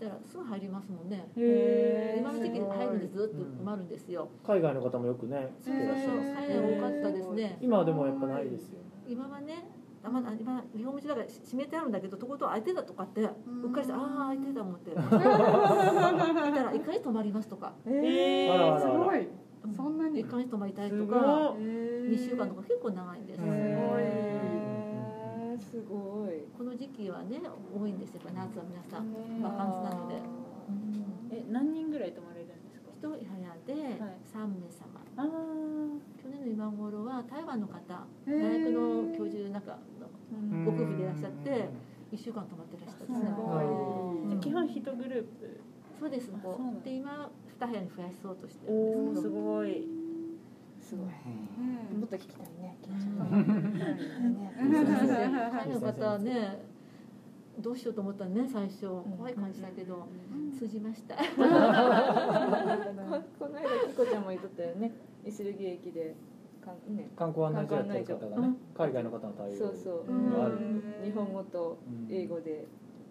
[0.00, 1.28] だからすぐ入りますもんね。
[1.36, 4.28] へ今の時期入るんでずっと埋まるんですよ。
[4.46, 5.86] 海外の方もよくねそうそう。
[5.86, 7.58] そう、海外多かったですね。
[7.60, 8.86] 今はでもやっぱないですよね。
[9.06, 9.68] 今はね、
[10.02, 13.26] あまだ今リフォーム中だから閉めてあるんだけど、とことん開いてたとかって、う
[13.68, 14.90] っかりして、ああ開いてた思って。
[14.96, 19.28] 見たら一回泊まりますとか、えあらあらすごい。
[19.76, 20.24] そんなに一。
[20.24, 21.62] 回泊まりたいとすごか、い
[22.10, 23.42] 二週間とか結構長いんです。
[23.44, 27.40] へーすごいこの時期はね
[27.78, 28.20] 多いんですよ。
[28.24, 29.12] やっぱ夏は皆さん
[29.42, 30.14] バカンスなので。
[31.32, 32.90] え何人ぐらい泊まれるんですか？
[32.94, 34.99] 一部屋ではい三名様。
[35.16, 37.76] あー去年の今頃は台湾の方、
[38.26, 41.68] 大学の教授なんかのうんご夫婦でいらっしゃって
[42.12, 43.30] 一週間泊まってらっしゃったんですね。
[43.36, 43.62] は
[44.24, 44.28] い。
[44.28, 45.60] じゃあ基本一グループ。
[45.98, 46.30] そうです。
[46.84, 47.30] で今
[47.60, 49.86] 二部屋に増やそうとしてるおんですすごい。
[50.80, 51.06] すごい。
[51.92, 52.00] うん。
[52.00, 53.28] もっと聞きたいね緊張
[54.60, 56.62] 海外の方はね
[57.58, 58.86] どうしようと思ったね最初。
[59.16, 60.06] 怖い感じだけど
[60.58, 61.16] 通じました。
[61.16, 61.22] こ
[63.38, 64.92] この間キコちゃんも言っとったよね。
[65.24, 66.14] 石柳駅で
[66.64, 67.08] かんね。
[67.16, 70.04] 観光案内所やってる方がね海外の方の対応そうそう。
[71.04, 71.78] 日本語と
[72.08, 72.66] 英語で。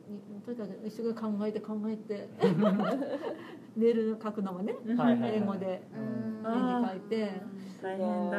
[0.10, 2.28] にとにかく一生懸命考えて考えて
[3.78, 5.84] メール書くのもね英語で。
[5.94, 6.52] うん。
[6.52, 7.42] 絵に書いて。
[7.84, 8.28] 大変う。
[8.28, 8.38] ん、だ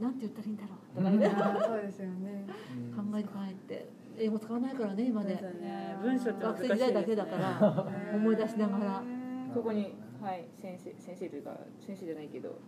[0.00, 0.96] なんて言ったらいいんだろう。
[0.96, 2.44] とかねあーそうですよね。
[2.96, 3.89] 考えて考えて
[4.20, 5.34] 英語使わないからね今ね。
[5.34, 5.96] ね。
[6.02, 9.02] 文章って難しい学生時代だけだから 思い出しながら。
[9.54, 12.58] ここにはい先生先生というか先生じゃないけど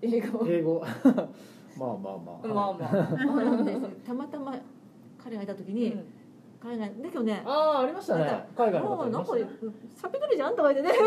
[0.00, 0.46] 英語。
[0.46, 0.82] 英語。
[1.78, 2.46] まあまあまあ。
[2.46, 3.18] まあまあ。
[3.18, 4.54] そうなんですたまたま
[5.22, 6.04] 彼がいた時に、うん。
[6.62, 8.44] 海外だけどねああありましたね。
[8.54, 9.72] 海外のも方いうなんかましたね。
[9.96, 10.98] しゃべってるじゃんとか言ってね。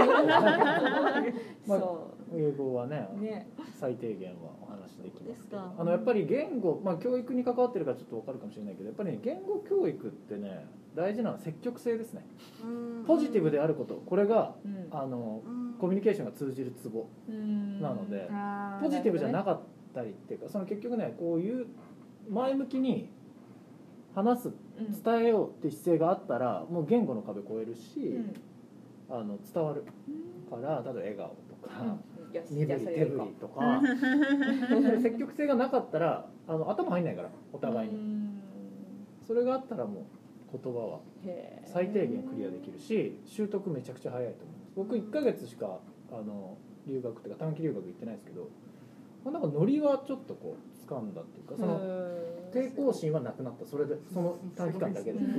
[1.68, 3.48] ま あそ英語はねうね。
[3.80, 5.62] 最低限はお話できますけど。
[5.78, 10.66] あのやっぱり言語、まあ、教育に関わってるからちょっと分かるかもしれないけどやっぱり、ね、言語教育ってね
[10.96, 12.26] 大事なのは積極性ですね。
[13.08, 13.96] ポジティブであること。
[13.96, 14.88] これがうん。
[14.92, 15.74] あのうん。
[15.80, 17.82] コミュニケーションが通じるツボうん。
[17.82, 18.30] なので
[18.82, 19.62] ポジティブじゃなるかっ
[19.94, 21.68] たりっていうかその結局ねこういう
[22.30, 23.10] 前向きに
[24.16, 24.52] 話す
[25.04, 28.16] 伝えようって姿勢があったらもう言語の壁越えるし、うん。
[28.16, 28.34] うん
[29.10, 29.84] あの伝わる
[30.50, 31.98] から例えば笑顔とか、
[32.50, 33.82] 身振り手振りとか
[35.02, 37.96] 積極性がなかったらあの頭入んないからおう互いに。
[37.96, 38.42] うん。
[39.26, 40.02] それがあったらも
[40.54, 41.00] う言葉は
[41.66, 44.72] 最低限クリアできるし習得めちゃくちゃ早いと思います。
[44.76, 45.80] 僕1ヶ月しか
[46.12, 48.50] あの留学っていうか短期留学行ってないですけど、
[49.24, 51.80] まあ、なんかノリはちょっとこう掴んだっていうかその
[52.54, 53.66] 抵抗心はなくなった。
[53.66, 55.34] それでその短期間だけで、馴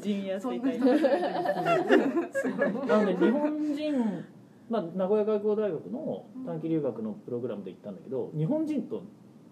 [0.00, 0.86] 染みやすいタイプ。
[2.86, 4.24] なので 日本人、
[4.70, 9.02] まあ、名古屋外交大学の短期留学のプログラムで行ったんだけど日本人と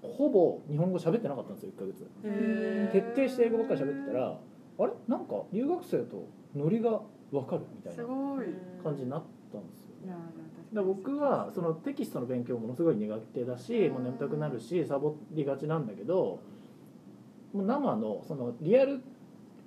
[0.00, 2.08] ほぼ日本語喋ってなかったんですよ1ヶ月。
[2.24, 4.38] へ徹底して英語ばっかり喋ってたら
[4.78, 4.92] あれ？
[5.08, 7.00] なんか留学生とノリが
[7.32, 8.46] 分かるみたいすなごい。
[8.46, 9.22] い感じになっ
[9.52, 9.88] たんですよ。
[10.06, 10.14] や
[10.72, 16.40] だ僕はそのテキストの勉強ものすごい苦手だしもう眠たくなるしサボりがちなんだけど
[17.52, 19.00] もう生のそのリアル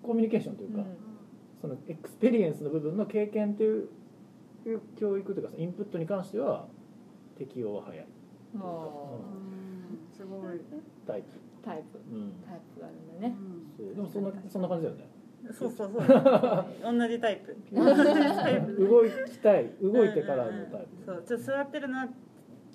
[0.01, 0.83] コミュニケーションというか、
[1.61, 3.89] そのエクスペリエンスの部分の経験という
[4.95, 6.67] 教育というかインプットに関しては
[7.37, 8.05] 適応は早い。
[8.53, 8.67] うんうん。
[10.15, 10.59] すごい。
[11.07, 11.27] タイプ、
[11.63, 11.99] タイプ。
[12.13, 13.35] うん、タイプがあるんだね。
[13.77, 13.95] そう。
[13.95, 15.07] でもそんなそんな感じだよね。
[15.51, 16.97] そうそうそう。
[16.97, 17.55] 同じタイプ。
[17.73, 18.87] タイプ。
[18.87, 21.05] 動きたい動いてからのタイプ。
[21.05, 21.23] そう。
[21.25, 22.09] ちょっと座ってるのは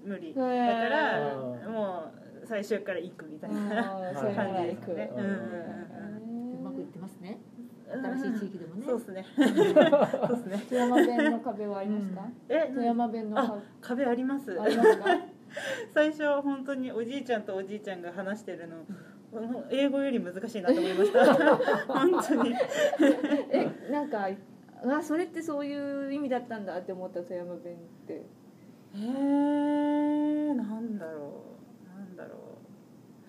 [0.04, 0.34] 無理。
[0.34, 0.50] だか
[0.88, 1.36] ら
[1.68, 2.04] も
[2.42, 5.12] う最初から行くみたいな感じですね。
[5.16, 6.25] うんうんうまくいってますね
[7.88, 8.84] 新しい地域でもね。
[8.86, 9.26] そうですね。
[9.36, 10.64] そうですね。
[10.68, 14.60] 富山弁の壁はありますかえ富山弁のあ壁壁あります。
[14.60, 15.04] ありますか？
[15.94, 18.84] 最初は本当におじいちゃんとおじいちゃんが話してるの
[19.70, 21.34] 英語より難しいなと思いました。
[21.86, 22.54] 本当に。
[23.50, 24.28] えなんか
[24.84, 28.22] あそれってそういう意味だったんだって思った富山弁って。
[28.94, 31.42] えー、なんだろ
[31.84, 31.98] う。
[31.98, 32.58] なんだろ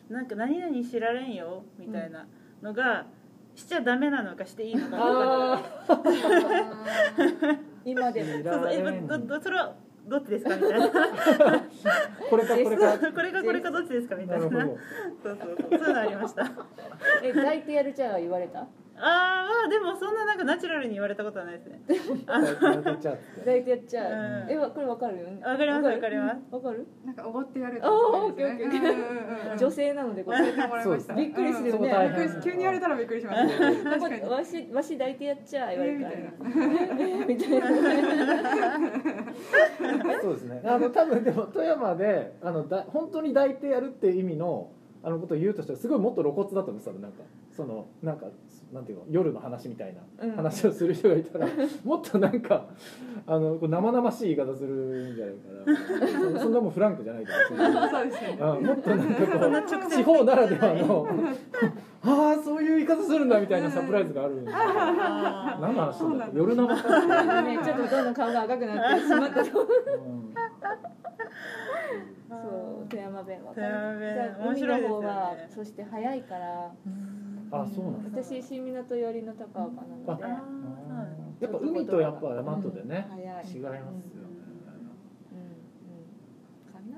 [0.09, 0.13] う。
[0.13, 2.27] なんか何々知られんよみたいな
[2.61, 3.07] のが、
[3.57, 5.61] しちゃダメなのかしていいのかあ
[7.83, 8.29] 今でも。
[8.29, 9.73] ーそうそうえどどそれは
[10.05, 10.87] どっちですかみたいな。
[12.29, 12.97] これかこれか。
[13.11, 14.47] これが これかどっちですかみたな。
[14.47, 14.79] ないるほど。
[15.23, 15.79] そうそうそう。
[15.79, 16.43] そういうのありました。
[16.43, 16.51] あ
[17.23, 18.67] え抱いてやるちゃは言われた？
[18.99, 21.81] ああでもそんななんかナチュラルに言われたことはないですね。
[22.25, 23.39] あの抱いてやっちゃうって。
[23.41, 24.15] 抱いてやっちゃう、う
[24.47, 24.51] ん。
[24.51, 25.17] えわこれわかる？
[25.19, 26.37] よねわかりますわかります。
[26.55, 26.87] わかる？
[27.05, 28.67] なんかおごってやるあーオッケーオッケー。
[28.67, 28.91] うんうんうん。
[29.51, 30.55] うん女性なのでこれびっ
[31.33, 31.71] くりするよね。
[31.71, 32.17] そこ大変。
[32.17, 34.21] びっくりし急に言われたらびっくりしました確かに。
[34.23, 36.29] わしわし抱いてやっちゃ言われるから、え
[37.25, 37.67] みたいな。
[40.21, 40.61] そうですね。
[40.65, 44.69] あの多分でも富山であのだ本当に抱いてやるっていう意味の
[45.03, 47.23] あのことを言うとしたらすごいもっと露骨だと思うんですよなんか
[47.57, 48.27] そのなんか
[48.71, 50.35] なんていうの夜の話みたいなうん。
[50.35, 51.47] 話をする人がいたら、
[51.83, 52.65] もっとなんか
[53.25, 56.39] あのこう生々しい言い方するんじゃないかな。
[56.39, 57.37] そそんなもんフランクじゃないけど
[57.89, 58.37] そうですよね。
[58.41, 61.07] あもっとなんかこう地方ならではの
[62.05, 64.51] ああそういう言い方するんだみたいなサプライズがあるんで。
[64.51, 69.61] すよあ何の話なんだ夜生ちょっとどんどん顔が赤くなってしまったと。
[69.61, 70.33] うん。
[72.29, 75.49] そう富山弁わか富山る面白いね。
[75.49, 76.71] そして早いから
[77.51, 78.21] あそうなんだ。
[78.23, 80.23] 私新港寄りの高岡なので。
[80.23, 81.07] あ
[81.39, 84.47] やっぱ海とやっぱ大和でね、違いますよね、
[85.31, 85.39] うん。
[85.39, 86.09] うん。
[86.71, 86.97] かな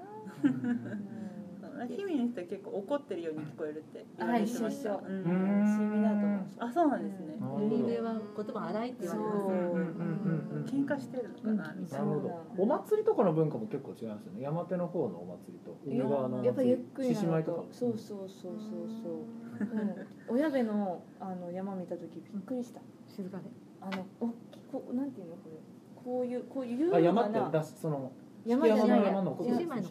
[1.80, 4.90] うん日々の人は結構怒ってるように聞こえるって言わあれてました。
[4.92, 5.24] 一緒一緒うん。
[5.24, 7.38] 新港もあそうなんですね。
[7.40, 9.56] 海辺は言葉荒いって言われますそううん。
[9.56, 9.74] うん。
[9.74, 10.50] うん。
[10.54, 12.06] うん喧嘩してるのかなみたな。
[12.06, 12.64] ないるほど。
[12.64, 14.42] お祭りとかの文化も結構違いますよね。
[14.42, 22.82] 山手の方のお祭りと海側のお祭りやっぱゆっくりなの獅子舞とかとそうそうそうそうそう、うん、親部のあの山見た時びっくりした。
[23.08, 23.44] 静かで。
[23.82, 25.58] あの大きこうなんていうのこれ。
[26.04, 28.12] こういうこういう優あ雅な山って出しその
[28.46, 29.46] 山じゃない山のこ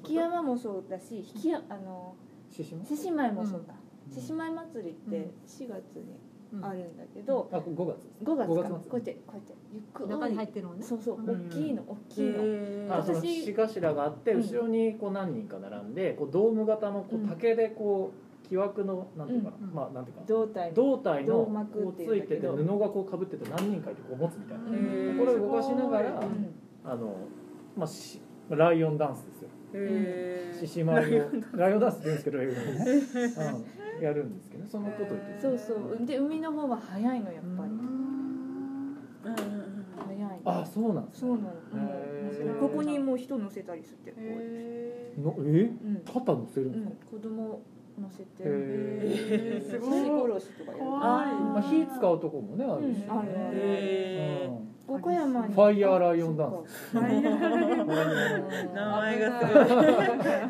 [0.09, 2.15] 山もそうだし引きやあの
[2.51, 3.75] 獅子舞獅子舞もそうか
[4.09, 4.15] うん。
[4.15, 5.23] 獅子舞祭りってうん。
[5.23, 6.19] 4月に
[6.51, 10.09] うんあるんだけど、あ5月です5月か5こ月うやってこうやってゆっくり。
[10.09, 10.83] 中に入ってるのね。
[10.83, 11.47] そうそううん。
[11.47, 14.41] 大きいの大きいの、私獅頭があってうん。
[14.41, 18.13] 後ろにこう何人か並んでこうドーム型のこううん竹でこ
[18.45, 19.75] う木枠のなんていうかな、うん。
[19.75, 26.55] まあなんていうか胴体の胴体の胴こうついてて布がこうかぶってて何人かいてこう持つみたいな、これを動かしながら、うん。
[26.83, 27.15] あの
[27.77, 29.49] まあしライオンダンスですよ。
[30.61, 31.25] 獅子舞を。
[31.55, 31.97] ライオンダンス。
[31.97, 32.65] って言うんですけど英語でね、
[33.99, 34.65] うん、やるんですけど。
[34.65, 35.59] ねそのこと言ってそう。
[35.59, 37.71] そうで海の方は早いのやっぱり。
[37.71, 37.79] うん
[39.25, 39.29] うん。
[39.29, 40.41] うん早い。
[40.45, 41.29] あそうなんですね。
[41.29, 41.49] そうなの。
[42.61, 45.63] ここにもう人乗せたりしてこうへのえ？
[45.63, 46.03] うん。
[46.05, 47.61] 肩乗せるんうんですか、子供
[48.01, 48.45] 乗せて。
[49.61, 50.31] す獅ごい。
[50.31, 53.19] 子殺しとかやる怖いまあ、火使うとこもねあるし、うん。
[53.19, 53.57] あるある。
[53.61, 55.55] へうん岡山に。
[55.55, 56.95] ファイヤーライオンダンス。
[56.95, 57.21] 名前
[59.21, 59.85] がすごい。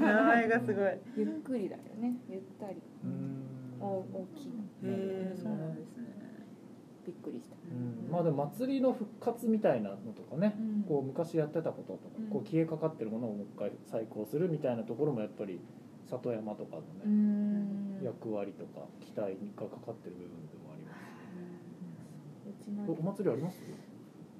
[0.00, 0.84] 名前がすごい。
[0.84, 2.16] へゆっくりだよね。
[2.30, 2.76] ゆったり。
[3.04, 3.44] うん。
[3.80, 4.54] お大きいの。
[4.84, 6.04] えそうなんですね。
[7.06, 7.56] びっくりした。
[7.56, 8.10] うん。
[8.12, 10.82] まあでも祭りの復活みたいなのとかね、うん。
[10.88, 12.26] こう昔やってたこととか、うん。
[12.28, 15.60] こう消えかかってるものをもう一回再興するみたいなところもやっぱり
[16.08, 18.00] 里山とかのうね、ん。
[18.04, 20.98] 役割とか期待がかかってる部分でもあります
[22.48, 23.60] うちのおお祭りあります？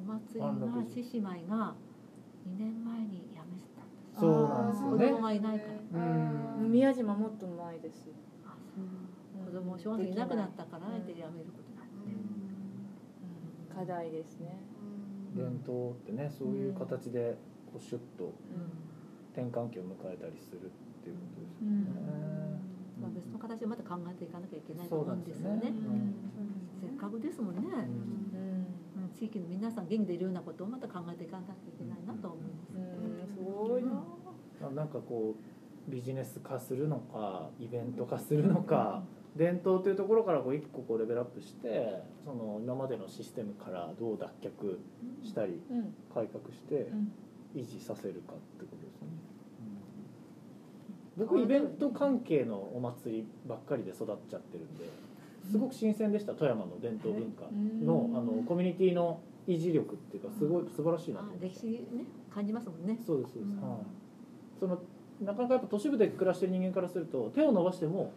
[0.01, 1.75] お祭りは獅子舞が
[2.47, 5.07] 2年前に辞めたそうなんですよね。
[5.09, 6.01] 子供がいないから。
[6.01, 6.73] うん。
[6.73, 8.07] 宮島もっと前です。
[8.09, 9.45] う。
[9.45, 11.87] 子供小学生いなくなったからあえて辞めることになっ
[13.69, 14.59] て、課題ですね。
[15.35, 17.37] 伝統ってねそういう形で
[17.73, 18.33] こうシュッと
[19.33, 21.87] 転換期を迎えたりするっていうことですよね、
[23.01, 25.61] まあ、別の形でまた考えていかなきゃいけないと思うんでよね。
[25.61, 26.13] ですすよね。
[26.81, 28.38] せっかくですもんね、うんうんうん
[29.15, 32.75] 地域の皆さん元気でいるようなことをまた考えていかなきゃいけないなと思います。
[32.75, 34.03] うんすごいな。
[34.63, 39.03] あなんかこうビジネス化するのかイベント化するのか
[39.37, 44.79] 伝統というところからこう一個こうレベルアップしてその今までのシステムからどう脱却
[45.25, 45.95] したりうん。
[46.13, 47.13] 改革してうん。
[47.55, 49.09] 維持させるかってことですね、
[51.19, 51.27] うん。
[51.27, 54.85] 僕イベント関係のお祭りばっかりで育っちゃってるんで
[55.51, 57.49] すごく新鮮でした富山の伝統文化
[57.85, 62.99] のあのコミュニティの維持力っていうかすごい素晴らしいなと歴史ね感じますもんね。
[63.05, 63.63] そうですそうです、うん。
[63.63, 63.81] はい。
[64.61, 64.79] その
[65.21, 68.13] なかなかやっぱ都市部で暮らしてる人間からすると手を伸ばしても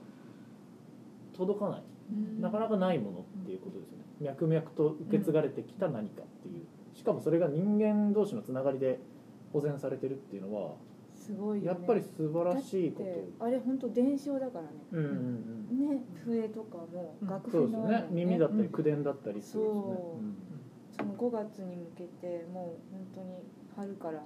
[1.36, 1.84] 届かない。
[2.41, 4.03] なかなかないものっていうことですよね。
[4.20, 6.66] 脈々と受け継がれてきた何かっていう。
[6.94, 8.99] しかもそれが人間同士のつながりで
[9.53, 10.74] 保全されてるっていうのは
[11.22, 11.68] すごいよね。
[11.68, 14.69] やっぱり素晴らしいこでとあれ本当伝承だからね。
[14.91, 15.89] うんうんうん。
[15.89, 17.27] ね笛とかもうん。
[17.27, 18.69] 楽譜のように耳だったりうん。
[18.69, 19.69] 口伝だったりするね。
[19.69, 20.98] そう。
[20.98, 23.27] その5月に向けてもう本当に
[23.76, 24.23] 春から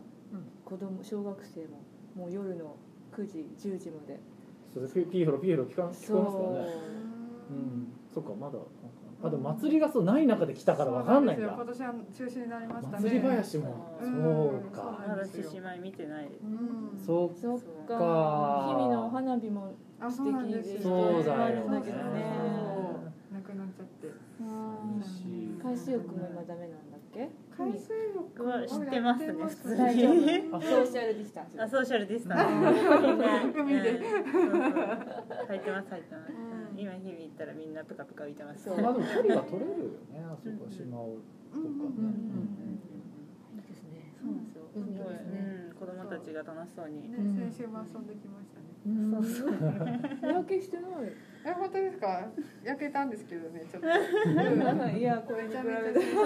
[0.63, 1.83] 子供小学生も
[2.15, 2.75] もう夜の
[3.15, 4.19] 9時10時まで。
[4.73, 6.71] それピピーホロピーホロ聞か聞こえますからね
[7.51, 7.87] うん。
[8.13, 8.59] そっかまだ
[9.23, 11.47] あでも祭りがそうない中で来たからわかんないんだ。
[11.47, 13.03] 今年は中止になりましたね。
[13.03, 13.97] 祭り林も。
[14.01, 14.11] うん。
[14.13, 14.99] そうか。
[15.07, 16.99] まだ獅子舞見てないですうん。
[17.05, 17.29] そう
[17.87, 17.97] か。
[17.97, 21.81] か日々の花火もあそうなんでそうだよね。
[23.33, 24.07] なくなっちゃって。
[24.39, 25.01] うん
[25.63, 27.29] 海水浴も今ダメなんだっけ？
[27.57, 30.49] 海水浴は知ってますね普通に。
[30.51, 31.61] あソーシャルディスタンス。
[31.63, 33.57] あソーシャルディスタンス。
[33.59, 34.01] 海で。
[35.47, 36.44] 入ってます入ってます、うん
[36.77, 38.63] 今日々行ったらみんなプカプカ浮いてます。
[38.65, 41.17] そうまあでも距離は取れるよねあそこ島を
[41.51, 41.71] とかね。
[41.71, 42.79] うんうん
[43.55, 44.11] いいですね。
[44.19, 44.67] そうなんですよ。
[44.73, 47.35] すごい、海ですねうん、子供たちが楽しそうに、ねうん。
[47.51, 48.65] 先週も遊んできましたね。
[48.85, 51.09] うん日焼けしてない。
[51.47, 52.27] え本当ですか？
[52.63, 53.87] 焼けたんですけどねちょっと。
[53.87, 56.21] いやこれに比めちゃめべてちゃ。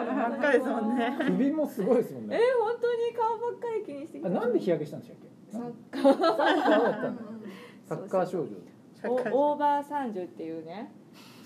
[0.00, 4.28] あ真っ赤ですもんね首もすごいですもんえね本当に顔ばっかり気にしてきた。
[4.28, 5.28] あなんで日焼けしたんでしたっけ？
[5.52, 7.16] ササッッカー
[7.86, 8.48] サッカー少女。
[8.48, 8.73] お
[9.08, 10.90] オーバー30っていうね。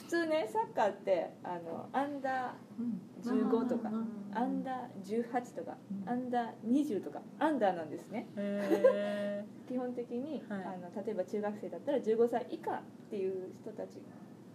[0.09, 3.91] 普通ねサッカーってあのアンダー15とか
[4.33, 5.77] アンダー18とか
[6.07, 8.27] アンダー20とかアンダーなんですね。
[8.37, 10.63] へ 基本的に、はい。
[10.65, 14.01] あの例えば中学生だったら15歳以下っていう人たち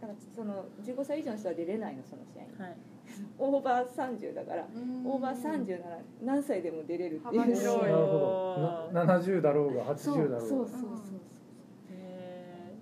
[0.01, 2.49] だからその15歳以上の人は出れないのその試合に。
[2.57, 2.77] ーはい。
[3.37, 5.05] オーバー30だからうん。
[5.05, 7.41] オーバー30なら何歳でも出れるっていう。
[7.41, 10.39] 幅広いなるほどな70だろうがそう80だろうが。
[10.39, 11.19] そうそうそうそう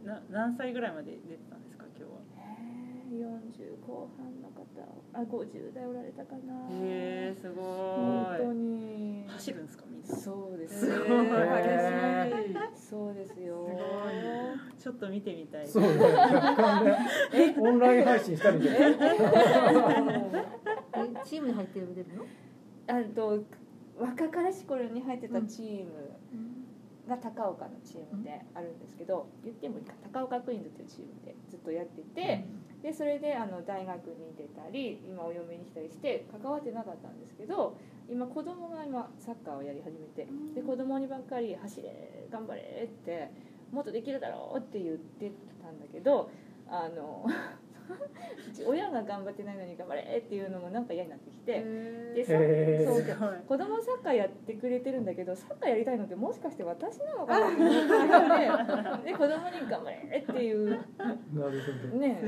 [0.05, 2.19] な何歳ぐらいまで出てたんですか今日は？
[2.37, 2.43] へ
[3.13, 4.63] え40後半の方
[5.13, 6.53] あ50代おられたかな。
[6.69, 9.25] へえすご本当いに。
[9.27, 10.15] 走るんですかみんな？
[10.15, 10.79] そうです。
[10.85, 11.21] すごい激し
[12.51, 12.55] い。
[12.91, 13.67] そうですよ。
[14.79, 15.67] ちょっと見てみたい。
[15.67, 16.97] そうね若干ね
[17.59, 18.75] オンライン配信したりで え
[21.23, 22.25] チームに入ってる出るの？
[22.87, 23.43] あと
[23.99, 26.10] 若かりし頃に入ってたチーム
[27.11, 32.45] が高岡のチームであるんですけど言ってもいいか高岡クイーンズっていうチームでずっとやってて
[32.81, 37.77] でそれであの大学に出たり今お嫁に来たりして関わってなかったんですけど
[38.09, 43.29] 今子供が今サッカーをやり始めてで子供にばっかり「走れ頑張れ」って
[43.71, 45.31] 「もっとできるだろう」って言って
[45.61, 46.29] たんだけど
[46.67, 47.25] あの
[48.67, 51.63] 親が頑張ってないのに頑張れっていうのもなんか嫌になってきて
[52.15, 52.93] でさへー。
[52.93, 57.47] そう子供サッカーやってくれてるんだけどサッカーやりたいのってもしかして私なのかな？
[57.47, 60.85] って思ってで子供に頑張れっていうなる
[61.91, 62.21] ほね。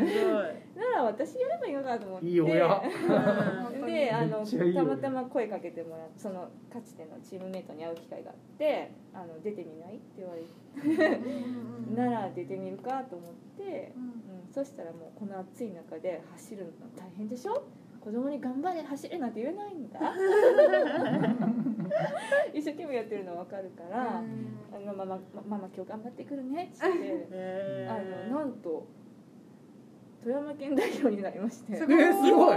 [0.75, 2.25] なら私やればいいのかと思って。
[2.25, 2.35] いい
[3.85, 10.47] であのたまたま声かけてもらってそのかつてのチームメートに会う機会があって「あの出てみない?」って言われて
[11.95, 17.63] 「なら出てみるか?」と思って、うん、そしたらもうこの暑い中で走るの大変でしょ
[18.01, 19.33] 子供に頑張れ走れなん。
[19.33, 19.89] て言えないん。
[19.89, 19.99] だ
[22.53, 24.21] 一生懸命やってるの分かるから「あ
[24.79, 27.87] のママママ今日頑張ってくるね」っつって。
[27.89, 27.97] あ
[28.29, 28.53] のなん。
[28.53, 28.85] と
[30.23, 31.75] 富山県代表になりまして。
[31.75, 31.97] すごい。
[32.01, 32.55] えーすごい。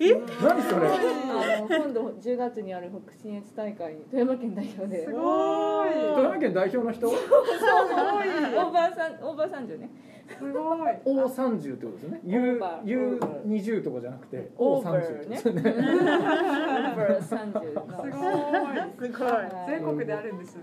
[0.00, 0.88] え何それ？
[0.88, 5.06] あの今度10月にある北信越大会に富山県代表で。
[5.06, 5.90] すごい。
[5.90, 7.08] 富山県代表の人？
[7.08, 9.90] オーバーさんオーバー30ね。
[10.38, 10.90] すごい。
[11.06, 12.20] O30 ってことですね。
[12.26, 12.88] オーバー。
[12.90, 15.38] U- U20 とかじゃなくてオーバ O30 ーね。
[15.38, 15.84] ってことですね。
[15.84, 19.10] オーバー30すのごい。
[19.12, 19.30] すごい。
[19.30, 19.70] はい。
[19.70, 20.62] 全国であるんですね。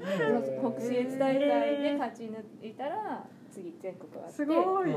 [0.78, 1.40] 北信越大会
[1.82, 4.34] で勝ち抜いたら次全国あって。
[4.34, 4.90] すごい。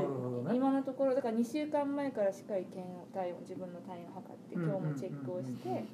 [0.55, 5.85] 今のところだから2週間前からしっかり検温体温自分の体温を測って今日もチェックをして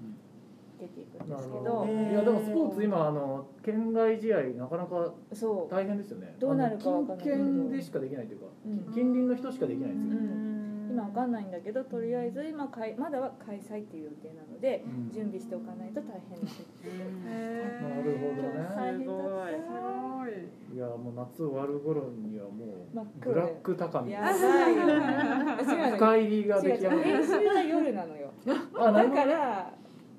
[0.80, 1.64] 出ていくんですけど。
[1.64, 5.74] どいやでもスポーツ今あの県外試合なかなかそう。
[5.74, 6.36] 大変ですよね。
[6.40, 8.94] どうなるかわかんない近県でしかできないというかうん。
[8.94, 10.63] 近隣の人しかできないんですよ、うん
[10.94, 15.12] 今わかんないんだけどとりあえず今かいまだは開催っていう予定なのでうん。
[15.12, 16.62] 準備しておかないと大変です。
[16.86, 17.90] へー。
[17.90, 18.70] なるほどね。
[18.76, 19.24] 大変だった。
[19.24, 20.78] すごいい。
[20.78, 23.42] やもう夏終わる頃にはも真っう黒で。
[23.42, 24.12] ブラック高見。
[24.12, 25.92] やばい。
[25.94, 27.04] 深入りが違う違出来上がるう。
[27.04, 28.30] 練習は夜なのよ。
[28.46, 29.22] だあなるほど。
[29.22, 29.74] から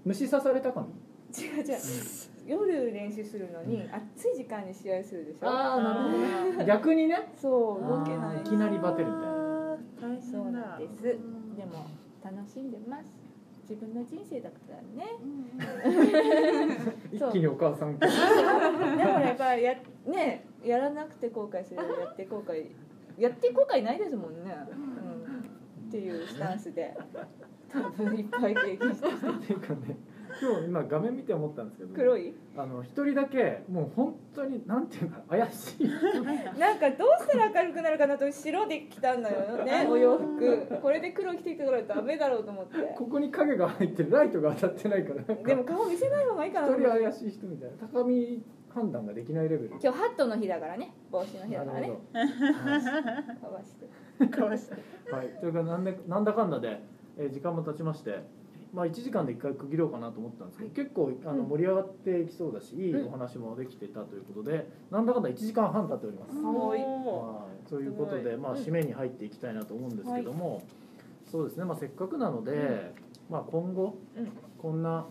[0.05, 0.89] 虫刺され高見
[1.45, 1.79] 違う違う。
[2.47, 5.49] 夜練習するのに暑い時間に試合するでしょ。
[5.49, 6.65] ああなるほどね。
[6.67, 7.33] 逆にね。
[7.37, 8.37] そう動けない。
[8.37, 9.44] あーいきなりバテるみたいな
[10.05, 11.03] 大そうなんです。
[11.03, 11.15] で
[11.65, 11.89] も
[12.23, 13.11] 楽しんでます。
[13.69, 15.17] 自分の人生だからね。
[17.11, 17.99] 一気にお母さん。
[17.99, 18.13] でも
[19.21, 19.75] やっぱりや
[20.07, 22.67] ねやらなくて後悔するやって後悔
[23.17, 26.95] やって後悔ないですもんね、うん、っていうスタンスで。
[27.73, 29.97] 多分いっぱい経験してきて っていうかね
[30.41, 32.35] 今日今画面見て思ったんですけど黒い？
[32.57, 35.89] あの一人だけもう本当になんていうか怪しい。
[36.59, 39.87] なんかどうしたら明るくなるかなと白で来たんだよね。
[39.91, 40.79] お洋服。
[40.83, 42.95] これで黒着てきたからダメだろうと思って。
[42.97, 47.77] ここに影が入ってるライトが当たってないからでも顔見せない方がいいかなと一人怪しい人みたいな。
[47.89, 49.71] 高み判断ができないレベル。
[49.71, 50.93] 今日ハットの日だからね。
[51.11, 51.93] 帽子の日だからね。
[53.41, 54.27] かわして。
[54.29, 54.77] かわして。
[55.11, 55.29] どはい。
[55.41, 56.81] というかなんでなんだかんだで、
[57.17, 58.23] えー時間も経ちまして
[58.75, 61.49] まあ1時間で1回区切ろうかなと思ったんですけど、結構あのうん。
[61.49, 66.81] 盛り上がっていきそうだし、いいうんお話もできてたということでなんだかんだ1時間半経っております、はい。
[66.81, 68.59] はい、ということで、まあ、うん。
[68.59, 70.63] 締めに入っていきたいなと思うんですけども、
[71.31, 72.93] そうですね、まあ、せっかくなので、
[73.31, 74.29] まあ、今後、うん。
[74.59, 75.07] こんな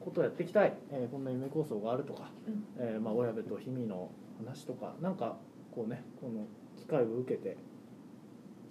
[0.00, 2.64] ことをやっていきたい、えーこんな夢構想があるとか、うん。
[2.78, 4.10] えーまあ、親部と氷見の
[4.44, 5.36] 話とかなんか
[5.74, 7.56] こうねこの機会を受けて、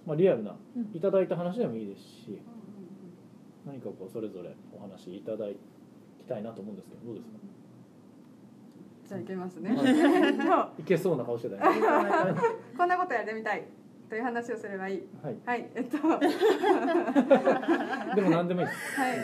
[0.06, 0.90] まあ、リアルなうん。
[0.96, 2.40] いただいた話でもいいですし
[3.68, 5.56] 何かこうそれぞれお話いただき
[6.26, 7.34] たいなと思うんですけどどうですか？
[9.08, 9.74] じゃあいけますね。
[9.76, 9.86] はい。
[10.34, 11.62] 今 いけそうな顔してたよ
[12.76, 13.64] こんなことやってみたい
[14.08, 15.02] という話をすればいい。
[15.22, 15.36] はい。
[15.44, 15.98] はいえっと。
[18.16, 19.00] でも何でもいいです。
[19.00, 19.16] はい。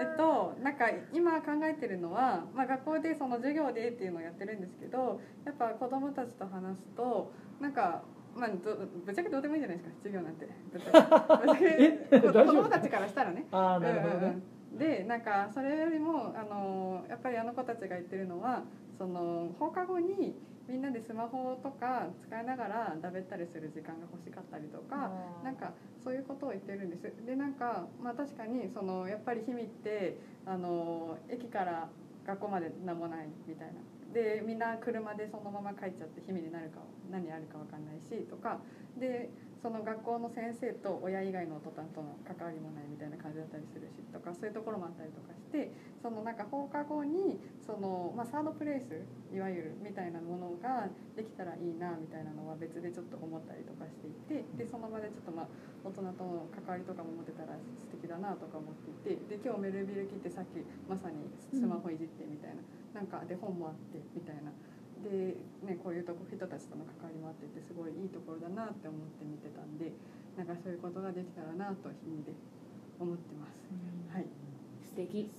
[0.00, 0.84] えっと、なんか
[1.14, 8.02] 今考えてるのは、まあ、学校でその授業でっていうのをやってるんですけどやっぱ子どもたちと話すとなんか、
[8.34, 9.94] まあ、どぶっちゃけどうでもいいじゃないですか。
[10.02, 10.46] 授業なんて。
[10.72, 13.46] ぶっちゃけ子供たちからしたらね。
[13.50, 14.42] ああなるほどね、うん
[14.78, 18.62] でなんかそれよりもあのやっぱりあの子たちが言ってるのは
[18.98, 20.36] その放課後に
[20.68, 25.10] みんなでスマホとか使いながらだべったりする時間が欲しかったりとか。
[25.42, 25.72] なんか
[26.04, 27.12] そういうことを言ってるんです。
[27.26, 31.88] でなんかまあ確かにそのやっぱり氷見ってあの駅から
[32.26, 33.74] 学校まで何もないみたいな
[34.12, 36.80] でみんな車でそのまま帰っちゃって氷見になるか
[37.10, 38.58] 何あるか分かんないしとか
[38.98, 39.28] で
[39.62, 49.02] その学校の先生と親以外の大人との関わりもないみたいな感じだったりするしとかそういうところもあったりとかしてそのなんか放課後にその、まあ、サードプレイス
[49.34, 50.86] いわゆるみたいなものが
[51.18, 55.50] できたらいいなみたいなのは別でちょっと思ったりとかしていてでその場でちょっとまあ
[55.82, 62.62] 大人との関わりとかも持てたら素敵だなとか思っていてで今日メルビル来てさっきまさにスマホいじってみたいな、
[62.94, 64.52] なんかで本もあってみたいな。
[64.98, 69.92] でね、こういうとこ人たちとの関わりもあっててすごいいいところだなって思って見てたんで
[70.36, 72.34] なんかそういうことができたらなと日々で
[72.98, 73.70] 思ってます。
[74.10, 74.26] はい、
[74.82, 75.30] 素敵。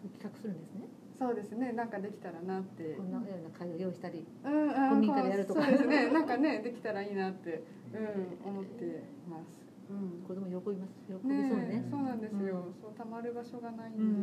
[0.00, 0.88] 企画するんですね。
[1.20, 1.72] そうですね。
[1.72, 2.96] なんかできたらなって。
[2.96, 5.60] こんなような会を用意したりうんうん古民家でやるとか。
[5.60, 6.10] そうですね。
[6.10, 7.62] なんかねできたらいいなって、
[7.92, 9.60] うん、思ってます。
[9.92, 10.24] うん。
[10.24, 10.96] 子供喜びます。
[11.08, 11.84] 喜びそうね。
[11.84, 12.74] ねそうなんですよ、うん。
[12.80, 14.16] そうたまる場所がないんで、ううん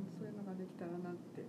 [0.00, 0.39] んそういうの
[0.80, 1.44] たらなって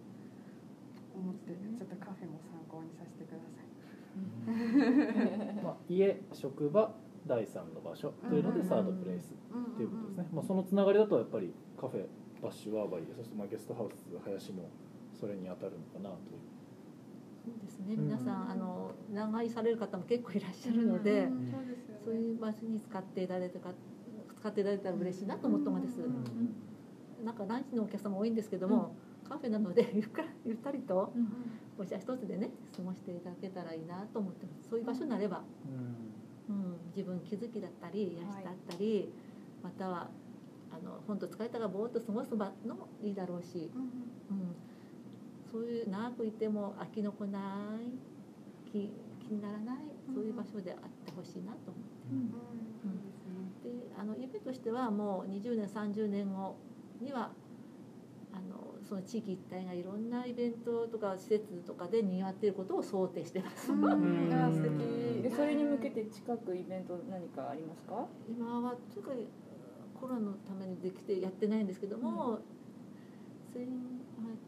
[1.16, 3.72] 思ってちょっとカフェも参考にさせてください。
[5.64, 6.94] まあ、家職場
[7.26, 12.06] 第三の場所というのでサードプレイスうんということですね、まあ、そのつながりだとやっぱりカフェ
[12.44, 14.70] バッシュワーバリーそしてまあゲストハウス林も
[15.14, 16.40] それに当たるのかなという。
[17.44, 17.96] そうですね。
[17.96, 21.92] うん皆さんあの長居される方も結構いらっしゃるので、うんそうでね。
[22.04, 23.74] そういう場所に使っていただいたか
[24.36, 26.24] 使っていただいたら嬉しいなと思ったのです、うん
[27.24, 28.96] なんかランチのお客様多いんですけども、
[29.32, 31.14] カフェなので ゆっくらゆったりと
[31.78, 34.70] お茶一つでね過ごしていただけたらいいなと思ってます。
[34.70, 35.44] そういう場所になれば。
[35.66, 36.12] うん。
[36.50, 39.14] うん、自分気づきだったり癒しだったり、
[39.64, 40.10] または
[40.70, 43.72] あの本当疲れたからぼーっと過ごす場のもいいだろうし、
[44.30, 44.56] うん、
[45.50, 47.40] そういう長くいても飽きのこな
[47.80, 49.78] い気気にならない
[50.14, 51.84] そういう場所であってほしいなと思っ
[53.64, 56.58] てであの夢としてはもう20年30年後
[57.00, 57.32] には
[58.92, 63.72] その地域一帯がいろんなイベントとか施設とかで賑わっていることを想定してます。
[63.72, 63.86] うん。
[63.86, 65.24] あー素敵。
[65.24, 68.06] でそれに向けて近くイベント何かありますか？
[68.28, 69.30] 今は特に
[69.98, 72.40] コロナのためにできてやってないんですけども、
[73.54, 73.70] 先えっ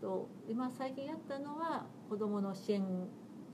[0.02, 2.84] と今最近やったのは子どもの支援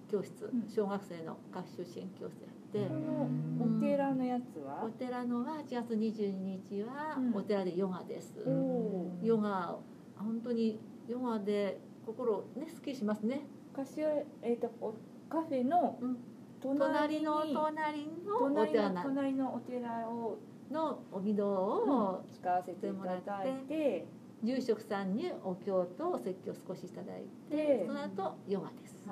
[0.10, 0.68] 教室、ん。
[0.68, 2.48] 小学生の学習支援教室や
[2.82, 3.30] って、この
[3.78, 4.86] お寺のやつは？
[4.86, 6.32] お寺のは8月22
[6.68, 7.36] 日はうん。
[7.36, 9.78] お寺でヨガです、おおヨガ
[10.20, 13.41] 本当にヨガで心ねすっきりしますね。
[13.76, 14.08] 柏
[14.41, 14.94] えっ、とお
[15.30, 16.18] カフェのうん。
[16.62, 18.90] 隣の隣のお隣の寺。
[18.90, 20.38] な隣のお寺を
[20.72, 24.06] のお御堂を使わせていただいて
[24.44, 29.04] 住職さんにお経とお説教を少しいただいてでその後ヨガです。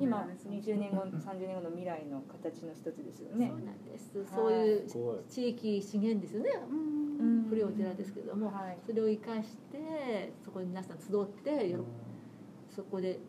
[0.00, 4.12] 今20年後30年後の未来の形の一つですよそうねなんです。
[4.34, 4.88] そういう
[5.28, 6.50] 地域資源ですよね。
[6.70, 7.01] うん
[7.48, 8.78] 古いお寺ですけどもはい。
[8.86, 11.84] それを生かしてそこに皆さん集ってよろ
[12.74, 13.20] そこで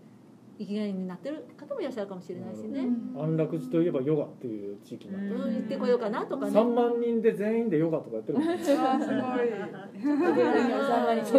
[0.60, 2.88] 生きがいになってる方もいらっしゃるかもしれないしね、
[3.18, 8.88] 安楽寺といえばヨガっていう地域なんでうん、行ってこようかなとかね3万人で全員でヨガとかやってるんですすごい。
[11.26, 11.38] ち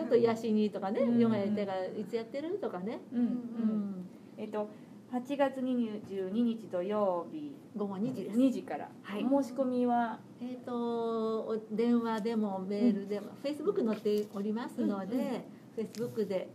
[0.00, 1.18] ょっと癒しにとかね、うん。
[1.18, 3.20] ヨガやりたいからいつやってるとかね、うん。
[3.20, 4.08] ううんん、
[4.38, 4.70] えっと
[5.12, 7.54] 8月22日土曜日。
[7.76, 9.24] 午後2時です、2時から、はい。
[9.24, 10.18] お申し込みは？
[10.40, 15.26] えっ、とお電話でもメールでも、フェイスブック載っておりますので、うんうん
[15.76, 16.48] フェイスブックで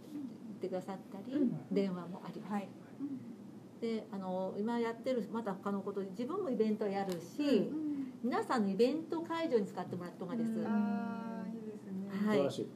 [0.47, 2.69] 言ってくださったり、うん電話もあります、はい。
[3.79, 7.71] であの今やってるまた他のことで自分もイベントやるし、
[8.23, 10.65] 皆さんのイベント会場に使ってもらった方がです、うん。
[10.65, 12.27] あーいいですね。
[12.27, 12.37] はい。
[12.37, 12.67] 素晴らしい、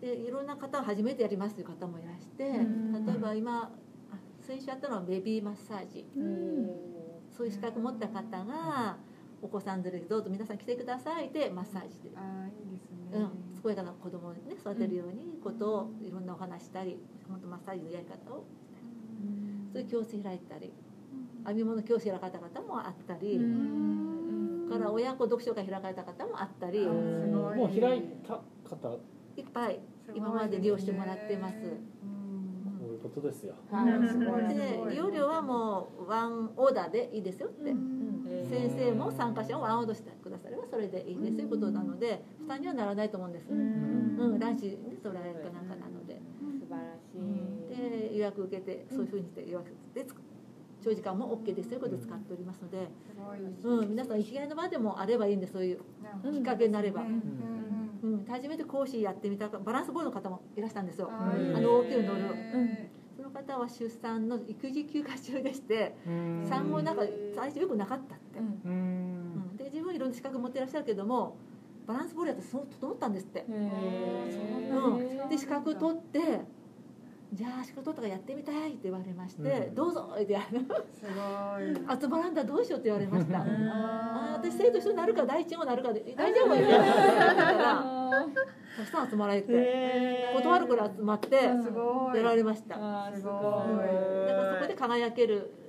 [0.00, 2.62] でいろんな方は初めてやりますという方もいらして、う
[3.00, 3.06] ん。
[3.06, 3.72] 例えば今
[4.44, 6.06] あ先週やったのはベビーマッサージ。
[6.16, 6.70] うん。
[7.30, 8.96] そういう資格持った方が
[9.42, 13.30] お子さん連れでどうぞ皆さん来てくださいでマッサージで、あーいいですうねん、
[13.60, 16.96] 健やかな子供をね育てるようにことをいろんなお話したり
[17.28, 18.44] 本当マッサージのやり方を。
[19.72, 20.72] そういう教室開いたり
[21.44, 24.68] 編み物教室開かれた方もあったり、うん。
[24.70, 29.00] から親子読書会開かれた方もあったり、もう開いた方こ
[29.36, 29.80] いっぱい
[30.14, 31.56] 今まで利用してもらってます
[33.08, 33.54] ことですよ。
[33.70, 34.54] はい。
[34.54, 37.74] で利用料はもうワンオーダーでいいですよって、
[38.48, 44.36] 先生も参加者もワンオーダーしてくださればそれでいいですということなので負担にはならないと思うんです、ううん。
[44.36, 46.20] んランチね取られるかなんかなので。
[46.64, 50.14] 素晴らしいで予約受けてそういうふうにして予約でつ
[50.82, 52.88] 長時間も OK ですということで使っておりますので、
[53.62, 55.80] うん、皆さん生きがいの場でもあればいいんでそういう、
[56.24, 57.02] うんきっかけになれば。
[57.02, 57.73] うん
[58.04, 58.14] うん。
[58.14, 61.10] うん、初めて講師やってみたバランスボールの方もいらしたんですよ。
[61.10, 66.46] あの大きいの乗るへその方は出産の育児休暇中でしてうん。
[66.48, 67.02] 産後なんか
[67.34, 69.56] 最初よくなかったって、うん。
[69.56, 71.36] で自分はいろんな資格持ってらっしゃるけども
[71.86, 76.40] バランスボールやってそう整ったんですって、うん、で資格取って
[77.34, 79.74] じゃあ資格取ったからやってみたいって言われまして、うん。
[79.74, 81.98] どうぞってすごい。
[82.00, 88.04] 集まらんだらどうしようって言われました、あ私生徒一緒になるか第一もなるかで大丈夫よたら
[88.76, 93.10] たくさん集まられて断るから集まってやられました。
[93.12, 93.32] すごい。
[94.28, 95.63] だからそこで輝けるね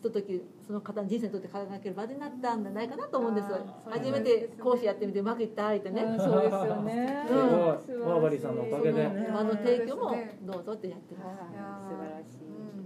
[0.00, 3.48] ひとときその方の人生にとって輝ける場になったんじゃないかなと思うんです。
[3.84, 6.02] 初めて講師やってみてうまくいったってね。
[6.02, 7.26] うんそうですよね。
[7.28, 7.44] すごい。
[7.44, 7.92] 素晴らしい。
[7.96, 9.02] ワーバリーさんのおかげで。
[9.04, 11.36] 場の提供もどうぞってやってます。
[11.36, 12.32] 素晴らし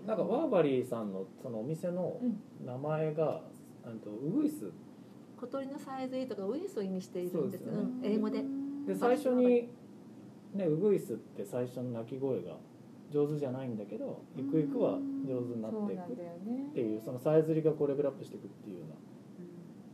[0.04, 0.08] い。
[0.08, 2.20] なんかワーバリーさんのそのお店の
[2.66, 3.42] 名前が、
[3.84, 4.72] あのウグイス。
[5.40, 7.60] 小鳥のさえずりとかウイルスを意味しているんです。
[7.60, 7.72] ね。
[7.74, 8.00] うん。
[8.02, 8.42] 英語で。
[8.88, 9.68] で最初に
[10.52, 12.56] ねウグイスって最初の鳴き声が
[13.12, 16.16] 上手じゃないんだけどゆくゆくは上手になっていくっ
[16.74, 18.94] ていうそのさえずりがこうレベルアップしていくっていうような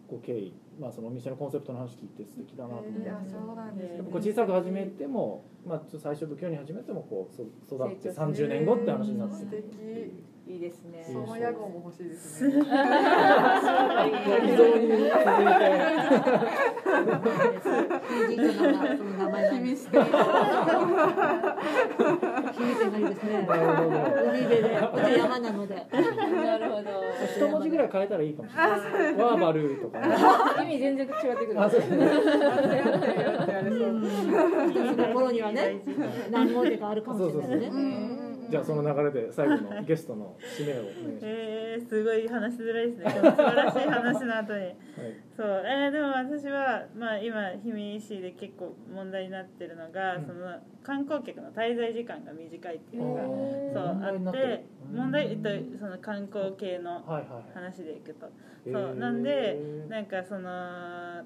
[0.08, 3.02] こう経緯まあそのお店のコンセプトの話聞いて素敵だなと思って。
[3.02, 7.42] いやそうなんですよやっぱこう小さく始めても、まあ、ちょっと最初不況に始めてもこうそ
[7.76, 8.46] 育って成長する。
[8.48, 9.34] 30年後って話になって。
[9.56, 10.24] る敵。
[10.50, 11.04] いいですね。
[11.06, 12.58] その屋号も欲しいですねい。
[12.58, 12.64] や
[14.42, 14.88] 非常に。
[14.88, 14.98] 続
[17.52, 17.60] いて
[18.10, 18.96] 友人と名前。
[18.96, 19.50] その名前。
[19.50, 19.92] なんです響
[22.74, 23.14] きがいいで。
[23.14, 23.90] すねなるほど
[24.30, 24.72] 海辺で
[25.18, 25.74] 山なので。
[25.92, 26.00] な
[26.58, 26.90] るほど。
[27.36, 28.80] 一文字ぐらい変えたらいいかもしれない。
[28.80, 29.98] ですワーバルーとか
[30.70, 31.62] 味全然違ってくる。
[31.62, 32.06] あそうですね。
[34.70, 35.82] 一つの頃にはね
[36.30, 38.19] 何語でかあるかもしれないですね
[38.50, 43.10] じゃあその流れで最後のゲストの締めをお願いします、えー、すごい話しづらいですね。
[43.14, 44.60] 素晴らしい話の後に。
[44.60, 44.74] はい。
[45.36, 45.62] そう。
[45.64, 50.26] えー、でも私は、まあ、今氷見市で結構問題になってるのが、うん。
[50.26, 55.48] その観光客の滞在時間が短いっていうのがそうあって問題、えっと、
[55.78, 57.42] その観光系のはいはいはい。
[57.54, 58.26] 話でいくと。
[58.66, 58.72] へー。
[58.72, 59.58] そうなんで
[59.88, 60.50] なんかその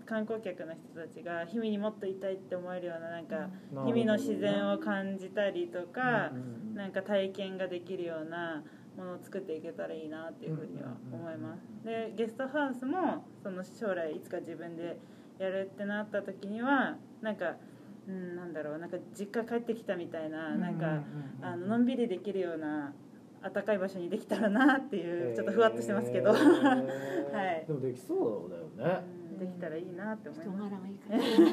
[0.05, 6.75] 観光客の人たちが氷見にもっといたいって思えるようななんか氷見の自然を感じたりとかうんうん。
[6.75, 8.65] なんか体験ができるような
[8.97, 11.87] ものを作っていけたらいいなっていうふうには思います。
[11.87, 14.99] でゲストハウスもその将来いつか自分で
[15.39, 17.55] やるってなった時にはなんか
[18.09, 21.05] うんなんだろうなんか実家帰ってきたみたいななんか
[21.41, 22.93] あののんびりできるような
[23.43, 27.65] 暖かい場所にできたらなっていうちょっとふわっとしてますけど、 はい。
[27.67, 29.05] でもできそうだよね。
[29.19, 30.71] うんできたらいいなって思い人ます。
[30.71, 30.99] 柄がいい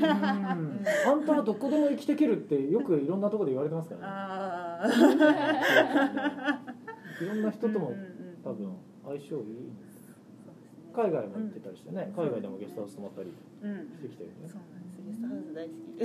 [0.01, 0.83] からうん。
[1.07, 4.07] あんたはどこでも生きてけるってよくいろんなところで言われてますからね。
[4.07, 4.87] ああ
[7.21, 7.93] いろんな人とも
[8.43, 8.75] 多分
[9.05, 9.91] 相性いいんです。
[10.95, 12.11] 海外も行ってたりしてね。
[12.15, 13.31] 海外でもゲストハウス泊まったり
[13.63, 13.87] うん。
[13.95, 14.49] してきてるよね。
[14.49, 16.03] そうなんですゲストハウス大好き。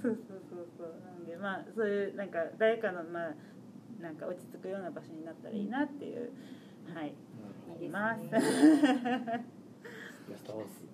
[0.00, 0.86] そうそうそうそう。
[1.04, 3.34] なんでまあそういうなんか誰かのまあ
[4.00, 6.30] なんか落ち着くような場所になったらいいなっていう
[6.94, 7.08] はい。
[7.08, 7.78] うん。
[7.78, 8.22] 言います
[10.30, 10.86] ゲストハウス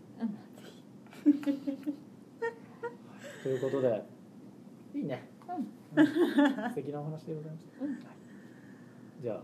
[3.42, 4.02] ということで
[4.94, 5.28] いいね、
[5.94, 6.06] うん。
[6.06, 8.16] 素敵なお話でございました、はい。
[9.22, 9.42] じゃあ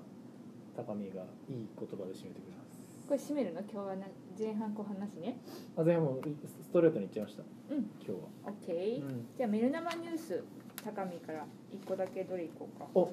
[0.75, 2.81] 高見がいい言葉で締めてくれます。
[3.07, 3.61] これ締めるの？
[3.61, 4.07] 今日はな
[4.39, 5.37] 前半後半なしね。
[5.77, 7.43] あ前半もうストレートに言っちゃいました。
[7.43, 7.85] うん。
[8.01, 8.17] 今日は、
[8.49, 9.27] OK、うん。
[9.37, 10.43] じゃあメル生ニュース
[10.83, 12.87] 高見から一個だけどれいこうか。
[12.95, 13.13] お。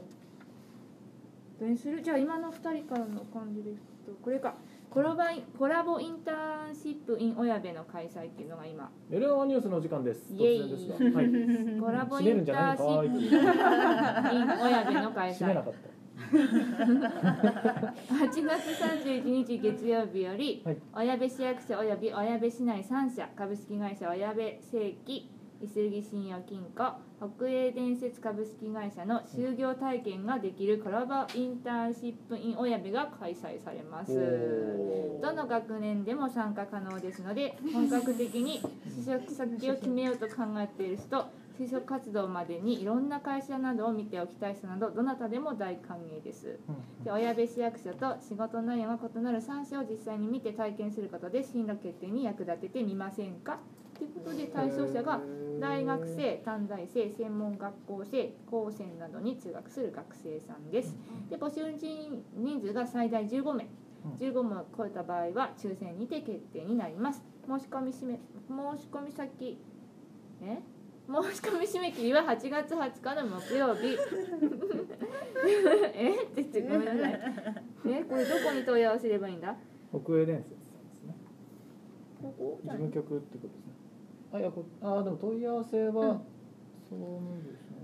[1.60, 2.02] どれにする？
[2.02, 4.56] じゃあ今の二人からの感じですとこれか
[4.90, 8.90] コラボインコラボインターンシップ in 親部の開催っていうのが今。
[9.10, 10.34] メルマニュースのお時間です。
[10.34, 10.62] イエイ。
[10.62, 11.28] 突然ですが、はい、
[11.80, 13.06] コラボインターンシップ
[14.36, 15.74] in 親部の開催閉めなかっ
[16.30, 20.78] 8月31日月曜日より、はい。
[20.94, 24.42] 親部市役所および親部市内3社株式会社親部
[24.72, 25.30] 正規
[25.62, 35.20] 伊勢木信用金庫北栄伝説株式会社の就業体験ができるコラボインターンシップ in 親部が開催されます。
[35.22, 41.26] どの学年でも参加可能ですので本格的に就職先を決めようと考えている人
[41.60, 46.58] 就職活動までにいろんな会社などを見ておきたい人などどなたでも大歓迎です。
[46.70, 47.04] うん。
[47.04, 53.60] で親部市役所と仕事内容が異なる3社を実際に見て体験することで進路決定に役立ててみませんか？
[54.00, 55.20] ということで対象者が
[55.60, 60.96] 大学生短大生専門学校生高専などに通学する学生さんです。
[61.30, 61.62] で募集
[62.36, 63.68] 人数が最大15名。
[64.06, 64.12] うん。
[64.14, 67.22] 15名を超えた場合は抽選にて決定になります。
[67.46, 69.60] 申し込み締め申し込み先
[70.42, 70.60] え？
[71.12, 73.98] 申し込み締め切りは8月20日の木曜日。
[75.94, 76.24] え？
[76.24, 77.20] って言ってごめんなさい。
[77.88, 78.04] え？
[78.06, 79.58] これどこに問い合わせればいいんだ？
[79.92, 81.16] 北栄伝説さんですね。
[82.22, 82.60] ここ？
[82.64, 83.69] 事務局ってことですね
[84.32, 85.94] あいやこあでも問い合わせは、うん。
[85.94, 87.80] そうなんですね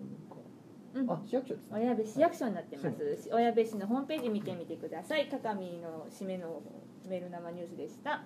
[0.96, 1.12] うん。
[1.12, 1.80] あ市役所ですね。
[1.80, 3.30] 親部市役所になってます。
[3.32, 5.28] 親部市のホームページ見てみてください。
[5.30, 6.62] 高見の締めの
[7.08, 8.24] メール生ニュースでした、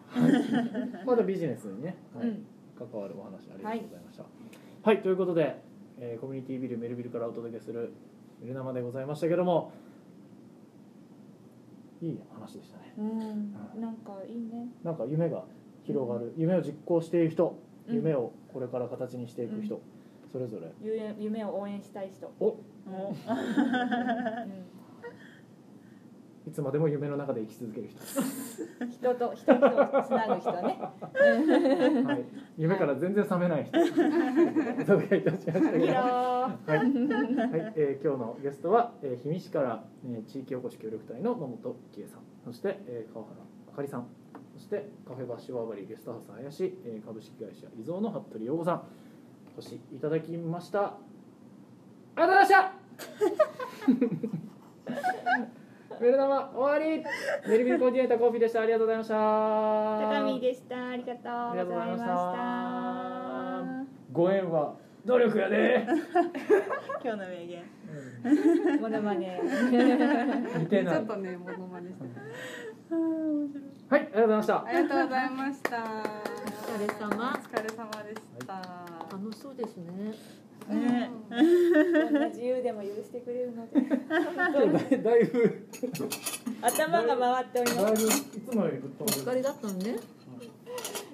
[1.06, 2.28] まだビジネスにね、はい。
[2.28, 2.46] うん。
[2.78, 4.26] 関わるお話ありがとうございました。
[4.84, 5.62] はい、ということで、
[5.98, 7.92] えーコミュニティビルメルビルからお届けする
[8.40, 9.72] メル生でございましたけども
[12.02, 12.94] いい話でしたね。
[12.98, 13.82] うん。
[13.82, 14.70] なんかいいね。
[14.84, 15.44] なんか夢が
[15.84, 17.48] 広がる、夢を実行している人。
[17.64, 19.82] うん夢をこれから形にしていく人、
[20.32, 20.72] それぞれ。
[20.82, 22.58] 夢夢を応援したい人、お。
[26.48, 28.00] いつまでも夢の中で生き続ける人、
[28.90, 30.80] 人と人とつなぐ人ね。
[32.04, 32.26] はい、
[32.58, 33.78] 夢から全然覚めない人。
[33.78, 35.54] お届けいたしました。
[35.54, 36.90] はい、はい。
[37.76, 42.22] えー今日のゲストは、えー、氷見市から、えー地域おこし協力隊の野本喜恵さん。
[42.46, 43.36] そして、えー川原
[43.72, 44.08] あかりさん
[44.60, 48.84] そしてカフェバッシュワーバリーゲストハウス林、えー株式会社伊蔵の服部陽子さん
[49.56, 50.82] お越しいただきました。
[50.84, 50.98] あ
[52.18, 52.74] りがとうございました。
[56.02, 57.04] メル生終わり。
[57.48, 58.62] メルビルコーディネーターコーフィーでした。
[58.62, 59.16] ありがとうございました。
[59.16, 60.90] 高見でした。
[60.90, 62.06] ありがとうございまありがとうございましし
[63.88, 63.96] た。
[64.12, 64.76] ご縁は
[65.10, 65.88] 努力やで、
[67.04, 67.64] 今日の名言。
[68.78, 69.42] たモノマネ。
[70.60, 70.94] 似てない。
[70.94, 72.04] ちょっとねモノマネして。
[73.90, 74.66] はいありがとうございました。
[74.68, 75.78] ありがとうございました。
[75.80, 77.34] お疲れ様。
[77.34, 78.54] お疲れ様でした、
[79.12, 80.14] 楽しそうですね。
[82.30, 83.82] 自由でも許してくれるので。
[83.82, 85.68] だいだいぶ。
[86.62, 87.84] 頭が回っております。
[87.84, 89.96] だいぶいつもよりぶっ飛んで疲れだったのね。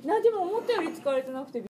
[0.03, 1.63] なでも思ったより疲れてなくて